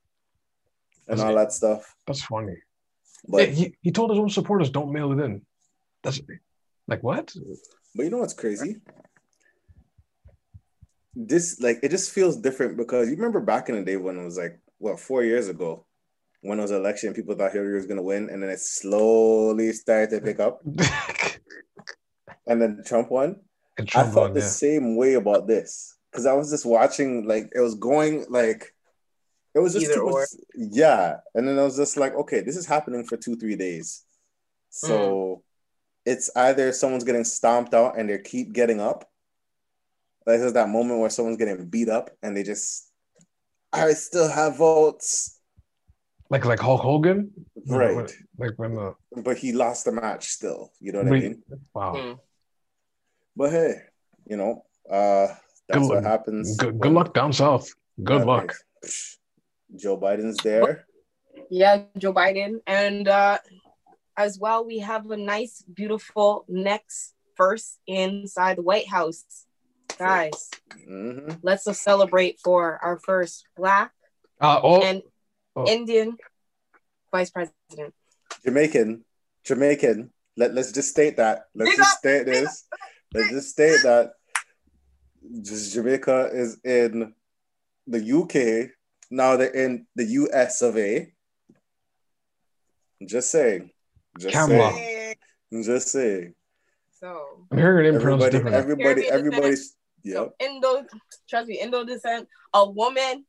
and 1.07 1.19
all 1.21 1.35
that 1.35 1.51
stuff. 1.51 1.95
that's 2.07 2.23
funny. 2.23 2.57
But 3.27 3.41
Yeah, 3.49 3.53
he, 3.59 3.75
he 3.81 3.91
told 3.91 4.09
his 4.11 4.19
own 4.19 4.29
supporters, 4.29 4.69
don't 4.69 4.91
mail 4.91 5.11
it 5.13 5.19
in. 5.23 5.41
That's 6.03 6.19
like 6.87 7.01
what? 7.03 7.33
But 7.95 8.03
you 8.03 8.09
know 8.11 8.17
what's 8.19 8.33
crazy? 8.33 8.81
This 11.15 11.59
like 11.61 11.79
it 11.83 11.89
just 11.91 12.11
feels 12.11 12.37
different 12.37 12.75
because 12.77 13.09
you 13.09 13.15
remember 13.15 13.39
back 13.39 13.69
in 13.69 13.75
the 13.75 13.83
day 13.83 13.97
when 13.97 14.17
it 14.17 14.23
was 14.23 14.37
like 14.37 14.59
what 14.79 14.99
four 14.99 15.23
years 15.23 15.47
ago 15.47 15.85
when 16.41 16.59
it 16.59 16.61
was 16.61 16.71
election, 16.71 17.13
people 17.13 17.35
thought 17.35 17.53
Hillary 17.53 17.75
was 17.75 17.85
gonna 17.85 18.01
win, 18.01 18.29
and 18.29 18.43
then 18.43 18.49
it 18.49 18.59
slowly 18.59 19.71
started 19.71 20.09
to 20.09 20.19
pick 20.21 20.39
up, 20.41 20.61
and 22.47 22.61
then 22.61 22.81
Trump 22.85 23.09
won. 23.11 23.37
and 23.77 23.87
I 23.89 23.91
Trump 23.91 24.13
felt 24.13 24.25
won, 24.29 24.33
the 24.33 24.39
yeah. 24.41 24.45
same 24.47 24.95
way 24.97 25.13
about 25.13 25.47
this 25.47 25.95
because 26.11 26.25
I 26.25 26.33
was 26.33 26.49
just 26.51 26.65
watching 26.65 27.27
like 27.27 27.49
it 27.55 27.59
was 27.61 27.75
going 27.75 28.25
like 28.29 28.73
it 29.55 29.59
was 29.59 29.73
just 29.73 29.85
Either 29.85 29.95
too 29.95 30.05
much, 30.05 30.13
or. 30.15 30.27
yeah, 30.55 31.17
and 31.35 31.47
then 31.47 31.59
I 31.59 31.63
was 31.63 31.77
just 31.77 31.95
like, 31.95 32.13
okay, 32.15 32.41
this 32.41 32.57
is 32.57 32.65
happening 32.65 33.03
for 33.05 33.17
two 33.17 33.35
three 33.35 33.55
days, 33.55 34.03
so 34.69 34.97
Mm. 34.97 35.41
it's 36.05 36.29
either 36.35 36.71
someone's 36.73 37.03
getting 37.05 37.23
stomped 37.23 37.73
out 37.73 37.97
and 37.97 38.09
they 38.09 38.17
keep 38.17 38.51
getting 38.53 38.81
up. 38.81 39.09
Like 40.25 40.39
there's 40.39 40.53
that 40.53 40.69
moment 40.69 40.99
where 40.99 41.09
someone's 41.09 41.37
getting 41.37 41.65
beat 41.67 41.89
up 41.89 42.09
and 42.21 42.35
they 42.35 42.43
just, 42.43 42.89
I 43.71 43.91
still 43.93 44.29
have 44.29 44.57
votes, 44.57 45.39
Like 46.29 46.45
like 46.45 46.59
Hulk 46.59 46.81
Hogan, 46.81 47.31
right? 47.67 47.95
When- 47.95 48.07
Like 48.37 48.53
when 48.57 48.75
the 48.75 48.95
But 49.21 49.37
he 49.37 49.51
lost 49.53 49.85
the 49.85 49.91
match 49.91 50.27
still. 50.29 50.71
You 50.79 50.91
know 50.93 50.99
what 51.03 51.07
I 51.13 51.19
mean? 51.19 51.43
wow. 51.73 51.93
Hmm. 51.95 52.13
But 53.35 53.51
hey, 53.51 53.73
you 54.25 54.37
know, 54.37 54.63
uh, 54.89 55.27
that's 55.67 55.79
Good 55.79 55.87
what 55.89 56.03
luck. 56.03 56.03
happens. 56.03 56.57
Good, 56.57 56.79
good 56.79 56.91
luck 56.93 57.13
down 57.13 57.33
south. 57.33 57.69
Good 58.03 58.19
Yeah, 58.21 58.25
luck. 58.25 58.55
psh, 58.85 59.17
Joe 59.75 59.97
Biden's 59.99 60.37
there. 60.43 60.85
Yeah, 61.49 61.83
Joe 61.97 62.13
Biden. 62.13 62.61
And 62.67 63.07
uh 63.07 63.39
as 64.15 64.37
well, 64.37 64.63
we 64.65 64.79
have 64.79 65.09
a 65.09 65.17
nice, 65.17 65.63
beautiful 65.73 66.45
next 66.47 67.13
first 67.35 67.79
inside 67.87 68.57
the 68.57 68.61
White 68.61 68.87
House. 68.87 69.25
Guys, 69.97 70.49
hmm 70.87 71.29
let's 71.41 71.65
just 71.65 71.83
celebrate 71.83 72.39
for 72.43 72.79
our 72.83 72.99
first 72.99 73.45
black 73.55 73.91
Uh, 74.41 74.59
oh, 74.63 74.81
and 74.81 75.01
Oh. 75.55 75.67
Indian 75.67 76.17
vice 77.11 77.29
president. 77.29 77.93
Jamaican, 78.43 79.05
Jamaican. 79.45 80.11
Let, 80.35 80.53
let's 80.55 80.71
just 80.71 80.89
state 80.89 81.17
that. 81.17 81.45
Let's 81.53 81.71
Big 81.71 81.77
just 81.77 81.97
state 81.99 82.25
this. 82.25 82.65
Let's 83.13 83.29
just 83.29 83.49
state 83.51 83.83
that 83.83 84.13
just 85.41 85.73
Jamaica 85.73 86.31
is 86.33 86.59
in 86.63 87.13
the 87.87 87.99
UK. 87.99 88.71
Now 89.11 89.37
they're 89.37 89.53
in 89.53 89.85
the 89.95 90.05
US 90.05 90.61
of 90.61 90.77
A. 90.77 91.13
Just 93.05 93.29
saying. 93.29 93.69
Just 94.17 94.33
Camera. 94.33 94.71
saying. 94.71 95.15
Just 95.63 95.89
saying. 95.89 96.33
So, 96.99 97.45
I'm 97.51 97.57
hearing 97.57 97.85
your 97.85 97.93
name 97.93 98.01
Everybody, 98.01 98.37
everybody, 98.37 99.07
everybody's 99.07 99.75
yep. 100.03 100.15
so 100.15 100.33
Indo, 100.39 100.85
trust 101.29 101.47
me, 101.47 101.59
Indo 101.59 101.83
descent, 101.85 102.27
a 102.53 102.69
woman. 102.69 103.25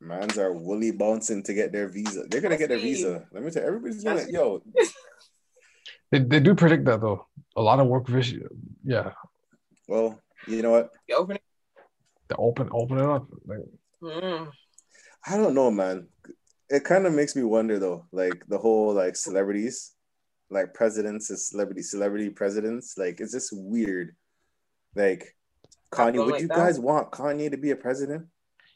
Mans 0.00 0.36
are 0.38 0.52
woolly 0.52 0.90
bouncing 0.90 1.42
to 1.44 1.54
get 1.54 1.70
their 1.72 1.88
visa. 1.88 2.24
They're 2.28 2.40
gonna 2.40 2.56
get 2.56 2.68
their 2.70 2.78
visa. 2.78 3.26
Let 3.32 3.42
me 3.44 3.50
tell 3.50 3.62
you, 3.62 3.68
everybody's 3.68 4.02
gonna 4.04 4.24
yo. 4.28 4.62
They, 6.10 6.18
they 6.18 6.40
do 6.40 6.54
predict 6.54 6.84
that 6.84 7.00
though. 7.00 7.26
A 7.56 7.62
lot 7.62 7.80
of 7.80 7.86
work 7.86 8.06
vision. 8.06 8.46
Yeah, 8.84 9.12
Well, 9.88 10.20
you 10.46 10.60
know 10.60 10.70
what? 10.70 10.90
You 11.08 11.16
open 11.16 11.36
it. 11.36 11.42
they 12.28 12.34
open 12.36 12.68
open 12.72 12.98
it 12.98 13.06
up. 13.06 13.26
Like, 13.46 13.60
Mm. 14.02 14.50
I 15.26 15.36
don't 15.36 15.54
know, 15.54 15.70
man. 15.70 16.08
It 16.68 16.82
kind 16.84 17.06
of 17.06 17.14
makes 17.14 17.36
me 17.36 17.44
wonder 17.44 17.78
though, 17.78 18.06
like 18.12 18.44
the 18.48 18.58
whole 18.58 18.92
like 18.92 19.14
celebrities, 19.16 19.92
like 20.50 20.74
presidents 20.74 21.30
and 21.30 21.38
celebrity 21.38 21.82
celebrity 21.82 22.28
presidents. 22.30 22.98
Like, 22.98 23.20
it's 23.20 23.32
just 23.32 23.50
weird. 23.52 24.14
Like 24.96 25.34
Kanye, 25.92 26.16
would 26.24 26.32
like 26.32 26.42
you 26.42 26.48
that. 26.48 26.56
guys 26.56 26.80
want 26.80 27.10
Kanye 27.12 27.50
to 27.50 27.56
be 27.56 27.70
a 27.70 27.76
president? 27.76 28.26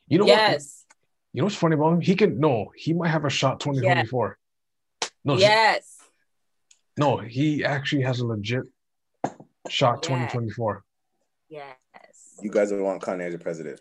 you 0.09 0.19
know 0.19 0.25
what? 0.25 0.31
yes. 0.31 0.85
You 1.33 1.41
know 1.43 1.47
what's 1.47 1.57
funny 1.57 1.75
about 1.75 1.93
him? 1.95 2.01
He 2.01 2.15
can 2.15 2.39
no. 2.39 2.71
He 2.77 2.93
might 2.95 3.09
have 3.09 3.25
a 3.25 3.31
shot 3.31 3.61
2024. 3.61 4.39
No, 5.25 5.37
Yes. 5.37 5.99
no. 6.97 7.19
He 7.19 7.65
actually 7.65 8.03
has 8.03 8.21
a 8.21 8.27
legit 8.27 8.63
shot 9.69 9.97
Yeah. 10.09 10.09
2024. 10.29 10.85
Yes. 11.49 11.73
You 12.41 12.51
guys 12.51 12.71
would 12.73 12.81
want 12.81 13.03
Kanye 13.03 13.23
as 13.27 13.35
a 13.35 13.39
president? 13.39 13.81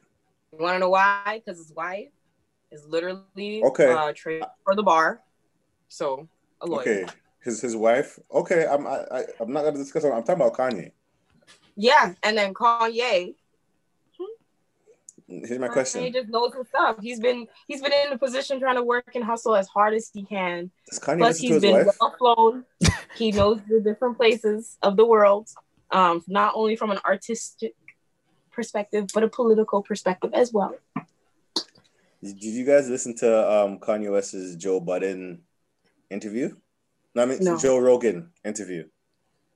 You 0.51 0.59
want 0.59 0.75
to 0.75 0.79
know 0.79 0.89
why? 0.89 1.41
Because 1.45 1.57
his 1.59 1.71
wife 1.73 2.09
is 2.71 2.85
literally 2.87 3.63
Okay. 3.63 3.91
uh, 3.91 4.11
trained 4.15 4.45
for 4.63 4.75
the 4.75 4.83
bar. 4.83 5.21
So, 5.87 6.27
a 6.61 6.65
lawyer. 6.65 6.81
Okay, 6.81 7.05
his 7.43 7.61
his 7.61 7.75
wife. 7.75 8.17
Okay, 8.33 8.65
I'm 8.65 8.87
I, 8.87 9.05
I, 9.11 9.23
I'm 9.39 9.51
not 9.53 9.63
gonna 9.63 9.77
discuss. 9.77 10.03
it. 10.03 10.11
I'm 10.11 10.23
talking 10.23 10.41
about 10.41 10.53
Kanye. 10.55 10.91
Yeah. 11.75 12.13
And 12.23 12.37
then 12.37 12.53
Kanye. 12.53 13.35
Here's 15.27 15.57
my 15.57 15.67
Kanye 15.67 15.71
question: 15.71 16.03
He 16.03 16.11
just 16.11 16.29
knows 16.29 16.53
his 16.53 16.67
stuff. 16.67 16.97
He's 17.01 17.19
been 17.19 17.47
he's 17.67 17.81
been 17.81 17.91
in 18.05 18.13
a 18.13 18.17
position 18.17 18.59
trying 18.59 18.75
to 18.75 18.83
work 18.83 19.11
and 19.15 19.23
hustle 19.23 19.55
as 19.55 19.67
hard 19.67 19.93
as 19.95 20.09
he 20.13 20.23
can. 20.23 20.69
Does 20.89 20.99
Kanye 20.99 21.17
Plus, 21.17 21.39
his 21.39 21.61
been 21.61 21.73
wife? 21.73 21.87
well 21.99 22.15
flown. 22.17 22.65
he 23.15 23.31
knows 23.31 23.59
the 23.67 23.79
different 23.81 24.17
places 24.17 24.77
of 24.83 24.97
the 24.97 25.05
world, 25.05 25.49
um, 25.91 26.23
not 26.27 26.53
only 26.55 26.75
from 26.75 26.91
an 26.91 26.99
artistic 27.05 27.73
perspective, 28.51 29.07
but 29.13 29.23
a 29.23 29.27
political 29.27 29.81
perspective 29.81 30.31
as 30.33 30.53
well. 30.53 30.75
Did 32.23 32.43
you 32.43 32.65
guys 32.65 32.89
listen 32.89 33.15
to 33.17 33.51
um, 33.51 33.79
Kanye 33.79 34.11
West's 34.11 34.55
Joe 34.55 34.79
Budden 34.79 35.41
interview? 36.09 36.55
No, 37.13 37.23
I 37.23 37.25
mean 37.25 37.39
No. 37.41 37.57
Joe 37.57 37.77
Rogan 37.77 38.31
interview. 38.43 38.85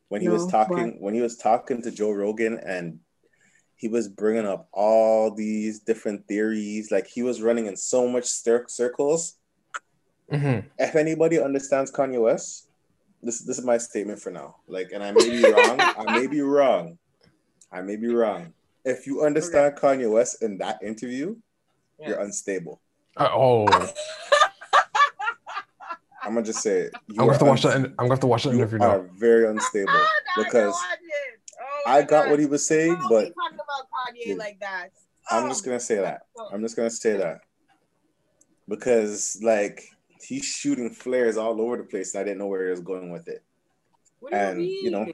When 0.09 0.21
he 0.21 0.27
was 0.27 0.45
No, 0.45 0.51
talking, 0.51 0.97
when 0.99 1.13
he 1.13 1.21
was 1.21 1.37
talking 1.37 1.81
to 1.83 1.91
Joe 1.91 2.11
Rogan, 2.11 2.59
and 2.59 2.99
he 3.75 3.87
was 3.87 4.07
bringing 4.07 4.45
up 4.45 4.67
all 4.73 5.31
these 5.33 5.79
different 5.79 6.27
theories, 6.27 6.91
like 6.91 7.07
he 7.07 7.23
was 7.23 7.41
running 7.41 7.67
in 7.67 7.77
so 7.77 8.07
much 8.07 8.25
cir- 8.25 8.65
circles. 8.67 9.35
Mm-hmm. 10.31 10.67
If 10.77 10.95
anybody 10.95 11.39
understands 11.39 11.91
Kanye 11.91 12.21
West, 12.21 12.69
this 13.21 13.39
this 13.41 13.57
is 13.57 13.65
my 13.65 13.77
statement 13.77 14.19
for 14.19 14.31
now. 14.31 14.57
Like, 14.67 14.91
and 14.93 15.03
I 15.03 15.11
may 15.11 15.29
be 15.29 15.43
wrong. 15.43 15.79
I 15.79 16.19
may 16.19 16.27
be 16.27 16.41
wrong. 16.41 16.97
I 17.71 17.81
may 17.81 17.95
be 17.95 18.07
wrong. 18.07 18.53
If 18.85 19.05
you 19.05 19.23
understand 19.23 19.75
Kanye 19.75 20.11
West 20.11 20.41
in 20.41 20.57
that 20.57 20.81
interview, 20.81 21.35
you're 22.05 22.19
unstable. 22.19 22.81
Uh, 23.17 23.29
oh, 23.31 23.65
I'm 26.21 26.29
I'm 26.29 26.33
gonna 26.35 26.45
just 26.45 26.61
say 26.61 26.79
it. 26.81 26.93
You 27.07 27.15
gonna 27.15 27.31
have 27.31 27.39
to 27.39 27.45
are 27.45 27.49
watch 27.49 27.61
that. 27.63 27.75
uns- 27.75 27.85
in- 27.85 27.91
I'm 27.91 27.97
gonna 28.05 28.09
have 28.11 28.19
to 28.21 28.27
watch 28.27 28.43
that 28.43 28.49
if 28.49 28.55
You 28.55 28.61
interview 28.61 28.81
are 28.81 29.03
now. 29.03 29.09
very 29.17 29.47
unstable 29.47 29.91
because 30.37 30.75
I 31.87 32.01
got 32.03 32.29
what 32.29 32.39
he 32.39 32.45
was 32.45 32.65
saying, 32.67 32.95
but 33.09 33.33
talking 33.33 33.55
about 33.55 33.87
Kanye 34.27 34.37
like 34.37 34.59
that. 34.59 34.89
I'm 35.31 35.45
Oh. 35.45 35.49
just 35.49 35.63
gonna 35.65 35.79
say 35.79 35.95
that. 35.95 36.21
I'm 36.51 36.61
just 36.61 36.75
gonna 36.75 36.89
say 36.89 37.17
that 37.17 37.41
because 38.67 39.39
like 39.43 39.83
he's 40.21 40.45
shooting 40.45 40.89
flares 40.89 41.37
all 41.37 41.61
over 41.61 41.77
the 41.77 41.83
place. 41.83 42.13
And 42.13 42.21
I 42.21 42.23
didn't 42.23 42.39
know 42.39 42.47
where 42.47 42.65
he 42.65 42.71
was 42.71 42.81
going 42.81 43.11
with 43.11 43.27
it. 43.27 43.43
What 44.19 44.31
do 44.31 44.37
you 44.37 44.43
and, 44.43 44.61
you 44.65 44.91
know, 44.91 45.05
mean? 45.05 45.13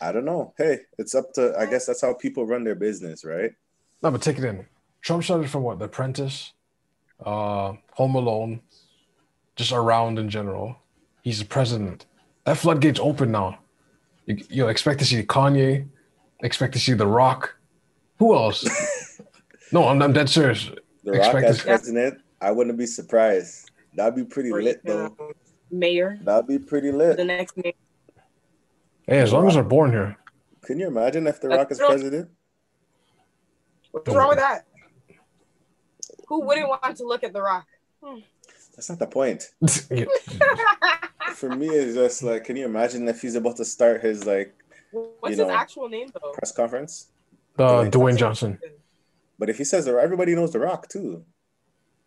I 0.00 0.12
don't 0.12 0.24
know. 0.24 0.54
Hey, 0.56 0.80
it's 0.98 1.14
up 1.14 1.32
to. 1.34 1.54
I 1.58 1.66
guess 1.66 1.86
that's 1.86 2.00
how 2.02 2.14
people 2.14 2.46
run 2.46 2.64
their 2.64 2.74
business, 2.74 3.24
right? 3.24 3.52
No, 4.02 4.10
but 4.10 4.22
take 4.22 4.38
it 4.38 4.44
in. 4.44 4.64
Trump 5.02 5.24
started 5.24 5.50
from 5.50 5.62
what? 5.62 5.78
The 5.78 5.86
Apprentice, 5.86 6.52
uh, 7.24 7.72
Home 7.94 8.14
Alone, 8.14 8.60
just 9.58 9.72
around 9.72 10.18
in 10.18 10.30
general. 10.30 10.76
He's 11.22 11.40
the 11.40 11.44
president. 11.44 12.06
That 12.44 12.56
floodgate's 12.56 13.00
open 13.00 13.32
now. 13.32 13.58
You, 14.26 14.38
you 14.48 14.68
expect 14.68 15.00
to 15.00 15.04
see 15.04 15.22
Kanye, 15.24 15.86
expect 16.42 16.72
to 16.74 16.78
see 16.78 16.94
The 16.94 17.06
Rock. 17.06 17.56
Who 18.20 18.34
else? 18.34 19.20
no, 19.72 19.88
I'm, 19.88 20.00
I'm 20.00 20.12
dead 20.12 20.28
serious. 20.30 20.70
The 21.04 21.12
Rock 21.12 21.42
as 21.42 21.60
president, 21.60 22.20
I 22.40 22.52
wouldn't 22.52 22.78
be 22.78 22.86
surprised. 22.86 23.70
That'd 23.96 24.14
be 24.14 24.24
pretty 24.24 24.52
Or, 24.52 24.62
lit 24.62 24.80
though. 24.84 25.14
mayor, 25.72 26.18
That'd 26.22 26.46
be 26.46 26.58
pretty 26.58 26.92
lit. 26.92 27.16
the 27.16 27.24
next 27.24 27.56
mayor. 27.56 27.72
Hey, 29.06 29.18
as 29.18 29.32
long 29.32 29.48
as 29.48 29.54
they're 29.54 29.64
born 29.64 29.90
here. 29.90 30.16
Can 30.64 30.78
you 30.78 30.86
imagine 30.86 31.26
if 31.26 31.40
The 31.40 31.48
That's 31.48 31.58
Rock 31.58 31.72
is 31.72 31.80
real- 31.80 31.88
president? 31.88 32.30
What's 33.90 34.08
wrong 34.14 34.28
with 34.28 34.38
that? 34.38 34.66
Who 36.28 36.42
wouldn't 36.42 36.68
want 36.68 36.96
to 36.98 37.04
look 37.04 37.24
at 37.24 37.32
The 37.32 37.40
Rock? 37.42 37.66
Hmm. 38.04 38.18
That's 38.78 38.90
not 38.90 39.00
the 39.00 39.08
point. 39.08 39.42
For 41.34 41.50
me, 41.50 41.66
it's 41.66 41.96
just 41.96 42.22
like, 42.22 42.44
can 42.44 42.54
you 42.54 42.64
imagine 42.64 43.08
if 43.08 43.20
he's 43.22 43.34
about 43.34 43.56
to 43.56 43.64
start 43.64 44.02
his 44.02 44.24
like 44.24 44.54
What's 44.92 45.36
You 45.36 45.42
his 45.42 45.52
actual 45.52 45.88
name 45.88 46.10
though? 46.14 46.30
press 46.30 46.52
conference? 46.52 47.08
Uh, 47.58 47.62
Dwayne 47.62 47.90
Dwayne 47.90 48.16
Johnson. 48.16 48.56
But 49.36 49.50
if 49.50 49.58
he 49.58 49.64
says 49.64 49.88
everybody 49.88 50.36
knows 50.36 50.52
The 50.52 50.60
Rock 50.60 50.88
too. 50.88 51.24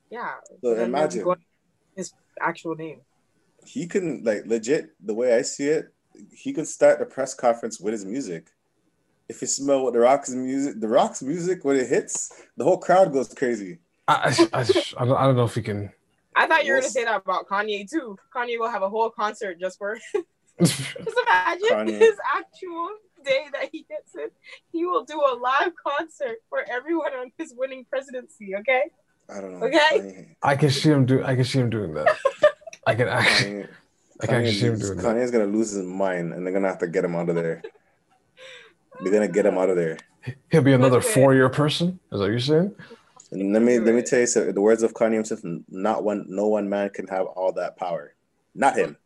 Yeah. 0.09 0.35
So 0.63 0.75
then 0.75 0.85
imagine. 0.85 1.25
his 1.93 2.13
actual 2.39 2.75
name. 2.75 3.01
He 3.65 3.85
can 3.85 4.23
like 4.23 4.43
legit 4.45 4.91
the 5.05 5.13
way 5.13 5.35
I 5.35 5.41
see 5.41 5.67
it, 5.67 5.93
he 6.33 6.53
can 6.53 6.65
start 6.65 6.99
the 6.99 7.05
press 7.05 7.33
conference 7.33 7.81
with 7.81 7.91
his 7.91 8.05
music. 8.05 8.47
If 9.27 9.41
you 9.41 9.47
smell 9.47 9.83
what 9.83 9.91
The 9.91 9.99
Rock's 9.99 10.29
music, 10.29 10.79
The 10.79 10.87
Rock's 10.87 11.21
music 11.21 11.65
when 11.65 11.75
it 11.75 11.89
hits, 11.89 12.31
the 12.55 12.63
whole 12.63 12.77
crowd 12.77 13.11
goes 13.11 13.33
crazy. 13.33 13.79
I, 14.07 14.47
I, 14.53 14.61
I, 14.61 14.65
I, 14.99 15.03
I 15.03 15.25
don't 15.25 15.35
know 15.35 15.43
if 15.43 15.55
he 15.55 15.61
can. 15.61 15.91
I 16.35 16.47
thought 16.47 16.65
you 16.65 16.73
were 16.73 16.79
gonna 16.79 16.89
say 16.89 17.03
that 17.03 17.21
about 17.21 17.47
Kanye 17.47 17.89
too. 17.89 18.17
Kanye 18.33 18.57
will 18.57 18.69
have 18.69 18.81
a 18.83 18.89
whole 18.89 19.09
concert 19.09 19.59
just 19.59 19.77
for 19.77 19.97
just 20.63 20.97
imagine 20.99 21.69
Kanye. 21.69 21.99
his 21.99 22.15
actual 22.35 22.89
day 23.23 23.45
that 23.53 23.69
he 23.71 23.85
gets 23.89 24.15
it. 24.15 24.33
He 24.71 24.85
will 24.85 25.03
do 25.05 25.19
a 25.19 25.35
live 25.35 25.73
concert 25.75 26.37
for 26.49 26.63
everyone 26.69 27.13
on 27.13 27.31
his 27.37 27.53
winning 27.55 27.85
presidency. 27.89 28.55
Okay. 28.55 28.83
I 29.29 29.41
don't 29.41 29.59
know. 29.59 29.67
Okay. 29.67 30.35
I 30.41 30.55
can 30.55 30.69
see 30.69 30.89
him 30.89 31.05
do. 31.05 31.23
I 31.23 31.35
can 31.35 31.45
see 31.45 31.59
him 31.59 31.69
doing 31.69 31.93
that. 31.93 32.15
I 32.87 32.95
can 32.95 33.07
actually. 33.07 33.51
Kanye, 33.51 33.67
I 34.21 34.25
can 34.25 34.35
actually 34.35 34.53
see 34.53 34.65
him 34.67 34.75
Kanye, 34.75 34.79
doing 34.81 34.97
that. 34.97 35.05
Kanye's 35.05 35.31
gonna 35.31 35.45
lose 35.45 35.71
his 35.71 35.85
mind, 35.85 36.33
and 36.33 36.45
they're 36.45 36.53
gonna 36.53 36.67
have 36.67 36.79
to 36.79 36.87
get 36.87 37.05
him 37.05 37.15
out 37.15 37.29
of 37.29 37.35
there. 37.35 37.61
They're 39.01 39.11
gonna 39.11 39.27
get 39.27 39.45
him 39.45 39.57
out 39.57 39.69
of 39.69 39.75
there. 39.75 39.97
He'll 40.51 40.61
be 40.61 40.73
another 40.73 40.97
Wait, 40.99 41.05
wait. 41.05 41.13
four-year 41.13 41.49
person. 41.49 41.99
Is 42.11 42.19
that 42.19 42.19
what 42.19 42.25
you're 42.27 42.39
saying? 42.39 42.75
And 43.31 43.53
let 43.53 43.61
me 43.61 43.79
let 43.79 43.95
me 43.95 44.01
tell 44.01 44.19
you 44.19 44.27
so 44.27 44.51
the 44.51 44.61
words 44.61 44.83
of 44.83 44.93
Kanye 44.93 45.13
himself: 45.15 45.41
"Not 45.69 46.03
one, 46.03 46.25
no 46.27 46.47
one 46.47 46.67
man 46.69 46.89
can 46.89 47.07
have 47.07 47.25
all 47.27 47.53
that 47.53 47.77
power. 47.77 48.13
Not 48.55 48.75
him." 48.77 48.97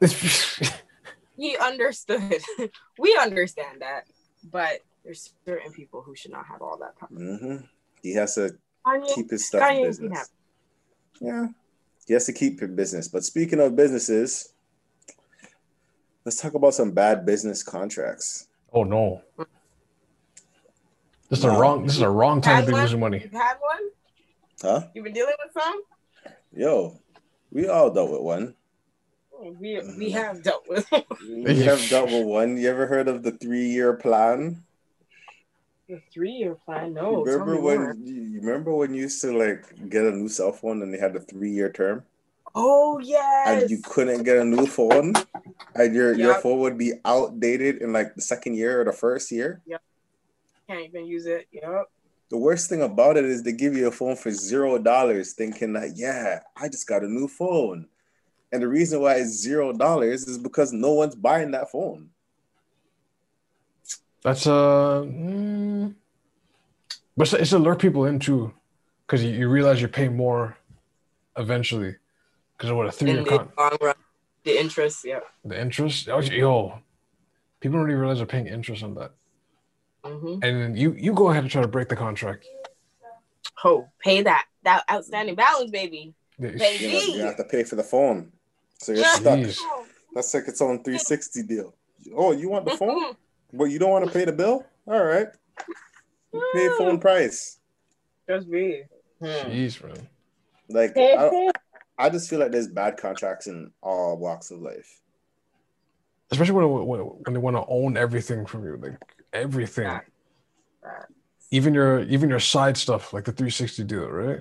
He 1.38 1.54
understood. 1.58 2.40
we 2.98 3.14
understand 3.20 3.82
that, 3.82 4.04
but 4.50 4.80
there's 5.04 5.34
certain 5.44 5.70
people 5.70 6.00
who 6.00 6.16
should 6.16 6.30
not 6.32 6.46
have 6.46 6.62
all 6.62 6.78
that 6.78 6.96
power. 6.98 7.10
hmm 7.10 7.56
He 8.02 8.14
has 8.14 8.36
to 8.36 8.56
Kanye, 8.86 9.14
keep 9.14 9.30
his 9.30 9.46
stuff 9.46 9.60
Kanye 9.60 9.80
in 9.80 9.86
business. 9.86 10.16
have- 10.18 10.28
Yeah, 11.20 11.46
he 12.06 12.14
has 12.14 12.24
to 12.24 12.32
keep 12.32 12.62
in 12.62 12.74
business. 12.74 13.08
But 13.08 13.22
speaking 13.22 13.60
of 13.60 13.76
businesses, 13.76 14.54
let's 16.24 16.40
talk 16.40 16.54
about 16.54 16.72
some 16.72 16.92
bad 16.92 17.26
business 17.26 17.62
contracts. 17.62 18.48
oh 18.72 18.84
no. 18.84 19.20
This 21.28 21.40
is 21.40 21.44
a 21.44 21.50
wrong. 21.50 21.84
This 21.86 21.96
is 21.96 22.02
a 22.02 22.08
wrong 22.10 22.40
time 22.40 22.60
to 22.62 22.66
be 22.66 22.72
one? 22.72 22.82
losing 22.82 23.00
money. 23.00 23.20
You've 23.22 23.32
had 23.32 23.56
one? 23.60 23.90
Huh? 24.62 24.88
You've 24.94 25.04
been 25.04 25.12
dealing 25.12 25.34
with 25.44 25.52
some? 25.62 25.82
Yo, 26.54 26.98
we 27.52 27.68
all 27.68 27.90
dealt 27.90 28.10
with 28.10 28.20
one. 28.22 28.54
Oh, 29.38 29.54
we 29.60 29.80
we 29.98 30.10
have 30.10 30.42
dealt 30.42 30.66
with 30.68 30.86
We 31.28 31.62
have 31.62 31.86
dealt 31.90 32.10
with 32.10 32.24
one. 32.26 32.56
You 32.56 32.70
ever 32.70 32.86
heard 32.86 33.08
of 33.08 33.22
the 33.22 33.32
three-year 33.32 33.94
plan? 33.94 34.62
the 35.88 36.00
three 36.12 36.32
year 36.32 36.56
plan. 36.64 36.88
you 36.88 36.94
No, 36.94 37.24
tell 37.24 37.38
remember 37.38 37.54
me 37.54 37.60
when 37.60 37.78
more. 37.80 37.94
you 37.94 38.14
you 38.14 38.40
remember 38.40 38.74
when 38.74 38.92
you 38.94 39.02
used 39.02 39.20
to 39.20 39.36
like 39.36 39.88
get 39.88 40.04
a 40.04 40.10
new 40.10 40.28
cell 40.28 40.50
phone 40.52 40.82
and 40.82 40.92
they 40.92 40.98
had 40.98 41.12
the 41.12 41.20
three-year 41.20 41.70
term? 41.70 42.02
Oh 42.54 42.98
yes. 42.98 43.62
and 43.62 43.70
you 43.70 43.78
couldn't 43.84 44.22
get 44.24 44.38
a 44.38 44.44
new 44.44 44.66
phone, 44.66 45.12
and 45.74 45.94
your 45.94 46.14
your 46.14 46.34
phone 46.40 46.60
would 46.60 46.78
be 46.78 46.94
outdated 47.04 47.82
in 47.82 47.92
like 47.92 48.14
the 48.14 48.22
second 48.22 48.54
year 48.56 48.80
or 48.80 48.84
the 48.84 48.92
first 48.92 49.30
year. 49.30 49.60
Can't 50.66 50.84
even 50.84 51.06
use 51.06 51.26
it. 51.26 51.46
Yep. 51.52 51.90
The 52.28 52.36
worst 52.36 52.68
thing 52.68 52.82
about 52.82 53.16
it 53.16 53.24
is 53.24 53.42
they 53.42 53.52
give 53.52 53.76
you 53.76 53.86
a 53.86 53.92
phone 53.92 54.16
for 54.16 54.32
zero 54.32 54.78
dollars, 54.78 55.32
thinking 55.32 55.74
that 55.74 55.96
yeah, 55.96 56.40
I 56.56 56.68
just 56.68 56.88
got 56.88 57.04
a 57.04 57.08
new 57.08 57.28
phone, 57.28 57.86
and 58.50 58.60
the 58.60 58.68
reason 58.68 59.00
why 59.00 59.14
it's 59.14 59.30
zero 59.30 59.72
dollars 59.72 60.26
is 60.26 60.36
because 60.36 60.72
no 60.72 60.92
one's 60.92 61.14
buying 61.14 61.52
that 61.52 61.70
phone. 61.70 62.10
That's 64.22 64.44
uh, 64.44 65.04
mm, 65.06 65.94
but 67.16 67.28
it's, 67.28 67.32
it's 67.34 67.50
to 67.50 67.60
lure 67.60 67.76
people 67.76 68.06
in 68.06 68.18
too, 68.18 68.52
because 69.06 69.22
you, 69.22 69.30
you 69.30 69.48
realize 69.48 69.80
you're 69.80 69.88
paying 69.88 70.16
more 70.16 70.56
eventually, 71.36 71.94
because 72.56 72.70
of 72.70 72.76
what 72.76 72.86
a 72.86 72.92
three-year 72.92 73.22
the 73.22 73.38
con- 73.38 73.94
the 74.42 74.60
interest. 74.60 75.04
yeah. 75.04 75.20
the 75.44 75.60
interest. 75.60 76.08
Oh, 76.08 76.18
yo, 76.20 76.80
people 77.60 77.78
don't 77.78 77.88
even 77.88 78.00
realize 78.00 78.18
they're 78.18 78.26
paying 78.26 78.48
interest 78.48 78.82
on 78.82 78.96
that, 78.96 79.12
hmm 80.06 80.38
and 80.42 80.78
you 80.78 80.92
you 80.92 81.12
go 81.12 81.30
ahead 81.30 81.42
and 81.42 81.50
try 81.50 81.62
to 81.62 81.68
break 81.68 81.88
the 81.88 81.96
contract. 81.96 82.46
Oh, 83.64 83.88
pay 84.02 84.22
that 84.22 84.46
that 84.64 84.84
outstanding 84.90 85.34
balance, 85.34 85.70
baby. 85.70 86.14
Baby. 86.38 86.84
You, 86.84 86.92
know, 86.92 87.00
you 87.00 87.22
have 87.22 87.36
to 87.36 87.44
pay 87.44 87.64
for 87.64 87.76
the 87.76 87.82
phone, 87.82 88.30
so 88.78 88.92
you're 88.92 89.04
stuck. 89.04 89.38
Jeez. 89.38 89.58
That's 90.14 90.32
like 90.34 90.48
its 90.48 90.60
own 90.60 90.82
three 90.82 90.98
sixty 90.98 91.42
deal. 91.42 91.74
Oh, 92.14 92.32
you 92.32 92.48
want 92.48 92.66
the 92.66 92.76
phone, 92.76 93.16
but 93.52 93.64
you 93.64 93.78
don't 93.78 93.90
want 93.90 94.04
to 94.04 94.10
pay 94.10 94.24
the 94.24 94.32
bill? 94.32 94.64
All 94.86 95.04
right, 95.04 95.28
you 96.32 96.42
pay 96.52 96.68
phone 96.78 97.00
price. 97.00 97.58
Just 98.28 98.46
me. 98.48 98.82
Jeez, 99.22 99.82
man. 99.82 100.08
Like 100.68 100.92
I, 100.96 101.50
I 101.98 102.10
just 102.10 102.28
feel 102.28 102.40
like 102.40 102.52
there's 102.52 102.68
bad 102.68 102.96
contracts 102.96 103.46
in 103.46 103.70
all 103.82 104.18
walks 104.18 104.50
of 104.50 104.60
life. 104.60 105.00
Especially 106.30 106.54
when 106.54 106.86
when, 106.86 107.00
when 107.00 107.34
they 107.34 107.40
want 107.40 107.56
to 107.56 107.64
own 107.68 107.96
everything 107.96 108.44
from 108.46 108.64
you, 108.64 108.76
like 108.76 108.98
everything, 109.36 109.84
Yeah. 109.84 110.00
Right. 110.82 111.04
even 111.50 111.74
your 111.74 112.00
even 112.04 112.28
your 112.30 112.40
side 112.40 112.76
stuff, 112.76 113.12
like 113.12 113.24
the 113.24 113.32
360 113.32 113.84
deal, 113.84 114.08
right? 114.08 114.40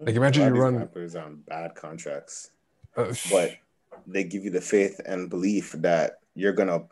Like, 0.00 0.16
imagine 0.16 0.54
you 0.54 0.60
run- 0.60 0.76
rappers 0.76 1.14
on 1.14 1.42
bad 1.46 1.74
contracts, 1.74 2.50
Uh, 2.96 3.14
but 3.30 3.52
they 4.06 4.24
give 4.24 4.44
you 4.44 4.50
the 4.50 4.60
faith 4.60 5.00
and 5.06 5.30
belief 5.30 5.72
that 5.78 6.18
you're 6.34 6.52
gonna 6.52 6.82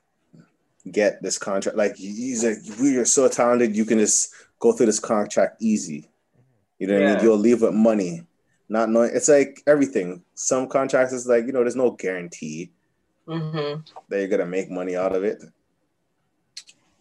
get 0.93 1.21
this 1.23 1.37
contract. 1.39 1.77
Like 1.77 1.97
he's 1.97 2.45
like, 2.45 2.59
we 2.81 2.97
are 2.97 3.05
so 3.05 3.29
talented, 3.29 3.77
you 3.77 3.85
can 3.85 3.99
just 3.99 4.33
go 4.61 4.73
through 4.73 4.87
this 4.87 5.01
contract 5.01 5.61
easy. 5.61 6.09
You 6.79 6.87
know 6.87 6.95
what 6.95 7.03
I 7.09 7.15
mean? 7.17 7.25
You'll 7.25 7.37
leave 7.37 7.63
with 7.63 7.75
money, 7.75 8.27
not 8.69 8.89
knowing. 8.89 9.11
It's 9.13 9.29
like 9.29 9.61
everything. 9.67 10.23
Some 10.35 10.69
contracts 10.69 11.13
is 11.13 11.27
like 11.27 11.47
you 11.47 11.53
know, 11.53 11.61
there's 11.61 11.77
no 11.77 11.91
guarantee 11.93 12.71
Mm-hmm. 13.29 13.83
that 14.09 14.19
you're 14.19 14.29
gonna 14.29 14.47
make 14.47 14.71
money 14.71 14.97
out 14.97 15.15
of 15.15 15.23
it. 15.25 15.43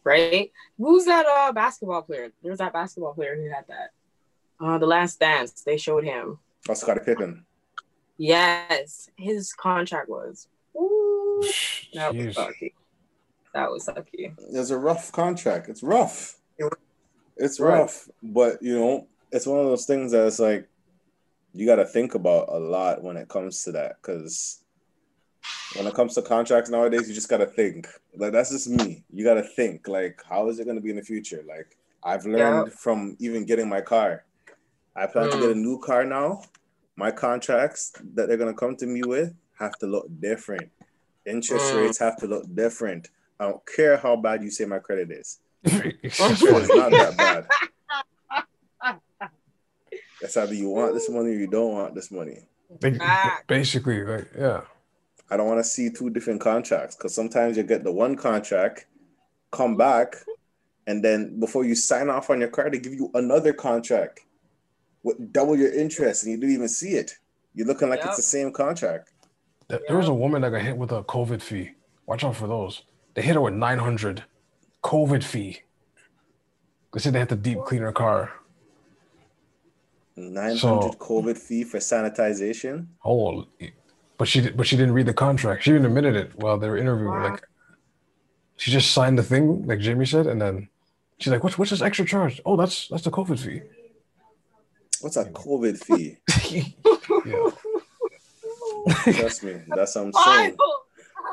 Right? 0.09 0.51
Who's 0.79 1.05
that 1.05 1.25
uh 1.27 1.51
basketball 1.53 2.01
player? 2.01 2.31
There's 2.41 2.57
that 2.57 2.73
basketball 2.73 3.13
player 3.13 3.35
who 3.35 3.47
had 3.53 3.65
that. 3.67 3.89
Uh 4.59 4.79
the 4.79 4.87
last 4.87 5.19
dance, 5.19 5.61
they 5.61 5.77
showed 5.77 6.03
him. 6.03 6.39
Oh, 6.67 6.73
Scottie 6.73 7.01
Pippen. 7.05 7.45
Yes, 8.17 9.11
his 9.17 9.53
contract 9.53 10.09
was. 10.09 10.47
Ooh, 10.75 11.43
that 11.93 12.15
was 12.15 12.25
Jeez. 12.25 12.33
sucky. 12.35 12.73
That 13.53 13.69
was 13.69 13.85
sucky. 13.85 14.33
It's 14.51 14.71
a 14.71 14.77
rough 14.79 15.11
contract. 15.11 15.69
It's 15.69 15.83
rough. 15.83 16.37
It's 17.37 17.59
rough, 17.59 18.09
but 18.23 18.61
you 18.63 18.77
know, 18.77 19.07
it's 19.31 19.45
one 19.45 19.59
of 19.59 19.65
those 19.65 19.85
things 19.85 20.11
that 20.11 20.25
it's 20.25 20.39
like 20.39 20.67
you 21.53 21.67
got 21.67 21.75
to 21.75 21.85
think 21.85 22.15
about 22.15 22.49
a 22.49 22.59
lot 22.59 23.03
when 23.03 23.15
it 23.15 23.29
comes 23.29 23.63
to 23.63 23.71
that. 23.73 23.97
Because 24.01 24.63
when 25.75 25.87
it 25.87 25.93
comes 25.93 26.15
to 26.15 26.21
contracts 26.21 26.69
nowadays, 26.69 27.07
you 27.07 27.13
just 27.15 27.29
got 27.29 27.37
to 27.37 27.45
think. 27.45 27.87
Like 28.15 28.31
that's 28.33 28.51
just 28.51 28.69
me. 28.69 29.03
You 29.13 29.23
got 29.23 29.35
to 29.35 29.43
think. 29.43 29.87
Like, 29.87 30.21
how 30.27 30.47
is 30.49 30.59
it 30.59 30.65
going 30.65 30.77
to 30.77 30.81
be 30.81 30.89
in 30.89 30.95
the 30.95 31.01
future? 31.03 31.43
Like, 31.47 31.77
I've 32.03 32.25
learned 32.25 32.73
from 32.73 33.15
even 33.19 33.45
getting 33.45 33.69
my 33.69 33.81
car. 33.81 34.23
I 34.95 35.05
plan 35.07 35.29
to 35.29 35.37
Mm. 35.37 35.41
get 35.41 35.51
a 35.51 35.55
new 35.55 35.79
car 35.79 36.03
now. 36.05 36.41
My 36.95 37.11
contracts 37.11 37.93
that 38.15 38.27
they're 38.27 38.37
going 38.37 38.53
to 38.53 38.59
come 38.59 38.75
to 38.77 38.85
me 38.85 39.03
with 39.03 39.33
have 39.59 39.77
to 39.79 39.87
look 39.87 40.07
different. 40.19 40.69
Interest 41.25 41.73
Mm. 41.73 41.77
rates 41.77 41.99
have 41.99 42.17
to 42.17 42.27
look 42.27 42.45
different. 42.55 43.09
I 43.39 43.45
don't 43.49 43.65
care 43.65 43.95
how 43.97 44.15
bad 44.17 44.43
you 44.43 44.49
say 44.51 44.65
my 44.65 44.79
credit 44.79 45.11
is. 45.11 45.39
it's 45.63 46.19
It's 46.19 46.73
not 46.75 46.91
that 46.91 47.15
bad. 47.17 47.47
It's 50.21 50.35
either 50.35 50.53
you 50.53 50.69
want 50.69 50.93
this 50.93 51.09
money 51.09 51.29
or 51.29 51.39
you 51.39 51.47
don't 51.47 51.71
want 51.73 51.95
this 51.95 52.11
money. 52.11 52.39
Basically, 53.47 54.03
like 54.03 54.27
yeah. 54.37 54.61
I 55.31 55.37
don't 55.37 55.47
want 55.47 55.59
to 55.59 55.63
see 55.63 55.89
two 55.89 56.09
different 56.09 56.41
contracts 56.41 56.95
because 56.95 57.13
sometimes 57.13 57.55
you 57.57 57.63
get 57.63 57.83
the 57.83 57.91
one 57.91 58.15
contract, 58.15 58.87
come 59.51 59.77
back, 59.77 60.15
and 60.87 61.03
then 61.03 61.39
before 61.39 61.65
you 61.65 61.75
sign 61.75 62.09
off 62.09 62.29
on 62.29 62.39
your 62.39 62.49
car, 62.49 62.69
they 62.69 62.79
give 62.79 62.93
you 62.95 63.11
another 63.13 63.53
contract 63.53 64.21
with 65.03 65.31
double 65.31 65.55
your 65.55 65.71
interest, 65.73 66.23
and 66.23 66.31
you 66.31 66.37
didn't 66.39 66.55
even 66.55 66.67
see 66.67 66.91
it. 66.91 67.17
You're 67.53 67.67
looking 67.67 67.89
like 67.89 67.99
Yep. 67.99 68.07
it's 68.07 68.17
the 68.17 68.23
same 68.23 68.51
contract. 68.51 69.11
There 69.67 69.79
there 69.87 69.97
was 69.97 70.07
a 70.07 70.13
woman 70.13 70.41
that 70.41 70.49
got 70.51 70.61
hit 70.61 70.75
with 70.77 70.91
a 70.91 71.03
COVID 71.03 71.41
fee. 71.41 71.71
Watch 72.07 72.23
out 72.23 72.35
for 72.35 72.47
those. 72.47 72.83
They 73.13 73.21
hit 73.21 73.35
her 73.35 73.41
with 73.41 73.53
900 73.53 74.23
COVID 74.83 75.23
fee. 75.23 75.61
They 76.93 76.99
said 76.99 77.13
they 77.13 77.19
had 77.19 77.29
to 77.29 77.35
deep 77.35 77.59
clean 77.65 77.81
her 77.83 77.91
car. 77.91 78.31
900 80.15 80.57
So- 80.59 80.91
COVID 80.99 81.37
fee 81.37 81.63
for 81.63 81.77
sanitization. 81.77 82.87
Oh, 83.05 83.45
but 84.19 84.27
she 84.27 84.41
did- 84.41 84.55
but 84.55 84.67
she 84.67 84.77
didn't 84.77 84.93
read 84.93 85.07
the 85.07 85.13
contract. 85.15 85.63
She 85.63 85.71
even 85.71 85.85
admitted 85.85 86.15
it 86.15 86.31
while 86.35 86.59
they 86.59 86.69
were 86.69 86.77
interviewing. 86.77 87.15
Wow. 87.19 87.31
Like, 87.31 87.41
she 88.57 88.69
just 88.71 88.91
signed 88.91 89.17
the 89.17 89.23
thing, 89.23 89.65
like 89.65 89.79
Jamie 89.79 90.05
said, 90.05 90.27
and 90.27 90.39
then 90.41 90.67
she's 91.17 91.31
like, 91.33 91.43
"What's 91.43 91.57
what's 91.57 91.71
this 91.71 91.81
extra 91.81 92.05
charge? 92.05 92.39
Oh, 92.45 92.55
that's 92.57 92.87
that's 92.89 93.03
the 93.03 93.09
COVID 93.11 93.39
fee." 93.39 93.61
What's 95.01 95.15
a 95.15 95.23
COVID 95.31 95.77
fee? 95.81 96.17
Trust 99.13 99.43
me, 99.43 99.61
that's 99.75 99.95
what 99.95 100.05
I'm 100.05 100.13
saying. 100.13 100.57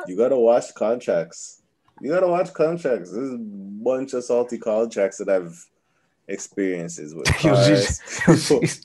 You 0.06 0.16
gotta 0.16 0.36
watch 0.36 0.74
contracts. 0.74 1.62
You 2.00 2.10
gotta 2.10 2.26
watch 2.28 2.52
contracts. 2.52 3.12
There's 3.12 3.32
a 3.32 3.38
bunch 3.38 4.12
of 4.14 4.24
salty 4.24 4.58
contracts 4.58 5.18
that 5.18 5.28
I've 5.28 5.64
experiences 6.28 7.14
with 7.14 7.26
Yo, 7.44 7.54
cars. 7.54 7.66
she's, 7.66 8.00
yo, 8.28 8.36
she's, 8.60 8.82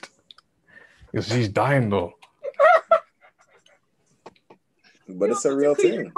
yo, 1.12 1.20
she's 1.20 1.48
dying 1.48 1.90
though. 1.90 2.14
But 5.08 5.30
it's 5.30 5.44
a 5.44 5.54
real 5.54 5.74
thing. 5.74 6.12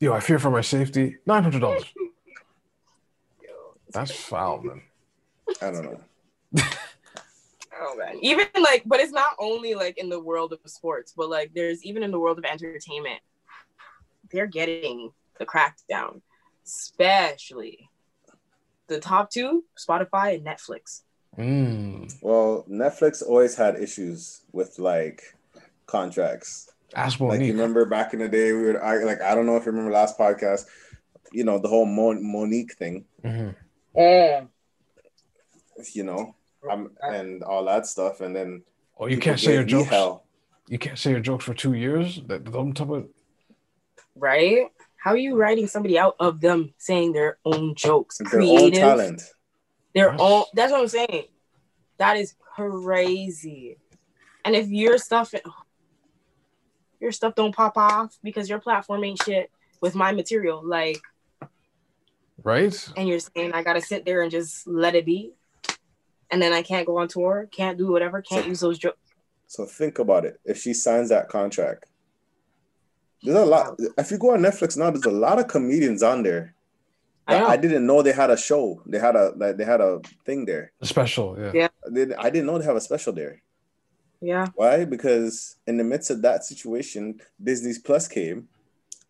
Yo, 0.00 0.12
I 0.12 0.20
fear 0.20 0.38
for 0.38 0.50
my 0.50 0.60
safety. 0.60 1.16
Nine 1.26 1.42
hundred 1.42 1.60
dollars. 1.60 1.84
That's 3.92 4.10
foul, 4.10 4.62
man. 4.62 4.82
I 5.62 5.70
don't 5.70 5.84
know. 5.84 6.00
Oh 7.80 7.96
man. 7.96 8.18
Even 8.22 8.46
like, 8.60 8.82
but 8.86 9.00
it's 9.00 9.12
not 9.12 9.34
only 9.38 9.74
like 9.74 9.98
in 9.98 10.08
the 10.08 10.20
world 10.20 10.52
of 10.52 10.60
sports, 10.66 11.12
but 11.16 11.28
like 11.28 11.52
there's 11.54 11.84
even 11.84 12.02
in 12.02 12.10
the 12.10 12.18
world 12.18 12.38
of 12.38 12.44
entertainment, 12.44 13.20
they're 14.30 14.46
getting 14.46 15.10
the 15.38 15.46
crackdown, 15.46 16.20
especially 16.64 17.88
the 18.86 19.00
top 19.00 19.30
two, 19.30 19.64
Spotify 19.78 20.34
and 20.34 20.46
Netflix. 20.46 21.02
Mm. 21.38 22.14
Well, 22.20 22.64
Netflix 22.70 23.22
always 23.26 23.56
had 23.56 23.76
issues 23.76 24.42
with 24.52 24.78
like 24.78 25.33
contracts. 25.86 26.70
Ask 26.94 27.18
Like 27.20 27.40
you 27.40 27.52
remember 27.52 27.84
back 27.86 28.12
in 28.14 28.20
the 28.20 28.28
day, 28.28 28.52
we 28.52 28.62
would 28.66 28.76
I 28.76 28.98
like 28.98 29.20
I 29.20 29.34
don't 29.34 29.46
know 29.46 29.56
if 29.56 29.64
you 29.66 29.72
remember 29.72 29.90
last 29.92 30.16
podcast, 30.18 30.66
you 31.32 31.42
know, 31.44 31.58
the 31.58 31.68
whole 31.68 31.86
Mon- 31.86 32.22
Mo'Nique 32.22 32.72
thing, 32.74 33.04
Mhm. 33.24 33.54
you 35.92 36.04
know, 36.04 36.34
um, 36.70 36.90
and 37.02 37.42
all 37.42 37.64
that 37.64 37.86
stuff, 37.86 38.20
and 38.20 38.34
then 38.34 38.62
Oh, 38.98 39.06
you 39.06 39.18
can't 39.18 39.40
say 39.40 39.54
your 39.54 39.64
jokes. 39.64 39.88
hell. 39.90 40.24
You 40.68 40.78
can't 40.78 40.98
say 40.98 41.10
your 41.10 41.20
jokes 41.20 41.44
for 41.44 41.52
two 41.54 41.74
years. 41.74 42.20
That 42.28 42.44
don't 42.44 42.74
talk 42.74 42.88
about. 42.88 43.08
Right? 44.14 44.70
How 44.96 45.10
are 45.10 45.16
you 45.16 45.36
writing 45.36 45.66
somebody 45.66 45.98
out 45.98 46.14
of 46.20 46.40
them 46.40 46.72
saying 46.78 47.12
their 47.12 47.38
own 47.44 47.74
jokes? 47.74 48.18
Their 48.18 48.40
own 48.40 48.56
Creative, 48.56 48.78
talent. 48.78 49.22
their 49.94 50.10
Yes. 50.12 50.20
own. 50.20 50.44
That's 50.54 50.72
what 50.72 50.80
I'm 50.80 50.88
saying. 50.88 51.24
That 51.98 52.16
is 52.16 52.34
crazy. 52.38 53.76
And 54.44 54.54
if 54.54 54.68
your 54.68 54.96
stuff, 54.98 55.34
your 57.04 57.12
stuff 57.12 57.34
don't 57.36 57.54
pop 57.54 57.76
off 57.76 58.16
because 58.24 58.48
your 58.48 58.58
platform 58.58 59.04
ain't 59.04 59.22
shit 59.22 59.50
with 59.80 59.94
my 59.94 60.10
material, 60.10 60.62
like, 60.64 61.00
Right? 62.42 62.76
and 62.96 63.06
you're 63.08 63.20
saying 63.20 63.52
I 63.52 63.62
gotta 63.62 63.80
sit 63.80 64.04
there 64.04 64.22
and 64.22 64.30
just 64.30 64.66
let 64.66 64.94
it 64.94 65.04
be, 65.06 65.32
and 66.30 66.42
then 66.42 66.52
I 66.52 66.62
can't 66.62 66.86
go 66.86 66.98
on 66.98 67.06
tour, 67.08 67.48
can't 67.52 67.78
do 67.78 67.88
whatever, 67.92 68.20
can't 68.22 68.44
So- 68.44 68.48
use 68.48 68.60
those 68.60 68.78
jokes. 68.78 68.98
So 69.46 69.66
think 69.66 69.98
about 69.98 70.24
it. 70.24 70.40
If 70.44 70.58
she 70.58 70.72
signs 70.74 71.10
that 71.10 71.28
contract, 71.28 71.84
there's 73.22 73.36
a 73.36 73.44
lot. 73.44 73.78
If 73.98 74.10
you 74.10 74.18
go 74.18 74.32
on 74.32 74.40
Netflix 74.40 74.76
now, 74.76 74.90
there's 74.90 75.04
a 75.04 75.10
lot 75.10 75.38
of 75.38 75.46
comedians 75.48 76.02
on 76.02 76.22
there. 76.22 76.54
I. 77.26 77.44
I 77.44 77.56
didn't 77.56 77.86
know 77.86 78.02
they 78.02 78.12
had 78.12 78.30
a 78.30 78.36
show. 78.36 78.82
They 78.86 78.98
had 78.98 79.14
a 79.16 79.32
like 79.36 79.56
they 79.58 79.64
had 79.64 79.80
a 79.80 80.00
thing 80.24 80.44
there. 80.46 80.72
Special. 80.82 81.36
Yeah. 81.38 81.52
Yeah. 81.54 81.68
I 81.86 81.90
didn't, 81.94 82.18
I 82.18 82.30
didn't 82.30 82.46
know 82.46 82.58
they 82.58 82.64
have 82.64 82.76
a 82.76 82.80
special 82.80 83.12
there. 83.12 83.42
Yeah. 84.24 84.46
Why? 84.54 84.84
Because 84.84 85.56
in 85.66 85.76
the 85.76 85.84
midst 85.84 86.10
of 86.10 86.22
that 86.22 86.44
situation, 86.44 87.20
Disney's 87.42 87.78
Plus 87.78 88.08
came. 88.08 88.48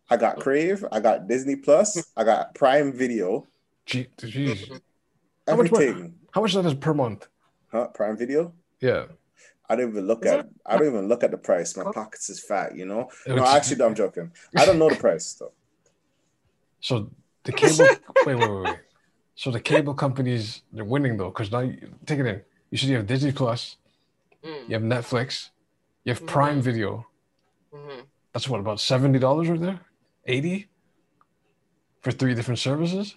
I 0.09 0.17
got 0.17 0.39
Crave. 0.39 0.85
I 0.91 0.99
got 0.99 1.27
Disney 1.27 1.55
Plus. 1.55 2.11
I 2.15 2.23
got 2.23 2.53
Prime 2.53 2.93
Video. 2.93 3.47
Gee, 3.85 4.07
jeez. 4.17 4.65
Mm-hmm. 4.65 4.75
How 5.47 5.55
much 5.55 5.71
Everything. 5.71 6.15
How 6.31 6.41
much 6.41 6.53
that 6.53 6.65
is 6.65 6.73
per 6.73 6.93
month? 6.93 7.27
Huh? 7.71 7.87
Prime 7.87 8.17
Video. 8.17 8.53
Yeah. 8.79 9.05
I 9.67 9.75
don't 9.75 9.89
even 9.89 10.05
look 10.05 10.25
Is 10.25 10.31
at. 10.31 10.39
it- 10.41 10.45
I 10.65 10.77
don't 10.77 10.87
even 10.87 11.07
look 11.07 11.23
at 11.23 11.31
the 11.31 11.37
price. 11.37 11.75
My 11.75 11.83
oh. 11.83 11.91
pockets 11.91 12.29
is 12.29 12.39
fat. 12.39 12.75
You 12.75 12.85
know. 12.85 13.09
No, 13.27 13.35
It's- 13.35 13.55
actually, 13.55 13.83
I'm 13.83 13.95
joking. 13.95 14.31
I 14.57 14.65
don't 14.65 14.77
know 14.77 14.89
the 14.89 14.95
price 14.95 15.33
though. 15.33 15.53
So 16.81 17.09
the 17.43 17.51
cable. 17.51 17.85
wait, 18.25 18.35
wait, 18.35 18.49
wait, 18.49 18.63
wait. 18.63 18.79
So 19.35 19.51
the 19.51 19.59
cable 19.59 19.93
companies 19.93 20.61
they're 20.71 20.85
winning 20.85 21.17
though, 21.17 21.29
because 21.29 21.51
now 21.51 21.61
you, 21.61 21.77
take 22.05 22.19
it 22.19 22.25
in. 22.25 22.41
You 22.69 22.77
said 22.77 22.89
you 22.89 22.97
have 22.97 23.07
Disney 23.07 23.31
Plus, 23.31 23.77
Mm, 24.45 24.69
you 24.69 24.73
have 24.75 24.83
Netflix, 24.83 25.49
you 26.03 26.13
have 26.13 26.21
Mhm. 26.21 26.27
Prime 26.27 26.61
Video. 26.61 27.07
mhm. 27.73 28.05
That's 28.33 28.47
what 28.47 28.59
about 28.59 28.79
seventy 28.79 29.17
dollars 29.19 29.49
right 29.49 29.59
there, 29.59 29.79
eighty 30.25 30.69
for 32.01 32.11
three 32.11 32.33
different 32.35 32.59
services, 32.59 33.15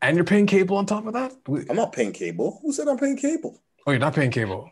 and 0.00 0.16
you're 0.16 0.24
paying 0.24 0.46
cable 0.46 0.76
on 0.76 0.86
top 0.86 1.06
of 1.06 1.12
that. 1.12 1.32
I'm 1.70 1.76
not 1.76 1.92
paying 1.92 2.12
cable. 2.12 2.58
Who 2.62 2.72
said 2.72 2.88
I'm 2.88 2.98
paying 2.98 3.16
cable? 3.16 3.62
Oh, 3.86 3.90
you're 3.92 4.00
not 4.00 4.14
paying 4.14 4.30
cable. 4.30 4.70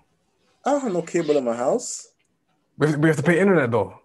I 0.64 0.72
don't 0.72 0.80
have 0.82 0.92
no 0.92 1.02
cable 1.02 1.36
in 1.36 1.44
my 1.44 1.56
house. 1.56 2.08
We 2.78 2.88
have, 2.88 2.98
we 2.98 3.08
have 3.08 3.16
to 3.18 3.22
pay 3.22 3.38
internet 3.40 3.70
though. 3.70 4.00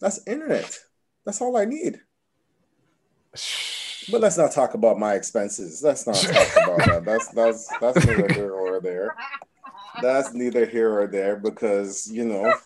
That's 0.00 0.20
internet. 0.26 0.78
That's 1.24 1.40
all 1.40 1.56
I 1.56 1.64
need. 1.64 2.00
But 4.10 4.22
let's 4.22 4.38
not 4.38 4.52
talk 4.52 4.72
about 4.72 4.98
my 4.98 5.12
expenses. 5.14 5.82
Let's 5.82 6.06
not 6.06 6.16
talk 6.16 6.56
about 6.64 6.78
that. 6.86 7.04
That's 7.04 7.28
that's 7.28 7.68
that's 7.78 8.06
neither 8.06 8.32
here 8.32 8.52
or 8.54 8.80
there. 8.80 9.14
That's 10.02 10.32
neither 10.32 10.66
here 10.66 10.90
or 11.00 11.06
there 11.06 11.36
because 11.36 12.10
you 12.10 12.24
know. 12.24 12.52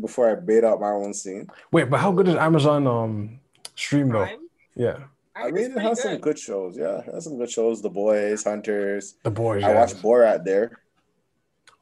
Before 0.00 0.28
I 0.30 0.34
bait 0.34 0.64
out 0.64 0.80
my 0.80 0.90
own 0.90 1.14
scene, 1.14 1.46
Wait, 1.70 1.88
but 1.88 2.00
how 2.00 2.10
good 2.10 2.26
is 2.26 2.34
Amazon 2.34 2.86
um 2.88 3.38
stream 3.76 4.08
though? 4.08 4.24
Prime? 4.24 4.48
Yeah, 4.74 4.98
I 5.36 5.42
heard 5.42 5.54
mean, 5.54 5.64
it 5.66 5.72
pretty 5.74 5.88
has 5.88 6.02
some 6.02 6.18
good 6.18 6.38
shows. 6.38 6.76
Yeah, 6.76 6.98
it 6.98 7.14
has 7.14 7.24
some 7.24 7.38
good 7.38 7.50
shows. 7.50 7.80
The 7.80 7.88
Boys, 7.90 8.42
Hunters. 8.42 9.14
the 9.22 9.30
boys. 9.30 9.62
I 9.62 9.70
yeah. 9.70 9.78
watched 9.80 10.02
Borat 10.02 10.44
there. 10.44 10.80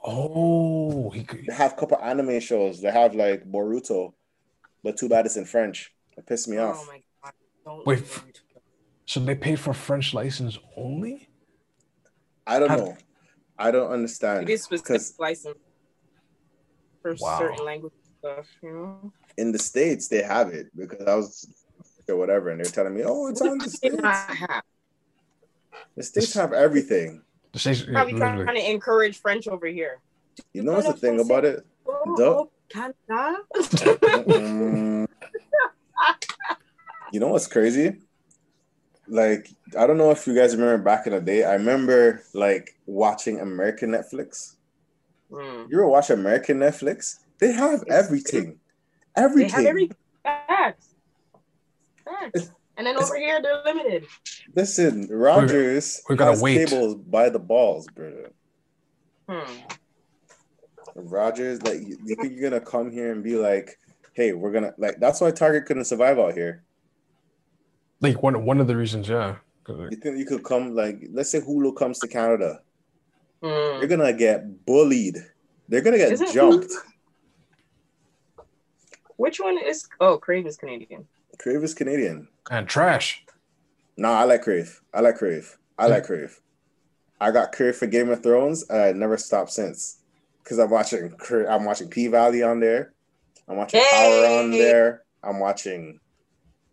Oh, 0.04 1.08
he 1.10 1.24
could, 1.24 1.46
They 1.46 1.54
have 1.54 1.72
a 1.72 1.76
couple 1.76 1.98
anime 1.98 2.38
shows. 2.40 2.80
They 2.82 2.90
have 2.90 3.14
like 3.14 3.44
Boruto, 3.50 4.12
but 4.84 4.96
too 4.98 5.08
bad 5.08 5.24
it's 5.26 5.36
in 5.36 5.46
French. 5.46 5.92
It 6.18 6.26
pissed 6.26 6.48
me 6.48 6.58
Oh 6.58 6.68
off. 6.68 6.86
my 6.86 7.00
god! 7.24 7.32
Don't 7.64 7.86
Wait, 7.86 8.00
f- 8.00 8.24
so 9.06 9.20
they 9.20 9.34
pay 9.34 9.56
for 9.56 9.72
French 9.72 10.12
license 10.12 10.58
only. 10.76 11.28
I 12.46 12.58
don't 12.58 12.68
How- 12.68 12.76
know. 12.76 12.96
I 13.58 13.70
don't 13.70 13.90
understand 13.90 14.48
It 14.48 14.52
is 14.52 14.62
specific 14.64 14.84
because 14.86 15.14
license 15.18 15.58
for 17.02 17.14
Wow. 17.18 17.38
certain 17.38 17.64
language 17.64 17.92
stuff, 18.18 18.46
you 18.62 18.72
know. 18.72 19.12
in 19.38 19.52
the 19.52 19.58
states 19.58 20.08
they 20.08 20.22
have 20.22 20.48
it 20.52 20.66
because 20.76 21.06
I 21.06 21.14
was 21.14 21.46
or 22.08 22.16
whatever, 22.16 22.50
and 22.50 22.60
they're 22.60 22.70
telling 22.70 22.94
me, 22.94 23.02
"Oh, 23.04 23.26
it's 23.28 23.40
on 23.40 23.58
the 23.58 23.64
They 23.64 23.70
states." 23.88 24.02
not 24.02 24.14
have. 24.36 24.62
The 25.96 26.02
states 26.02 26.34
have 26.34 26.52
everything. 26.52 27.22
The 27.52 27.58
states, 27.58 27.80
yeah, 27.86 27.92
Probably 27.94 28.14
trying 28.14 28.38
literally. 28.38 28.60
to 28.62 28.70
encourage 28.70 29.18
French 29.18 29.48
over 29.48 29.66
here. 29.66 30.00
You 30.52 30.62
know 30.62 30.72
what's 30.72 30.86
the 30.86 30.94
thing 30.94 31.18
about 31.20 31.44
it? 31.44 31.66
Oh, 31.86 32.14
Dope. 32.16 32.52
Canada. 32.70 33.38
Mm. 33.70 35.06
you 37.12 37.20
know 37.20 37.28
what's 37.28 37.46
crazy? 37.46 38.02
Like, 39.08 39.50
I 39.78 39.86
don't 39.86 39.98
know 39.98 40.10
if 40.10 40.26
you 40.26 40.34
guys 40.34 40.54
remember 40.56 40.82
back 40.82 41.06
in 41.06 41.12
the 41.12 41.20
day. 41.20 41.44
I 41.44 41.54
remember 41.54 42.22
like 42.34 42.76
watching 42.86 43.40
American 43.40 43.90
Netflix. 43.90 44.56
Mm. 45.30 45.70
You 45.70 45.78
ever 45.78 45.88
watch 45.88 46.10
American 46.10 46.58
Netflix? 46.58 47.18
They 47.38 47.52
have 47.52 47.84
everything. 47.88 48.58
They 49.14 49.22
Everything. 49.22 49.50
have 49.50 49.66
every 49.66 49.90
facts. 50.22 50.94
Facts. 52.04 52.50
And 52.76 52.86
then 52.86 52.96
over 52.98 53.16
here 53.16 53.40
they're 53.40 53.62
limited. 53.64 54.06
Listen, 54.54 55.06
Rogers 55.10 56.02
we 56.08 56.16
gotta 56.16 56.32
has 56.32 56.42
wait. 56.42 56.68
cables 56.68 56.96
by 56.96 57.30
the 57.30 57.38
balls, 57.38 57.86
brother. 57.94 58.32
Hmm. 59.28 59.52
Rogers, 60.94 61.62
like, 61.62 61.80
you 61.80 61.98
you 62.04 62.16
think 62.16 62.32
you're 62.34 62.50
gonna 62.50 62.60
come 62.64 62.90
here 62.90 63.12
and 63.12 63.22
be 63.22 63.36
like, 63.36 63.78
"Hey, 64.12 64.32
we're 64.32 64.52
gonna 64.52 64.74
like." 64.78 64.98
That's 64.98 65.20
why 65.20 65.30
Target 65.30 65.66
couldn't 65.66 65.84
survive 65.84 66.18
out 66.18 66.34
here. 66.34 66.62
Like 68.00 68.22
one 68.22 68.44
one 68.44 68.60
of 68.60 68.66
the 68.66 68.76
reasons, 68.76 69.08
yeah. 69.08 69.36
You 69.68 69.90
think 69.96 70.16
you 70.18 70.24
could 70.26 70.44
come 70.44 70.74
like, 70.74 71.08
let's 71.12 71.30
say 71.30 71.40
Hulu 71.40 71.76
comes 71.76 71.98
to 72.00 72.08
Canada, 72.08 72.60
Hmm. 73.42 73.78
you're 73.80 73.88
gonna 73.88 74.12
get 74.12 74.64
bullied. 74.64 75.18
They're 75.68 75.80
gonna 75.80 75.96
get 75.98 76.12
Isn't 76.12 76.32
jumped. 76.32 76.72
Which 79.16 79.40
one 79.40 79.58
is 79.58 79.88
oh 80.00 80.18
Crave 80.18 80.46
is 80.46 80.56
Canadian. 80.56 81.06
Crave 81.38 81.62
is 81.64 81.74
Canadian. 81.74 82.28
And 82.50 82.68
trash. 82.68 83.24
No, 83.96 84.10
I 84.12 84.24
like 84.24 84.42
Crave. 84.42 84.80
I 84.92 85.00
like 85.00 85.16
Crave. 85.16 85.56
I 85.78 85.86
like 85.88 86.04
Crave. 86.04 86.40
I 87.20 87.30
got 87.30 87.52
Crave 87.52 87.76
for 87.76 87.86
Game 87.86 88.10
of 88.10 88.22
Thrones. 88.22 88.64
And 88.68 88.80
I 88.80 88.92
never 88.92 89.16
stopped 89.16 89.50
since 89.52 89.98
because 90.42 90.58
I'm 90.58 90.70
watching. 90.70 91.10
Cra- 91.10 91.52
I'm 91.52 91.64
watching 91.64 91.88
P 91.88 92.06
Valley 92.08 92.42
on 92.42 92.60
there. 92.60 92.92
I'm 93.48 93.56
watching 93.56 93.80
Power 93.90 94.26
on 94.40 94.50
there. 94.50 95.02
I'm 95.22 95.40
watching 95.40 95.98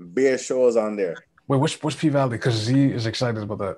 beer 0.03 0.37
shows 0.37 0.75
on 0.77 0.95
there. 0.95 1.15
Wait, 1.47 1.57
what's 1.57 1.81
what's 1.83 1.95
P 1.95 2.09
Valley? 2.09 2.37
Because 2.37 2.55
Z 2.55 2.73
is 2.91 3.05
excited 3.05 3.43
about 3.43 3.57
that. 3.59 3.77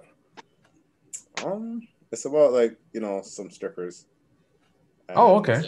Um, 1.46 1.82
it's 2.12 2.26
about 2.26 2.54
like 2.54 2.78
you 2.94 3.02
know 3.02 3.22
some 3.24 3.50
strippers. 3.50 4.06
Oh, 5.10 5.36
okay. 5.38 5.62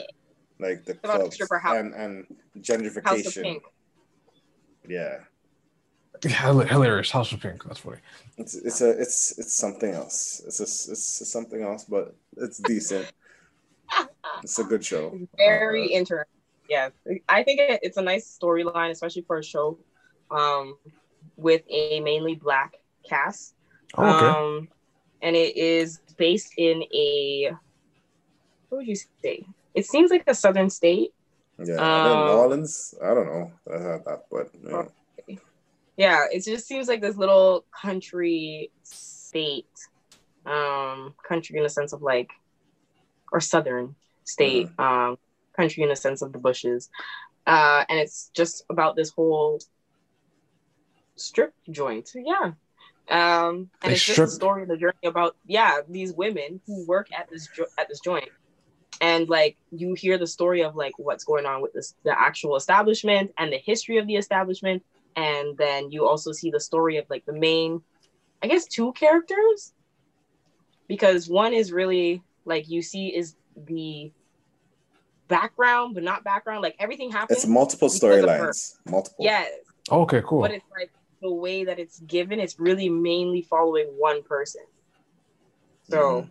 Like 0.59 0.85
the 0.85 0.93
about 1.03 1.19
clubs 1.19 1.35
stripper 1.35 1.59
house. 1.59 1.77
and 1.77 1.93
and 1.93 2.25
House 2.25 2.35
of 2.55 2.61
gentrification. 2.63 3.43
Pink. 3.43 3.63
Yeah, 4.87 5.19
Hila- 6.21 6.67
Hilarious. 6.67 7.11
House 7.11 7.31
of 7.31 7.41
Pink. 7.41 7.63
That's 7.63 7.79
funny. 7.79 7.97
it's 8.37 8.55
it's 8.55 8.81
a 8.81 8.89
it's 8.91 9.37
it's 9.37 9.53
something 9.53 9.91
else. 9.93 10.41
It's 10.45 10.59
a, 10.59 10.91
it's 10.91 11.31
something 11.31 11.61
else, 11.61 11.83
but 11.85 12.15
it's 12.37 12.57
decent. 12.59 13.11
it's 14.43 14.57
a 14.59 14.63
good 14.63 14.83
show. 14.83 15.17
Very 15.37 15.93
Uh, 15.93 15.97
interesting. 15.99 16.33
Yeah, 16.69 16.89
I 17.29 17.43
think 17.43 17.59
it, 17.61 17.79
it's 17.81 17.97
a 17.97 18.01
nice 18.01 18.37
storyline, 18.41 18.89
especially 18.91 19.21
for 19.21 19.37
a 19.37 19.43
show 19.43 19.77
um, 20.31 20.77
with 21.35 21.61
a 21.69 21.99
mainly 21.99 22.35
black 22.35 22.75
cast. 23.07 23.53
Oh, 23.97 24.15
okay. 24.15 24.25
Um, 24.25 24.67
and 25.21 25.35
it 25.35 25.57
is 25.57 25.99
based 26.17 26.53
in 26.57 26.83
a 26.93 27.51
what 28.69 28.79
would 28.79 28.87
you 28.87 28.95
say? 29.23 29.45
It 29.73 29.85
seems 29.85 30.11
like 30.11 30.23
a 30.27 30.35
southern 30.35 30.69
state. 30.69 31.13
Yeah, 31.63 31.81
I 31.81 32.09
Um, 32.09 32.25
New 32.25 32.31
Orleans. 32.31 32.93
I 33.01 33.13
don't 33.13 33.27
know. 33.27 33.51
That's 33.65 33.83
not 33.83 34.05
that, 34.05 34.25
but 34.29 34.49
you 34.61 34.69
know. 34.69 34.91
Yeah, 35.95 36.25
it 36.31 36.43
just 36.43 36.67
seems 36.67 36.87
like 36.87 37.01
this 37.01 37.17
little 37.17 37.65
country 37.71 38.71
state. 38.83 39.65
Um, 40.45 41.15
country 41.27 41.57
in 41.57 41.63
the 41.63 41.69
sense 41.69 41.93
of 41.93 42.01
like 42.01 42.29
or 43.31 43.39
southern 43.39 43.95
state. 44.23 44.69
Um, 44.77 45.17
country 45.55 45.83
in 45.83 45.89
the 45.89 45.95
sense 45.95 46.21
of 46.21 46.31
the 46.31 46.39
bushes. 46.39 46.89
Uh, 47.47 47.83
and 47.89 47.97
it's 47.97 48.29
just 48.33 48.63
about 48.69 48.95
this 48.95 49.09
whole 49.09 49.59
strip 51.17 51.53
joint. 51.69 52.11
Yeah. 52.15 52.51
Um, 53.09 53.69
and 53.81 53.91
They 53.91 53.93
it's 53.93 54.03
just 54.05 54.19
a 54.19 54.27
story 54.27 54.63
of 54.63 54.67
the 54.67 54.77
journey 54.77 54.93
about 55.05 55.35
yeah 55.45 55.77
these 55.87 56.13
women 56.13 56.59
who 56.67 56.85
work 56.85 57.07
at 57.17 57.29
this 57.29 57.47
jo- 57.55 57.65
at 57.77 57.87
this 57.87 57.99
joint, 58.01 58.27
and 58.99 59.29
like 59.29 59.55
you 59.71 59.93
hear 59.93 60.17
the 60.17 60.27
story 60.27 60.61
of 60.63 60.75
like 60.75 60.91
what's 60.99 61.23
going 61.23 61.45
on 61.45 61.61
with 61.61 61.71
this 61.73 61.95
the 62.03 62.17
actual 62.19 62.57
establishment 62.57 63.31
and 63.37 63.51
the 63.53 63.57
history 63.59 63.97
of 63.97 64.07
the 64.07 64.15
establishment, 64.17 64.83
and 65.15 65.57
then 65.57 65.89
you 65.89 66.05
also 66.05 66.33
see 66.33 66.51
the 66.51 66.59
story 66.59 66.97
of 66.97 67.05
like 67.09 67.25
the 67.25 67.31
main, 67.31 67.81
I 68.43 68.47
guess 68.47 68.65
two 68.65 68.91
characters, 68.91 69.71
because 70.89 71.29
one 71.29 71.53
is 71.53 71.71
really 71.71 72.21
like 72.43 72.69
you 72.69 72.81
see 72.81 73.07
is 73.15 73.35
the 73.55 74.11
background 75.29 75.93
but 75.93 76.03
not 76.03 76.23
background 76.23 76.61
like 76.61 76.75
everything 76.79 77.11
happens 77.11 77.39
It's 77.39 77.47
multiple 77.47 77.87
because 77.89 78.03
of 78.03 78.29
her. 78.29 78.49
storylines. 78.49 78.75
Multiple. 78.85 79.25
yes 79.25 79.49
okay, 79.91 80.21
cool. 80.25 80.41
but 80.41 80.51
it's 80.51 80.65
like 80.77 80.91
the 81.21 81.31
way 81.33 81.63
that 81.65 81.79
it's 81.79 81.99
given 82.01 82.39
it's 82.39 82.59
really 82.59 82.89
mainly 82.89 83.41
following 83.41 83.87
one 83.97 84.21
person 84.23 84.61
so 85.89 85.99
Mhm. 86.21 86.29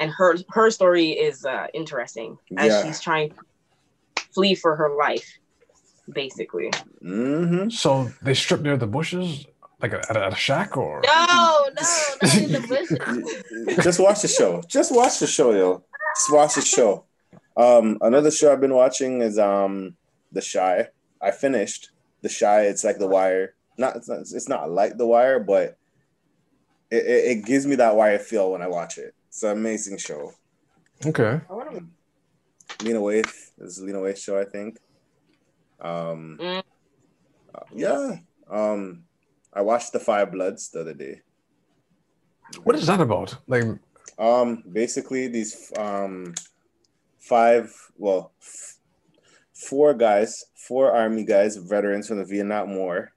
and 0.00 0.10
her 0.10 0.36
her 0.50 0.70
story 0.70 1.10
is 1.10 1.44
uh 1.44 1.66
interesting 1.74 2.38
as 2.56 2.72
Yeah. 2.72 2.82
she's 2.84 3.00
trying 3.00 3.30
to 3.30 3.36
flee 4.34 4.54
for 4.54 4.76
her 4.76 4.94
life 4.96 5.28
basically 6.12 6.70
Mm-hmm. 7.02 7.68
So 7.70 8.10
they 8.22 8.32
strip 8.34 8.62
near 8.62 8.78
the 8.78 8.86
bushes, 8.86 9.44
like 9.82 9.92
at 9.92 10.16
a, 10.16 10.24
at 10.26 10.32
a 10.32 10.36
shack, 10.36 10.74
or 10.76 11.02
no 11.04 11.26
no 11.28 11.82
not 12.22 12.34
in 12.36 12.52
the 12.52 12.60
bushes 12.60 13.84
Just 13.84 14.00
watch 14.00 14.22
the 14.22 14.28
show. 14.28 14.62
Just 14.66 14.90
watch 14.94 15.18
the 15.18 15.26
show, 15.26 15.52
yo. 15.52 15.84
Just 16.16 16.32
watch 16.32 16.54
the 16.54 16.62
show. 16.62 17.04
Um, 17.58 17.98
another 18.00 18.30
show 18.30 18.50
I've 18.52 18.60
been 18.60 18.72
watching 18.74 19.20
is 19.20 19.38
um 19.38 19.96
The 20.32 20.40
Chi. 20.50 20.88
I 21.20 21.30
finished 21.30 21.90
The 22.24 22.34
Chi. 22.40 22.62
It's 22.62 22.82
like 22.84 22.98
The 22.98 23.06
Wire. 23.06 23.54
Not 23.76 23.96
it's 23.96 24.08
not, 24.08 24.20
it's 24.20 24.48
not 24.48 24.70
like 24.70 24.96
The 24.96 25.06
Wire, 25.06 25.38
but 25.40 25.76
it, 26.90 27.04
it, 27.06 27.24
it 27.38 27.44
gives 27.44 27.66
me 27.66 27.76
that 27.76 27.94
Wire 27.96 28.18
feel 28.18 28.50
when 28.52 28.62
I 28.62 28.68
watch 28.68 28.98
it. 28.98 29.14
It's 29.28 29.42
an 29.42 29.50
amazing 29.52 29.98
show. 29.98 30.32
okay. 31.06 31.40
I 31.50 31.52
wanna- 31.52 31.86
Lena 32.82 32.98
Waithe. 33.00 33.30
This 33.58 33.76
is 33.76 33.82
Lena 33.82 33.98
Waithe 33.98 34.16
show, 34.16 34.40
I 34.40 34.44
think. 34.46 34.78
Um, 35.80 36.38
Mm. 36.40 36.62
uh, 37.54 37.60
yeah. 37.74 38.16
Um, 38.50 39.04
I 39.52 39.60
watched 39.60 39.92
The 39.92 40.00
Five 40.00 40.32
Bloods 40.32 40.70
the 40.70 40.80
other 40.80 40.94
day. 40.94 41.20
What 42.62 42.76
is 42.76 42.86
that 42.86 43.00
about? 43.00 43.36
Like, 43.46 43.64
Um, 44.18 44.62
basically, 44.70 45.26
these 45.28 45.72
um 45.76 46.34
five, 47.18 47.74
well, 47.98 48.32
f- 48.40 48.73
four 49.54 49.94
guys, 49.94 50.44
four 50.56 50.92
army 50.92 51.24
guys, 51.24 51.56
veterans 51.56 52.08
from 52.08 52.18
the 52.18 52.24
Vietnam 52.24 52.76
War, 52.76 53.12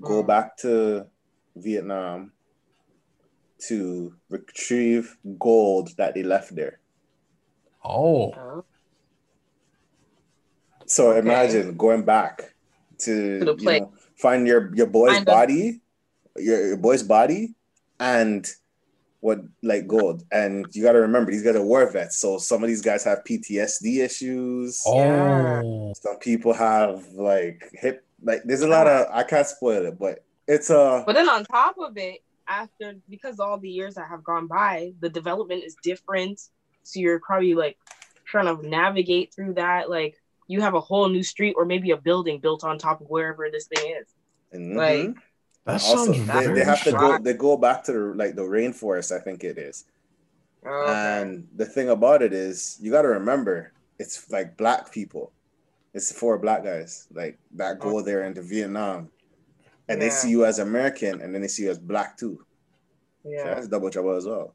go 0.00 0.22
Mm. 0.22 0.26
back 0.26 0.56
to 0.58 1.06
Vietnam 1.56 2.32
to 3.68 4.14
retrieve 4.28 5.16
gold 5.38 5.96
that 5.96 6.14
they 6.14 6.22
left 6.22 6.54
there. 6.54 6.80
oh. 7.84 8.64
So 10.86 11.10
Okay. 11.10 11.18
imagine 11.20 11.76
going 11.76 12.04
back 12.04 12.54
to, 12.98 13.40
To 13.40 13.56
you 13.58 13.66
know, 13.80 13.92
find 14.16 14.46
your 14.46 14.74
your 14.74 14.86
boy's 14.86 15.14
Find 15.14 15.26
body, 15.26 15.80
your, 16.36 16.66
your 16.68 16.76
boy's 16.76 17.02
body, 17.02 17.54
and 17.98 18.46
what 19.20 19.40
like 19.62 19.86
gold. 19.86 20.22
And 20.30 20.66
you 20.72 20.82
got 20.82 20.92
to 20.92 21.00
remember 21.00 21.30
these 21.30 21.42
guys 21.42 21.56
are 21.56 21.62
war 21.62 21.90
vets, 21.90 22.18
so 22.18 22.38
some 22.38 22.62
of 22.62 22.68
these 22.68 22.82
guys 22.82 23.04
have 23.04 23.24
PTSD 23.24 24.04
issues. 24.04 24.82
oh, 24.86 25.92
Some 26.00 26.18
people 26.18 26.52
have 26.52 27.06
like 27.12 27.68
hip 27.72 28.04
like. 28.22 28.42
There's 28.44 28.62
a 28.62 28.68
lot 28.68 28.86
of 28.86 29.06
I 29.12 29.22
can't 29.22 29.46
spoil 29.46 29.86
it, 29.86 29.98
but 29.98 30.24
it's 30.46 30.70
a 30.70 31.02
But 31.06 31.14
then 31.14 31.28
on 31.28 31.44
top 31.44 31.76
of 31.78 31.96
it, 31.96 32.22
after 32.48 32.94
because 33.08 33.40
all 33.40 33.58
the 33.58 33.68
years 33.70 33.94
that 33.94 34.08
have 34.08 34.22
gone 34.22 34.46
by, 34.46 34.92
the 35.00 35.08
development 35.08 35.64
is 35.64 35.76
different. 35.82 36.40
So 36.84 37.00
you're 37.00 37.20
probably 37.20 37.54
like 37.54 37.76
trying 38.24 38.46
to 38.56 38.66
navigate 38.68 39.34
through 39.34 39.54
that. 39.54 39.90
Like 39.90 40.16
you 40.46 40.60
have 40.60 40.74
a 40.74 40.80
whole 40.80 41.08
new 41.08 41.22
street 41.24 41.54
or 41.56 41.64
maybe 41.64 41.90
a 41.90 41.96
building 41.96 42.38
built 42.38 42.62
on 42.62 42.78
top 42.78 43.00
of 43.00 43.08
wherever 43.08 43.48
this 43.50 43.66
thing 43.66 43.96
is. 44.00 44.06
Mhm. 44.54 44.76
Like 44.76 45.16
that 45.66 45.82
also 45.82 46.12
sounds 46.12 46.18
they, 46.26 46.32
very 46.32 46.54
they 46.54 46.64
have 46.64 46.82
to 46.84 46.92
go. 46.92 47.18
They 47.18 47.34
go 47.34 47.56
back 47.56 47.82
to 47.84 47.92
the 47.92 47.98
like 48.14 48.36
the 48.36 48.42
rainforest. 48.42 49.10
I 49.14 49.18
think 49.18 49.42
it 49.42 49.58
is. 49.58 49.84
okay. 50.64 50.92
And 50.92 51.48
the 51.56 51.66
thing 51.66 51.90
about 51.90 52.22
it 52.22 52.32
is, 52.32 52.78
you 52.80 52.92
got 52.92 53.02
to 53.02 53.08
remember, 53.08 53.72
it's 53.98 54.30
like 54.30 54.56
black 54.56 54.92
people. 54.92 55.32
It's 55.92 56.12
four 56.12 56.38
black 56.38 56.62
guys 56.62 57.08
like 57.12 57.38
that 57.56 57.80
go 57.80 58.00
there 58.00 58.24
into 58.24 58.42
Vietnam, 58.42 59.10
and 59.88 60.00
they 60.00 60.10
see 60.10 60.30
you 60.30 60.44
as 60.44 60.60
American, 60.60 61.20
and 61.20 61.34
then 61.34 61.42
they 61.42 61.48
see 61.48 61.64
you 61.64 61.70
as 61.70 61.78
black 61.78 62.16
too. 62.16 62.44
So 63.24 63.30
yeah. 63.30 63.54
that's 63.54 63.66
double 63.66 63.90
trouble 63.90 64.14
as 64.14 64.26
well. 64.26 64.54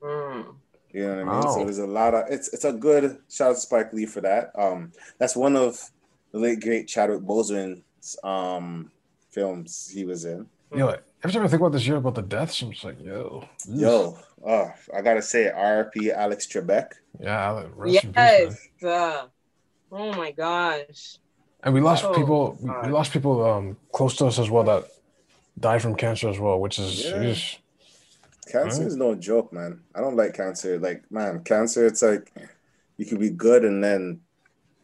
Mm. 0.00 0.54
You 0.92 1.06
know 1.08 1.24
what 1.24 1.28
I 1.28 1.40
mean? 1.40 1.52
So 1.52 1.64
there's 1.64 1.78
a 1.78 1.86
lot 1.86 2.14
of 2.14 2.24
it's 2.30 2.54
it's 2.54 2.64
a 2.64 2.72
good 2.72 3.18
shout 3.28 3.50
out 3.50 3.54
to 3.54 3.60
Spike 3.60 3.92
Lee 3.92 4.06
for 4.06 4.22
that. 4.22 4.52
Um, 4.54 4.92
that's 5.18 5.36
one 5.36 5.56
of 5.56 5.90
the 6.30 6.38
late 6.38 6.60
great 6.60 6.86
Chadwick 6.88 7.20
Boseman's 7.20 8.16
um 8.22 8.91
films 9.32 9.90
he 9.92 10.04
was 10.04 10.24
in. 10.24 10.46
You 10.72 10.78
Yo, 10.78 10.88
every 11.22 11.32
time 11.32 11.42
I 11.44 11.48
think 11.48 11.60
about 11.60 11.72
this 11.72 11.86
year 11.86 11.96
about 11.96 12.14
the 12.14 12.22
deaths, 12.22 12.62
I'm 12.62 12.70
just 12.70 12.84
like, 12.84 13.00
yo, 13.02 13.46
Yo, 13.68 14.18
oh, 14.46 14.70
I 14.94 15.00
gotta 15.02 15.22
say, 15.22 15.50
R.P. 15.50 16.12
Alex 16.12 16.46
Trebek. 16.46 16.92
yeah, 17.20 17.64
rest 17.74 18.04
in 18.04 18.12
peace. 18.12 18.68
Yes. 18.80 18.84
uh, 18.84 19.26
oh 19.90 20.12
my 20.14 20.30
gosh. 20.32 21.18
And 21.64 21.74
we 21.74 21.80
lost 21.80 22.04
Oh, 22.04 22.14
people. 22.14 22.58
We, 22.60 22.68
God. 22.68 22.86
we 22.86 22.92
lost 22.92 23.12
people 23.12 23.44
um 23.44 23.76
close 23.92 24.16
to 24.16 24.26
us 24.26 24.38
as 24.38 24.50
well 24.50 24.64
that 24.64 24.84
died 25.60 25.82
from 25.82 25.94
cancer 25.94 26.28
as 26.28 26.38
well, 26.38 26.58
which 26.60 26.78
is 26.78 27.04
Yeah. 27.04 27.34
Cancer 28.50 28.80
Right. 28.80 28.88
is 28.88 28.96
no 28.96 29.14
joke, 29.14 29.52
man. 29.52 29.80
I 29.94 30.00
don't 30.00 30.16
like 30.16 30.34
cancer. 30.34 30.78
Like, 30.78 31.04
man, 31.10 31.44
cancer, 31.44 31.86
it's 31.86 32.02
like 32.02 32.32
you 32.96 33.06
could 33.06 33.20
be 33.20 33.30
good 33.30 33.64
and 33.64 33.82
then 33.82 34.20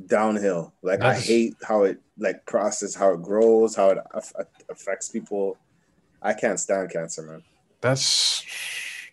downhill. 0.06 0.72
Like, 0.82 1.00
I 1.02 1.14
hate 1.18 1.54
how 1.66 1.84
it 1.84 2.00
like 2.18 2.44
process, 2.46 2.94
how 2.94 3.12
it 3.12 3.22
grows, 3.22 3.74
how 3.76 3.90
it 3.90 3.98
aff- 4.14 4.32
affects 4.68 5.08
people. 5.08 5.56
I 6.22 6.32
can't 6.34 6.58
stand 6.58 6.90
cancer, 6.90 7.22
man. 7.22 7.42
That's 7.80 8.42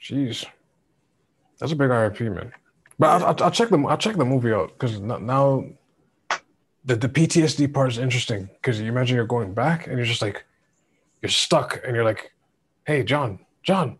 jeez. 0.01 0.45
That's 1.59 1.71
a 1.71 1.75
big 1.75 1.89
RIP, 1.89 2.19
man. 2.21 2.51
But 2.97 3.09
I'll, 3.09 3.25
I'll, 3.27 3.43
I'll 3.45 3.51
check 3.51 3.69
the 3.69 3.77
I'll 3.79 3.97
check 3.97 4.15
the 4.15 4.25
movie 4.25 4.53
out 4.53 4.71
because 4.73 4.99
now 4.99 5.65
the 6.86 6.95
the 6.95 7.09
PTSD 7.09 7.73
part 7.73 7.91
is 7.91 7.97
interesting 7.97 8.49
because 8.55 8.79
you 8.79 8.88
imagine 8.88 9.15
you're 9.15 9.25
going 9.25 9.53
back 9.53 9.88
and 9.88 9.97
you're 9.97 10.05
just 10.05 10.21
like 10.21 10.45
you're 11.21 11.29
stuck 11.29 11.81
and 11.86 11.95
you're 11.95 12.05
like, 12.05 12.31
hey 12.86 13.03
John, 13.03 13.39
John, 13.63 13.97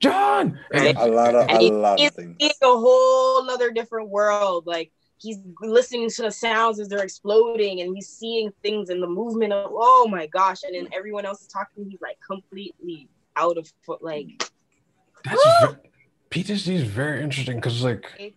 John, 0.00 0.58
and 0.72 0.96
A 0.96 1.06
lot 1.06 1.34
of 1.34 1.48
And 1.48 1.60
a 1.62 1.70
lot 1.70 2.00
of 2.00 2.12
things. 2.14 2.36
seeing 2.40 2.52
a 2.62 2.66
whole 2.66 3.48
other 3.50 3.70
different 3.70 4.08
world. 4.08 4.66
Like 4.66 4.90
he's 5.20 5.38
listening 5.60 6.08
to 6.10 6.22
the 6.22 6.30
sounds 6.30 6.78
as 6.80 6.88
they're 6.88 7.02
exploding, 7.04 7.80
and 7.80 7.94
he's 7.94 8.08
seeing 8.08 8.50
things 8.62 8.90
in 8.90 9.00
the 9.00 9.06
movement 9.06 9.52
of 9.52 9.70
oh 9.74 10.06
my 10.10 10.26
gosh! 10.26 10.62
And 10.62 10.74
then 10.74 10.88
everyone 10.92 11.24
else 11.26 11.42
is 11.42 11.48
talking. 11.48 11.88
He's 11.90 12.00
like 12.00 12.18
completely 12.26 13.08
out 13.36 13.58
of 13.58 13.70
foot. 13.84 14.02
Like 14.02 14.26
that's 15.24 15.42
ve- 15.62 15.88
PTSD 16.30 16.74
is 16.74 16.82
very 16.82 17.22
interesting 17.22 17.56
because 17.56 17.82
like 17.82 18.06
it's 18.18 18.36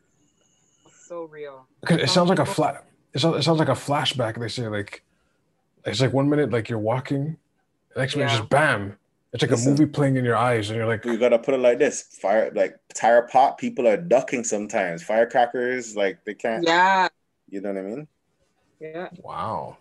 so 1.08 1.24
real. 1.26 1.68
'cause 1.86 2.00
it 2.00 2.10
sounds 2.10 2.30
like 2.30 2.40
a 2.40 2.44
um, 2.44 2.48
flat 2.48 2.86
it 3.14 3.20
sounds, 3.20 3.36
it 3.38 3.44
sounds 3.44 3.60
like 3.60 3.68
a 3.68 3.74
flashback. 3.74 4.40
They 4.40 4.48
say 4.48 4.68
like 4.68 5.04
it's 5.86 6.00
like 6.02 6.14
one 6.14 6.30
minute 6.30 6.52
like 6.52 6.70
you're 6.70 6.80
walking, 6.80 7.38
the 7.94 8.00
next 8.02 8.16
minute 8.16 8.32
Yeah. 8.32 8.38
just 8.38 8.50
bam. 8.50 8.98
It's 9.34 9.42
like 9.42 9.52
Listen. 9.52 9.70
a 9.70 9.72
movie 9.72 9.86
playing 9.86 10.18
in 10.18 10.26
your 10.26 10.36
eyes, 10.36 10.70
and 10.70 10.78
you're 10.78 10.88
like, 10.88 11.06
You 11.06 11.18
gotta 11.18 11.40
put 11.40 11.54
it 11.54 11.60
like 11.60 11.80
this: 11.80 12.02
fire, 12.04 12.52
like 12.54 12.78
tire 12.94 13.22
pop. 13.24 13.58
People 13.58 13.88
are 13.88 13.96
ducking 13.98 14.44
sometimes. 14.44 15.04
Firecrackers, 15.04 15.96
like 15.96 16.24
they 16.26 16.34
can't. 16.34 16.66
Yeah, 16.66 17.08
You 17.50 17.62
know 17.62 17.70
what 17.72 17.78
I 17.80 17.82
mean? 17.82 18.08
yeah. 18.80 19.10
wow. 19.24 19.78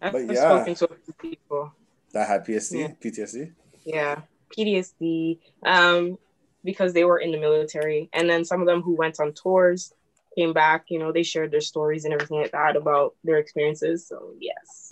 I've 0.00 0.12
But 0.12 0.26
yeah. 0.26 0.34
spoken 0.34 0.74
to 0.76 0.84
a 0.86 0.96
few 1.04 1.14
people. 1.30 1.72
That 2.12 2.26
had 2.28 2.46
PSD, 2.46 2.80
Yeah. 2.80 2.88
PTSD. 3.02 3.52
Yeah, 3.84 4.20
PTSD. 4.56 5.38
Um, 5.64 6.18
because 6.64 6.92
they 6.94 7.04
were 7.04 7.18
in 7.18 7.30
the 7.32 7.38
military, 7.38 8.08
and 8.12 8.28
then 8.30 8.44
some 8.44 8.60
of 8.60 8.66
them 8.66 8.82
who 8.82 8.94
went 8.96 9.20
on 9.20 9.32
tours 9.34 9.92
came 10.36 10.52
back. 10.52 10.86
You 10.88 10.98
know, 10.98 11.12
they 11.12 11.22
shared 11.22 11.50
their 11.50 11.60
stories 11.60 12.04
and 12.04 12.14
everything 12.14 12.38
like 12.40 12.52
that 12.52 12.76
about 12.76 13.14
their 13.24 13.36
experiences. 13.38 14.06
So 14.08 14.32
yes, 14.40 14.85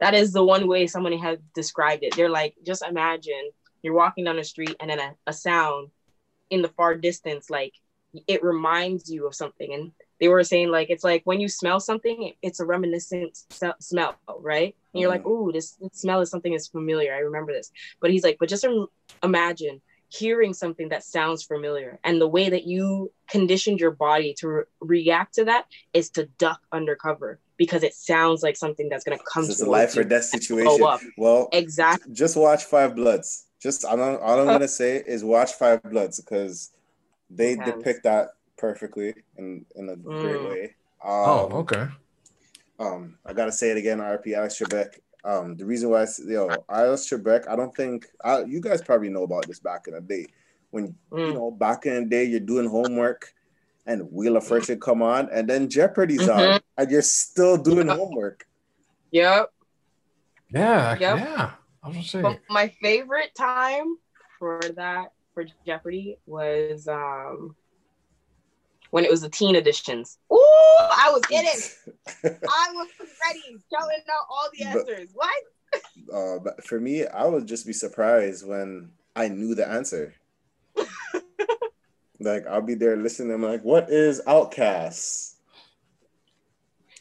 that 0.00 0.14
is 0.14 0.32
the 0.32 0.44
one 0.44 0.66
way 0.66 0.86
somebody 0.86 1.18
has 1.18 1.38
described 1.54 2.02
it. 2.02 2.16
They're 2.16 2.30
like, 2.30 2.54
just 2.66 2.82
imagine 2.82 3.50
you're 3.82 3.94
walking 3.94 4.24
down 4.24 4.36
the 4.36 4.44
street 4.44 4.76
and 4.80 4.90
then 4.90 4.98
a, 4.98 5.14
a 5.26 5.32
sound 5.32 5.90
in 6.50 6.62
the 6.62 6.68
far 6.68 6.94
distance, 6.94 7.48
like 7.50 7.74
it 8.26 8.42
reminds 8.42 9.10
you 9.10 9.26
of 9.26 9.34
something. 9.34 9.72
And 9.72 9.92
they 10.18 10.28
were 10.28 10.42
saying 10.42 10.70
like 10.70 10.90
it's 10.90 11.04
like 11.04 11.22
when 11.24 11.40
you 11.40 11.48
smell 11.48 11.80
something, 11.80 12.32
it's 12.42 12.60
a 12.60 12.66
reminiscent 12.66 13.38
smell, 13.78 14.16
right? 14.40 14.74
And 14.92 15.00
you're 15.00 15.10
like, 15.10 15.22
oh, 15.24 15.52
this, 15.52 15.72
this 15.72 16.00
smell 16.00 16.20
is 16.20 16.30
something 16.30 16.52
that's 16.52 16.68
familiar. 16.68 17.14
I 17.14 17.18
remember 17.18 17.52
this. 17.52 17.70
But 18.00 18.10
he's 18.10 18.24
like, 18.24 18.36
but 18.40 18.48
just 18.48 18.64
im- 18.64 18.88
imagine 19.22 19.80
hearing 20.10 20.52
something 20.52 20.88
that 20.90 21.04
sounds 21.04 21.42
familiar, 21.42 21.98
and 22.04 22.20
the 22.20 22.28
way 22.28 22.50
that 22.50 22.64
you 22.64 23.10
conditioned 23.30 23.80
your 23.80 23.92
body 23.92 24.34
to 24.34 24.48
re- 24.48 24.64
react 24.80 25.34
to 25.36 25.44
that 25.46 25.66
is 25.94 26.10
to 26.10 26.26
duck 26.38 26.60
under 26.72 26.94
cover 26.96 27.38
because 27.56 27.82
it 27.82 27.94
sounds 27.94 28.42
like 28.42 28.56
something 28.56 28.88
that's 28.88 29.04
gonna 29.04 29.18
come. 29.32 29.44
It's 29.44 29.62
a 29.62 29.70
life 29.70 29.96
or 29.96 30.04
death 30.04 30.24
situation. 30.24 30.82
up. 30.84 31.00
Well, 31.16 31.48
Exactly. 31.52 32.12
just 32.12 32.36
watch 32.36 32.64
Five 32.64 32.94
Bloods. 32.96 33.46
Just 33.62 33.84
I'm 33.86 33.98
not, 33.98 34.20
all 34.20 34.40
I'm 34.40 34.46
gonna 34.46 34.68
say 34.82 35.02
is 35.06 35.22
watch 35.24 35.52
Five 35.52 35.82
Bloods 35.84 36.20
because 36.20 36.70
they 37.30 37.52
Intense. 37.52 37.76
depict 37.76 38.02
that 38.04 38.30
perfectly 38.58 39.14
in 39.38 39.64
in 39.76 39.88
a 39.88 39.96
great 39.96 40.40
Mm. 40.40 40.48
way. 40.50 40.74
Oh, 41.04 41.46
Um, 41.46 41.52
okay. 41.62 41.86
Um, 42.78 43.18
I 43.24 43.32
gotta 43.32 43.52
say 43.52 43.70
it 43.70 43.76
again, 43.76 43.98
RP 44.00 44.34
Alex 44.34 44.58
Trebek. 44.58 44.98
Um, 45.24 45.56
the 45.56 45.66
reason 45.66 45.90
why, 45.90 46.00
I, 46.00 46.02
s- 46.02 46.20
yo, 46.26 46.64
Alex 46.70 47.08
Trebek, 47.08 47.48
I 47.48 47.56
don't 47.56 47.74
think 47.76 48.06
I, 48.24 48.42
you 48.44 48.60
guys 48.60 48.80
probably 48.82 49.10
know 49.10 49.24
about 49.24 49.46
this 49.46 49.58
back 49.60 49.86
in 49.86 49.94
the 49.94 50.00
day. 50.00 50.26
When 50.70 50.84
you 50.86 50.94
Mm. 51.12 51.34
know 51.34 51.50
back 51.50 51.84
in 51.86 52.04
the 52.04 52.08
day, 52.08 52.24
you're 52.24 52.40
doing 52.40 52.68
homework, 52.68 53.32
and 53.86 54.10
Wheel 54.10 54.36
of 54.36 54.46
Fortune 54.46 54.78
come 54.80 55.02
on, 55.02 55.28
and 55.32 55.48
then 55.48 55.68
Jeopardy's 55.68 56.28
on, 56.28 56.40
Mhm. 56.42 56.60
and 56.78 56.90
you're 56.90 57.02
still 57.02 57.56
doing 57.56 57.86
Yeah. 57.88 57.94
homework. 57.96 58.46
Yep. 59.10 59.50
Yeah, 60.52 60.98
Yep. 60.98 61.18
yeah. 61.18 61.50
I 61.82 61.86
was 61.88 61.96
gonna 61.96 62.06
say. 62.08 62.22
But 62.22 62.40
my 62.48 62.68
favorite 62.82 63.34
time 63.36 63.96
for 64.38 64.60
that 64.76 65.12
for 65.34 65.44
Jeopardy 65.66 66.18
was 66.26 66.88
um 66.88 67.56
when 68.90 69.04
it 69.04 69.10
was 69.10 69.20
the 69.20 69.28
teen 69.30 69.54
editions. 69.56 70.18
Ooh, 70.32 70.39
I 70.80 71.10
was 71.12 71.22
in 71.30 71.44
it. 71.44 71.76
I 72.48 72.68
was 72.74 72.88
ready, 72.98 73.58
shouting 73.72 74.04
out 74.10 74.26
all 74.30 74.48
the 74.52 74.64
But- 74.64 74.88
answers. 74.88 75.10
What? 75.14 75.42
uh, 76.12 76.38
but 76.42 76.64
for 76.64 76.80
me, 76.80 77.06
I 77.06 77.26
would 77.26 77.46
just 77.46 77.66
be 77.66 77.72
surprised 77.72 78.46
when 78.46 78.90
I 79.14 79.28
knew 79.28 79.54
the 79.54 79.68
answer. 79.68 80.14
like 82.20 82.46
I'll 82.46 82.60
be 82.62 82.74
there 82.74 82.96
listening. 82.96 83.32
I'm 83.32 83.42
like, 83.42 83.62
what 83.62 83.90
is 83.90 84.20
OutKast? 84.26 85.34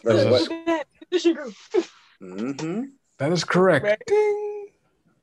Like, 0.04 0.30
what? 0.32 0.50
this- 0.50 0.84
Edition 1.12 1.34
group. 1.34 1.54
hmm 2.20 2.84
that 3.18 3.32
is 3.34 3.44
correct. 3.44 3.84
Right. 3.84 4.00
Ding. 4.06 4.68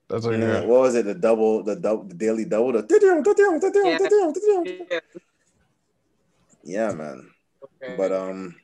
That's 0.09 0.25
what 0.27 0.39
Yeah. 0.39 0.61
you're. 0.61 0.67
What 0.67 0.81
was 0.81 0.95
it? 0.97 1.05
The 1.07 1.15
double, 1.15 1.63
the 1.63 1.77
double, 1.77 2.05
the 2.05 2.15
daily 2.15 2.45
double. 2.45 2.73
The 2.73 2.85
Yeah. 2.91 3.23
da-dum, 3.23 3.61
da-dum. 3.61 4.87
Yeah. 4.91 5.01
yeah, 6.65 7.15
man. 7.81 7.97
But 7.97 8.13
um, 8.13 8.57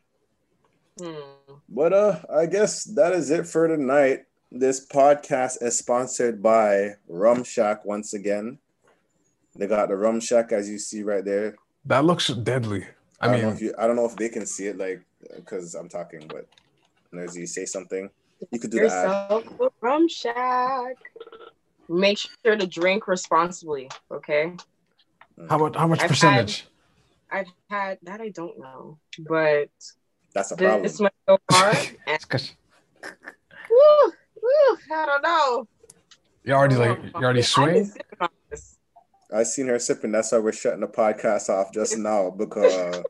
Hmm. 1.00 1.54
but 1.68 1.92
uh, 1.92 2.20
I 2.32 2.46
guess 2.46 2.84
that 2.84 3.12
is 3.12 3.30
it 3.30 3.46
for 3.46 3.66
tonight. 3.66 4.24
This 4.50 4.86
podcast 4.86 5.62
is 5.62 5.78
sponsored 5.78 6.42
by 6.42 6.96
Rum 7.08 7.44
Shack 7.44 7.86
once 7.86 8.12
again. 8.12 8.58
They 9.56 9.66
got 9.66 9.88
the 9.88 9.96
Rum 9.96 10.20
Shack 10.20 10.52
as 10.52 10.68
you 10.68 10.78
see 10.78 11.02
right 11.02 11.24
there. 11.24 11.56
That 11.86 12.04
looks 12.04 12.28
deadly. 12.28 12.86
I 13.20 13.28
I, 13.28 13.32
mean, 13.32 13.44
if 13.46 13.62
you, 13.62 13.74
I 13.78 13.86
don't 13.86 13.96
know 13.96 14.04
if 14.04 14.16
they 14.16 14.28
can 14.28 14.44
see 14.44 14.66
it, 14.66 14.76
like, 14.76 15.02
because 15.34 15.74
I'm 15.74 15.88
talking. 15.88 16.28
But 16.28 16.46
as 17.18 17.36
you 17.36 17.46
say 17.46 17.64
something, 17.64 18.10
you 18.50 18.58
could 18.58 18.70
do 18.70 18.80
the 18.80 18.92
ad. 18.92 19.32
Yourself 19.32 19.60
a 19.60 19.68
rum 19.80 20.08
shack. 20.08 20.96
Make 21.88 22.18
sure 22.18 22.56
to 22.56 22.66
drink 22.66 23.08
responsibly, 23.08 23.90
okay? 24.10 24.52
how 25.48 25.58
much? 25.58 25.74
How 25.76 25.86
much 25.86 26.00
I've 26.00 26.08
percentage? 26.08 26.66
I've 27.32 27.46
had 27.70 27.98
that 28.02 28.20
I 28.20 28.28
don't 28.28 28.58
know, 28.58 28.98
but 29.20 29.70
That's 30.34 30.50
a 30.52 30.56
problem. 30.56 30.82
this 30.82 31.00
might 31.00 31.12
go 31.26 31.38
hard. 31.50 31.76
And 31.76 32.14
It's 32.14 32.24
'cause 32.26 32.52
woo, 33.70 34.12
woo, 34.42 34.76
I 34.92 35.06
don't 35.06 35.22
know. 35.22 35.68
you 36.44 36.52
already 36.52 36.76
like 36.76 36.98
you 36.98 37.04
know. 37.04 37.10
already 37.14 37.38
I've 37.40 37.46
swing. 37.46 37.84
sipping 37.86 38.16
on 38.20 38.28
this. 38.50 38.76
I 39.34 39.42
seen 39.44 39.66
her 39.68 39.78
sipping. 39.78 40.12
That's 40.12 40.30
why 40.32 40.38
we're 40.38 40.52
shutting 40.52 40.80
the 40.80 40.88
podcast 40.88 41.48
off 41.48 41.72
just 41.72 41.96
now 41.96 42.28
because 42.30 43.02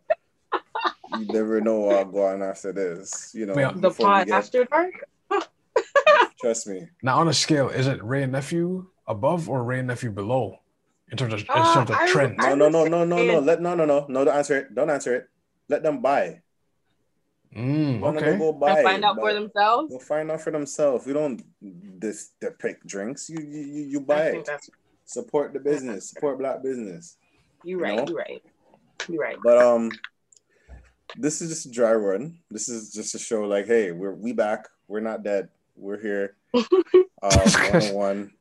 you 1.19 1.27
never 1.27 1.61
know 1.61 1.81
what'll 1.81 2.05
go 2.13 2.27
on 2.27 2.43
after 2.43 2.73
this. 2.73 3.33
You 3.35 3.47
know, 3.47 3.55
Yeah. 3.59 3.73
The 3.73 3.81
before 3.81 4.07
pod 4.07 4.27
get- 4.29 4.35
after 4.37 4.65
dark. 4.65 4.95
Trust 6.41 6.67
me. 6.67 6.89
Now 7.03 7.19
on 7.19 7.29
a 7.29 7.33
scale, 7.33 7.69
is 7.69 7.87
it 7.87 8.03
Wray 8.03 8.23
and 8.25 8.33
Nephew 8.33 8.87
above 9.07 9.49
or 9.49 9.63
Wray 9.65 9.79
and 9.81 9.89
Nephew 9.89 10.11
below 10.11 10.59
in 11.13 11.19
terms 11.19 11.35
of 11.35 11.41
in 11.41 11.47
Uh, 11.51 11.75
terms 11.75 11.91
of 11.91 11.97
I 11.97 12.09
trend? 12.09 12.37
I 12.41 12.55
No, 12.55 12.69
no, 12.69 12.89
no, 12.89 12.91
no, 13.05 13.05
no, 13.05 13.25
no. 13.25 13.39
Let 13.39 13.61
no, 13.61 13.75
no, 13.75 13.85
no, 13.85 14.07
no. 14.09 14.25
Don't 14.25 14.35
answer 14.35 14.57
it. 14.57 14.75
Don't 14.75 14.91
answer 14.91 15.15
it. 15.15 15.29
Let 15.69 15.83
them 15.83 16.01
buy. 16.01 16.41
Mm, 17.55 18.01
Wanna 18.01 18.19
okay. 18.19 18.39
Go 18.39 18.53
buy. 18.55 18.81
And 18.81 18.83
find 18.83 19.05
out 19.05 19.17
for 19.17 19.33
themselves. 19.35 19.91
They'll 19.91 19.99
find 20.01 20.31
out 20.31 20.41
for 20.41 20.51
themselves. 20.51 21.07
We 21.07 21.13
don't 21.13 21.45
this 21.61 22.31
depict 22.41 22.87
drinks. 22.87 23.29
You 23.29 23.41
you 23.45 23.61
you, 23.61 23.83
you 23.93 24.01
buy 24.01 24.29
it. 24.29 24.49
Support 25.05 25.53
the 25.53 25.61
business. 25.61 26.09
Support 26.09 26.39
black 26.39 26.63
business. 26.63 27.19
you 27.63 27.79
right. 27.79 27.97
No. 27.97 28.07
You 28.09 28.17
right. 28.17 28.43
You 29.09 29.21
right. 29.21 29.37
But 29.45 29.59
um, 29.59 29.91
this 31.17 31.43
is 31.43 31.51
just 31.51 31.67
a 31.67 31.71
dry 31.71 31.93
run. 31.93 32.39
This 32.51 32.71
is 32.71 32.91
just 32.91 33.15
a 33.15 33.19
show. 33.19 33.43
Like, 33.43 33.67
hey, 33.67 33.93
we're 33.93 34.15
we 34.15 34.33
back. 34.33 34.67
We're 34.89 35.01
not 35.01 35.23
dead. 35.23 35.51
We're 35.77 36.01
here. 36.01 36.37
Um, 37.23 37.39
one 37.39 37.83
on 37.83 37.95
one. 37.95 38.33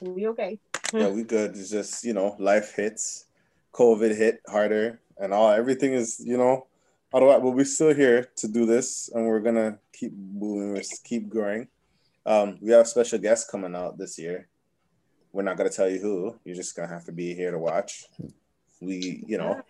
We 0.00 0.28
okay? 0.28 0.58
Yeah, 0.92 1.08
we 1.08 1.22
good. 1.24 1.56
It's 1.56 1.70
just 1.70 2.04
you 2.04 2.12
know, 2.12 2.36
life 2.38 2.74
hits. 2.74 3.24
COVID 3.72 4.16
hit 4.16 4.40
harder, 4.48 5.00
and 5.18 5.32
all 5.32 5.50
everything 5.50 5.92
is 5.92 6.20
you 6.24 6.36
know. 6.36 6.66
Otherwise, 7.12 7.40
but 7.42 7.50
we're 7.50 7.64
still 7.64 7.94
here 7.94 8.28
to 8.36 8.48
do 8.48 8.66
this, 8.66 9.10
and 9.14 9.26
we're 9.26 9.40
gonna 9.40 9.78
keep 9.92 10.12
moving. 10.12 10.72
We're 10.72 10.82
keep 11.04 11.28
growing. 11.28 11.68
Um, 12.24 12.58
we 12.60 12.72
have 12.72 12.82
a 12.82 12.84
special 12.84 13.18
guests 13.18 13.48
coming 13.48 13.74
out 13.74 13.96
this 13.96 14.18
year. 14.18 14.48
We're 15.32 15.42
not 15.42 15.56
gonna 15.56 15.70
tell 15.70 15.88
you 15.88 16.00
who. 16.00 16.36
You're 16.44 16.56
just 16.56 16.76
gonna 16.76 16.88
have 16.88 17.04
to 17.04 17.12
be 17.12 17.34
here 17.34 17.50
to 17.50 17.58
watch. 17.58 18.06
We, 18.80 19.24
you 19.26 19.38
know, 19.38 19.62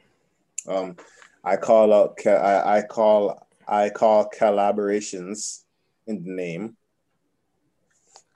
um, 0.66 0.96
I 1.44 1.56
call 1.56 1.92
out. 1.92 2.18
I, 2.26 2.78
I 2.78 2.82
call. 2.82 3.46
I 3.68 3.90
call 3.90 4.30
collaborations 4.30 5.64
in 6.06 6.22
the 6.24 6.30
name. 6.30 6.76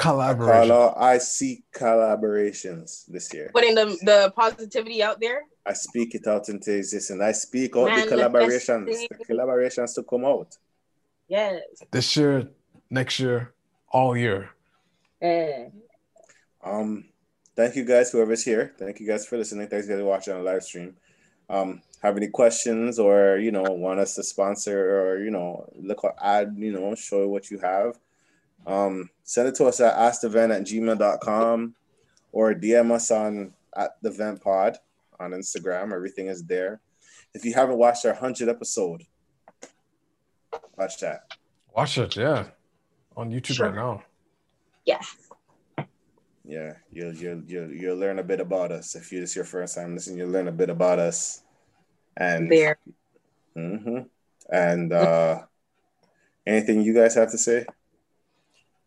I 0.01 0.03
call 0.03 0.13
Collaboration. 0.15 0.73
out. 0.73 0.95
I 0.97 1.19
see 1.19 1.63
collaborations 1.75 3.05
this 3.07 3.33
year. 3.35 3.51
Putting 3.53 3.75
the 3.75 3.87
the 4.03 4.33
positivity 4.35 5.03
out 5.03 5.21
there. 5.21 5.43
I 5.67 5.75
speak 5.75 6.15
it 6.15 6.27
out 6.27 6.49
into 6.49 6.75
existence. 6.75 7.21
I 7.21 7.33
speak 7.33 7.77
out 7.77 7.85
the 7.95 8.11
collaborations, 8.17 8.87
Manifesting. 8.87 9.09
the 9.19 9.25
collaborations 9.35 9.95
to 9.97 10.03
come 10.03 10.25
out. 10.25 10.57
Yes. 11.29 11.61
This 11.91 12.17
year, 12.17 12.49
next 12.89 13.21
year, 13.21 13.53
all 13.93 14.17
year. 14.17 14.51
Eh. 15.21 15.69
Um, 16.65 17.05
thank 17.55 17.77
you 17.77 17.85
guys, 17.85 18.11
whoever's 18.11 18.43
here. 18.45 18.73
Thank 18.79 19.01
you 19.01 19.07
guys 19.07 19.27
for 19.27 19.37
listening. 19.37 19.69
Thanks 19.69 19.87
guys 19.87 19.99
for 19.99 20.05
watching 20.05 20.35
the 20.35 20.43
live 20.43 20.63
stream. 20.63 20.97
Um, 21.51 21.83
have 22.03 22.17
any 22.17 22.29
questions 22.29 22.99
or 22.99 23.37
you 23.37 23.53
know 23.53 23.65
want 23.65 24.01
us 24.01 24.15
to 24.15 24.23
sponsor 24.23 24.79
or 24.99 25.19
you 25.23 25.31
know 25.31 25.69
look 25.77 26.05
or 26.05 26.15
add 26.23 26.55
you 26.57 26.73
know 26.73 26.95
show 26.95 27.29
what 27.29 27.51
you 27.51 27.59
have. 27.59 27.99
Um, 28.67 29.11
send 29.25 29.49
it 29.49 29.55
to 29.57 29.67
us 29.67 29.81
at 29.81 29.97
askthevent 29.97 30.55
at 30.55 30.63
gmail.com 30.63 31.75
or 32.33 32.55
DM 32.55 32.91
us 32.93 33.11
on 33.11 33.53
at 33.77 33.97
the 34.03 34.11
vent 34.11 34.43
pod 34.43 34.77
on 35.19 35.31
Instagram. 35.33 35.93
Everything 35.93 36.27
is 36.29 36.45
there. 36.45 36.81
If 37.35 37.45
you 37.45 37.55
haven't 37.55 37.79
watched 37.79 38.05
our 38.05 38.15
hundred 38.15 38.49
episode, 38.49 39.05
watch 40.77 40.99
that. 41.01 41.23
Watch 41.77 41.99
it, 41.99 42.17
yeah, 42.17 42.47
on 43.17 43.31
YouTube 43.31 43.55
Sure. 43.55 43.67
right 43.67 43.75
now. 43.75 44.03
Yes. 44.85 45.17
Yeah, 46.45 46.75
you'll 46.91 47.15
you'll 47.15 47.43
you'll 47.45 47.71
you'll 47.71 47.97
learn 47.97 48.19
a 48.19 48.25
bit 48.25 48.41
about 48.41 48.73
us. 48.73 48.97
If 48.97 49.13
you 49.13 49.21
this 49.21 49.31
is 49.31 49.37
your 49.37 49.45
first 49.45 49.77
time 49.77 49.95
listening, 49.95 50.19
you'll 50.19 50.31
learn 50.31 50.49
a 50.49 50.53
bit 50.53 50.71
about 50.71 50.99
us. 50.99 51.43
And 52.17 52.51
There. 52.51 52.77
hmm 53.55 54.01
And 54.51 54.93
uh, 54.93 55.43
anything 56.45 56.83
you 56.83 56.93
guys 56.95 57.15
have 57.15 57.31
to 57.31 57.39
say? 57.39 57.67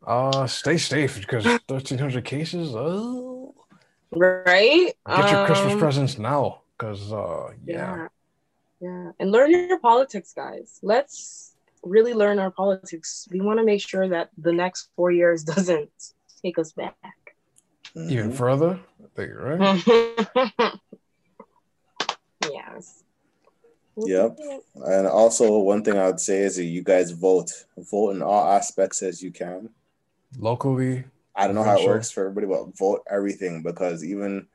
Uh, 0.05 0.45
stay 0.47 0.77
safe 0.77 1.19
because 1.19 1.45
1,300 1.67 2.25
cases. 2.25 2.73
Oh, 2.75 3.55
Right? 4.11 4.93
get 5.07 5.31
your 5.31 5.45
Christmas 5.45 5.73
Um, 5.73 5.79
presents 5.79 6.17
now 6.19 6.61
because, 6.77 7.11
uh, 7.11 7.53
yeah. 7.65 7.75
Yeah. 7.75 8.07
Yeah. 8.81 9.11
And 9.19 9.31
learn 9.31 9.49
your 9.51 9.79
politics, 9.79 10.33
guys. 10.33 10.77
Let's 10.83 11.55
really 11.83 12.13
learn 12.13 12.37
our 12.37 12.51
politics. 12.51 13.27
We 13.31 13.39
want 13.41 13.59
to 13.59 13.65
make 13.65 13.81
sure 13.81 14.07
that 14.09 14.29
the 14.37 14.51
next 14.51 14.89
four 14.95 15.09
years 15.11 15.43
doesn't 15.53 15.91
take 16.43 16.59
us 16.59 16.71
back. 16.73 16.95
even 17.95 18.31
Mhm. 18.31 18.35
further. 18.35 18.79
I 19.03 19.07
think, 19.15 19.31
right? 19.35 20.79
yes. 22.51 23.03
Yep. 23.95 24.39
And 24.75 25.05
also, 25.07 25.59
one 25.59 25.83
thing 25.83 25.97
I 25.97 26.07
would 26.07 26.19
say 26.19 26.39
is 26.39 26.55
that 26.57 26.63
you 26.65 26.83
guys 26.83 27.11
vote. 27.11 27.51
Vote 27.77 28.11
in 28.15 28.21
all 28.23 28.47
aspects 28.51 29.01
as 29.03 29.21
you 29.21 29.31
can. 29.31 29.69
Locally, 30.37 31.05
I 31.35 31.45
don't 31.47 31.55
know 31.55 31.63
how 31.63 31.75
it 31.75 31.81
Sure. 31.81 31.93
works 31.95 32.11
for 32.11 32.27
everybody, 32.27 32.47
but 32.47 32.77
vote 32.77 33.03
everything 33.09 33.63
because 33.63 34.03
even 34.03 34.47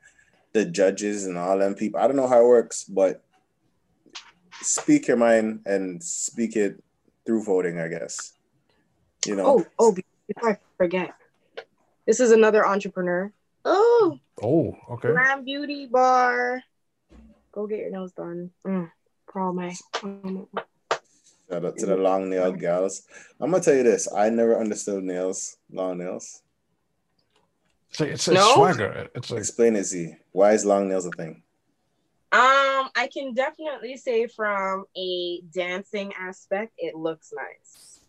the 0.53 0.65
judges 0.65 1.25
and 1.25 1.37
all 1.37 1.57
them 1.57 1.75
people, 1.75 1.99
I 1.99 2.07
don't 2.07 2.15
know 2.15 2.27
how 2.27 2.41
it 2.41 2.47
works, 2.47 2.83
but 2.83 3.23
speak 4.61 5.07
your 5.07 5.17
mind 5.17 5.61
and 5.65 6.03
speak 6.03 6.55
it 6.55 6.81
through 7.25 7.43
voting, 7.43 7.79
I 7.79 7.87
guess. 7.87 8.33
You 9.25 9.35
know, 9.35 9.45
Oh, 9.45 9.65
oh, 9.77 9.95
before 10.27 10.51
I 10.51 10.57
forget, 10.77 11.13
this 12.05 12.19
is 12.19 12.31
another 12.31 12.65
entrepreneur. 12.65 13.31
Oh, 13.65 14.19
oh, 14.41 14.75
okay. 14.91 15.11
Glam 15.11 15.43
Beauty 15.43 15.85
Bar. 15.85 16.63
Go 17.51 17.67
get 17.67 17.79
your 17.79 17.91
nails 17.91 18.13
done. 18.13 18.51
Mm, 18.65 18.91
pro 19.27 19.51
my. 19.53 19.73
um, 20.03 20.47
shout 21.49 21.65
out 21.65 21.77
to 21.77 21.85
the 21.85 21.97
long 21.97 22.29
nail 22.29 22.51
gals. 22.51 23.03
I'm 23.39 23.51
gonna 23.51 23.63
tell 23.63 23.75
you 23.75 23.83
this: 23.83 24.11
I 24.13 24.29
never 24.29 24.59
understood 24.59 25.03
nails, 25.03 25.57
long 25.71 25.97
nails. 25.97 26.41
So 27.91 28.05
it's, 28.05 28.27
a 28.27 28.33
No? 28.33 28.53
swagger. 28.53 29.09
It's 29.15 29.31
like, 29.31 29.39
Explain 29.39 29.75
it, 29.75 29.83
Z. 29.83 30.15
Why 30.31 30.53
is 30.53 30.63
long 30.65 30.87
nails 30.89 31.05
a 31.05 31.11
thing? 31.11 31.41
Um, 32.31 32.89
I 32.95 33.09
can 33.11 33.33
definitely 33.33 33.97
say 33.97 34.27
from 34.27 34.85
a 34.95 35.41
dancing 35.51 36.13
aspect, 36.19 36.73
it 36.77 36.95
looks 36.95 37.33
nice. 37.35 38.01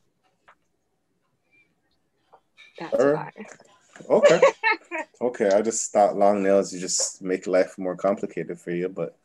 That's 2.78 2.94
Alright. 2.94 3.32
why. 3.36 4.16
Okay, 4.16 4.40
okay. 5.22 5.50
I 5.50 5.62
just 5.62 5.90
thought 5.92 6.16
long 6.16 6.42
nails 6.42 6.72
you 6.72 6.80
just 6.80 7.22
make 7.22 7.46
life 7.46 7.78
more 7.78 7.96
complicated 7.96 8.60
for 8.60 8.70
you, 8.70 8.88
but 8.90 9.16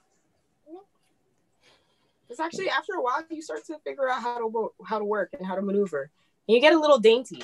It's 2.36 2.42
actually 2.42 2.70
after 2.70 2.96
a 2.96 3.02
while 3.02 3.24
you 3.30 3.42
start 3.42 3.66
to 3.68 3.80
figure 3.86 4.10
out 4.10 4.22
how 4.22 4.40
to 4.40 4.48
wo- 4.48 4.74
how 4.86 5.00
to 5.00 5.06
work 5.06 5.30
and 5.32 5.48
how 5.48 5.56
to 5.56 5.62
maneuver. 5.62 6.12
And 6.50 6.56
you 6.56 6.60
get 6.60 6.74
a 6.74 6.78
little 6.78 7.00
dainty. 7.00 7.42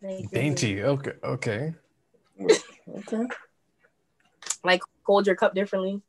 Like, 0.00 0.30
dainty. 0.30 0.82
Okay, 0.82 1.12
okay. 1.22 1.74
okay. 2.40 3.24
Like 4.64 4.80
hold 5.04 5.26
your 5.26 5.36
cup 5.36 5.54
differently. 5.54 6.00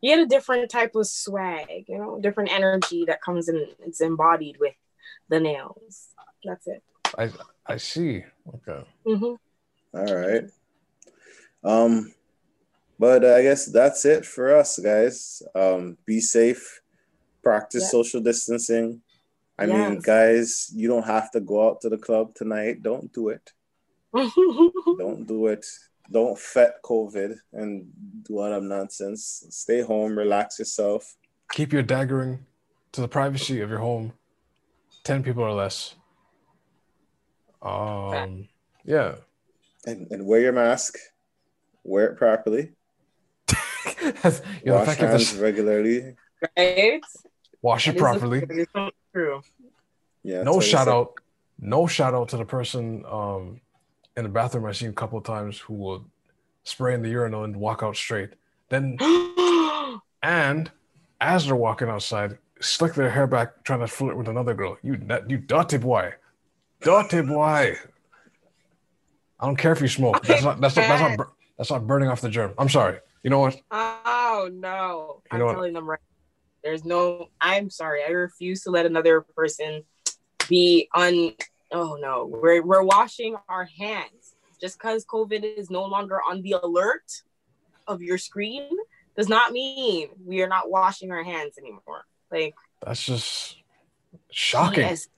You 0.00 0.14
get 0.14 0.22
a 0.22 0.26
different 0.26 0.70
type 0.70 0.94
of 0.94 1.04
swag, 1.08 1.86
you 1.88 1.98
know, 1.98 2.20
different 2.20 2.52
energy 2.52 3.04
that 3.06 3.20
comes 3.20 3.48
in. 3.48 3.66
It's 3.80 4.00
embodied 4.00 4.58
with 4.60 4.74
the 5.28 5.40
nails. 5.40 6.10
That's 6.44 6.68
it. 6.68 6.80
I 7.18 7.32
I 7.66 7.78
see. 7.78 8.22
Okay. 8.54 8.86
hmm 9.04 9.34
All 9.94 10.14
right. 10.14 10.44
Um, 11.64 12.14
but 13.00 13.24
I 13.24 13.42
guess 13.42 13.66
that's 13.66 14.04
it 14.04 14.24
for 14.24 14.54
us, 14.54 14.78
guys. 14.78 15.42
Um, 15.56 15.98
be 16.06 16.20
safe, 16.20 16.80
practice 17.42 17.82
Yeah. 17.84 17.88
social 17.88 18.20
distancing. 18.20 19.02
I 19.58 19.66
mean, 19.66 20.00
guys, 20.00 20.70
you 20.74 20.88
don't 20.88 21.04
have 21.06 21.30
to 21.32 21.40
go 21.40 21.68
out 21.68 21.82
to 21.82 21.90
the 21.90 21.98
club 21.98 22.34
tonight. 22.34 22.82
Don't 22.82 23.12
do 23.12 23.28
it. 23.28 23.52
Don't 24.14 25.26
do 25.26 25.46
it. 25.48 25.66
Don't 26.10 26.38
fet 26.38 26.82
COVID 26.82 27.36
and 27.52 27.86
do 28.24 28.38
all 28.40 28.50
that 28.50 28.62
nonsense. 28.62 29.44
Stay 29.50 29.82
home, 29.82 30.16
relax 30.18 30.58
yourself. 30.58 31.14
Keep 31.52 31.72
your 31.72 31.82
daggering 31.82 32.40
to 32.92 33.00
the 33.02 33.06
privacy 33.08 33.60
of 33.60 33.68
your 33.70 33.78
home. 33.80 34.12
Ten 35.04 35.22
people 35.22 35.42
or 35.44 35.52
less. 35.52 35.94
Um. 37.62 38.48
Yeah. 38.84 39.16
And, 39.86 40.10
and 40.10 40.26
wear 40.26 40.40
your 40.40 40.52
mask. 40.52 40.96
Wear 41.84 42.06
it 42.12 42.16
properly. 42.16 42.72
you 44.02 44.12
know, 44.64 44.74
Wash 44.74 44.82
effective 44.88 45.08
hands 45.10 45.32
this- 45.32 45.34
regularly. 45.40 46.16
right? 46.56 47.00
Wash 47.62 47.88
it 47.88 47.96
properly. 47.98 48.40
that 48.40 48.50
is 48.50 48.66
so 48.74 48.90
True. 49.12 49.42
Yeah. 50.22 50.42
no 50.42 50.52
tell 50.52 50.60
shout 50.60 50.86
yourself- 50.86 51.08
out 51.08 51.14
no 51.60 51.86
shout 51.86 52.14
out 52.14 52.28
to 52.30 52.36
the 52.36 52.44
person 52.44 53.04
um 53.06 53.60
in 54.16 54.22
the 54.24 54.28
bathroom 54.30 54.64
i've 54.66 54.76
seen 54.76 54.88
a 54.90 54.92
couple 54.92 55.18
of 55.18 55.24
times 55.24 55.58
who 55.58 55.74
will 55.74 56.04
spray 56.64 56.94
in 56.94 57.02
the 57.02 57.08
urinal 57.10 57.44
and 57.44 57.54
walk 57.56 57.82
out 57.82 57.96
straight 57.96 58.30
then 58.68 58.96
and 60.22 60.70
as 61.20 61.46
they're 61.46 61.56
walking 61.56 61.88
outside 61.88 62.38
slick 62.60 62.94
their 62.94 63.10
hair 63.10 63.26
back 63.26 63.62
trying 63.64 63.80
to 63.80 63.86
flirt 63.86 64.16
with 64.16 64.28
another 64.28 64.54
girl 64.54 64.76
you 64.82 64.96
nut- 64.98 65.28
you 65.28 65.36
dirty 65.38 65.76
boy 65.78 66.12
dirty 66.82 67.20
boy 67.22 67.76
i 69.40 69.46
don't 69.46 69.56
care 69.56 69.72
if 69.72 69.80
you 69.80 69.88
smoke 69.88 70.22
that's 70.24 70.42
not 70.44 70.60
that's 70.60 70.76
not 70.76 70.86
that's 70.88 71.00
not, 71.02 71.16
bur- 71.16 71.32
that's 71.58 71.70
not 71.70 71.86
burning 71.86 72.08
off 72.08 72.20
the 72.20 72.28
germ 72.28 72.52
i'm 72.58 72.68
sorry 72.68 72.98
you 73.22 73.30
know 73.30 73.40
what 73.40 73.60
oh 73.70 74.48
no. 74.52 75.20
You 75.24 75.28
I'm 75.32 75.38
know 75.40 75.46
what? 75.46 75.52
telling 75.54 75.72
them 75.74 75.88
right. 75.90 75.98
There's 76.62 76.84
no 76.84 77.28
I'm 77.40 77.70
sorry. 77.70 78.00
I 78.06 78.10
refuse 78.10 78.62
to 78.62 78.70
let 78.70 78.86
another 78.86 79.22
person 79.22 79.84
be 80.48 80.88
on 80.94 81.32
oh 81.72 81.98
no. 82.00 82.26
We're 82.26 82.62
we're 82.62 82.82
washing 82.82 83.36
our 83.48 83.64
hands. 83.64 84.34
Just 84.60 84.78
because 84.78 85.04
COVID 85.06 85.58
is 85.58 85.70
no 85.70 85.84
longer 85.84 86.20
on 86.28 86.42
the 86.42 86.56
alert 86.62 87.22
of 87.86 88.02
your 88.02 88.18
screen 88.18 88.68
does 89.16 89.28
not 89.28 89.52
mean 89.52 90.08
we 90.24 90.42
are 90.42 90.48
not 90.48 90.70
washing 90.70 91.10
our 91.10 91.24
hands 91.24 91.56
anymore. 91.58 92.04
Like 92.30 92.54
that's 92.84 93.02
just 93.04 93.56
shocking 94.30 94.80
yes. 94.80 95.08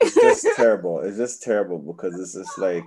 it's 0.00 0.14
just 0.14 0.46
terrible. 0.56 1.00
It's 1.00 1.16
just 1.16 1.42
terrible 1.42 1.78
because 1.78 2.18
it's 2.18 2.34
just 2.34 2.58
like 2.58 2.84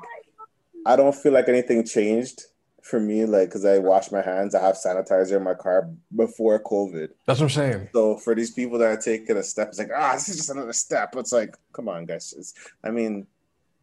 I 0.86 0.96
don't 0.96 1.16
feel 1.16 1.34
like 1.34 1.50
anything 1.50 1.86
changed 1.86 2.44
for 2.86 3.00
me. 3.00 3.26
Like 3.26 3.50
because 3.50 3.66
I 3.66 3.80
wash 3.80 4.12
my 4.12 4.22
hands, 4.22 4.54
I 4.56 4.62
have 4.62 4.76
sanitizer 4.76 5.38
in 5.38 5.44
my 5.44 5.56
car 5.56 5.90
before 6.16 6.62
COVID. 6.62 7.10
that's 7.26 7.40
what 7.40 7.46
i'm 7.46 7.50
saying 7.50 7.90
So 7.94 8.18
for 8.18 8.36
these 8.36 8.52
people 8.52 8.78
that 8.80 8.92
are 8.96 9.02
taking 9.02 9.38
a 9.38 9.44
step, 9.44 9.70
it's 9.70 9.80
like 9.80 9.90
ah, 9.96 10.14
this 10.14 10.30
is 10.30 10.38
just 10.38 10.50
another 10.52 10.74
step. 10.74 11.16
It's 11.18 11.32
like 11.34 11.56
come 11.74 11.90
on, 11.90 12.06
guys. 12.06 12.34
It's, 12.38 12.54
I 12.84 12.92
mean, 12.92 13.26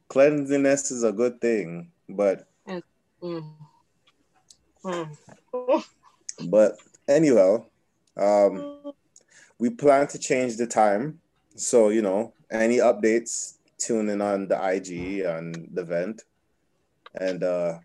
cleanliness 0.09 0.91
is 0.91 1.03
a 1.05 1.13
good 1.13 1.41
thing, 1.41 1.91
but 2.09 2.49
Mm. 3.23 3.45
Mm. 4.85 5.85
but 6.49 6.77
anyhow, 7.09 7.65
um, 8.17 8.93
we 9.59 9.71
plan 9.71 10.07
to 10.09 10.19
change 10.19 10.57
the 10.57 10.67
time. 10.67 11.21
So 11.55 11.89
you 11.91 12.03
know, 12.03 12.33
any 12.51 12.79
updates, 12.79 13.59
tune 13.79 14.09
in 14.09 14.21
on 14.21 14.49
the 14.49 14.57
IG 14.75 15.25
on 15.27 15.53
the 15.73 15.85
Vent, 15.85 16.23
and 17.15 17.43
uh, 17.45 17.79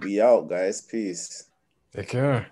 be 0.00 0.20
out, 0.20 0.48
guys. 0.48 0.80
Peace. 0.80 1.50
take 1.94 2.08
care 2.08 2.46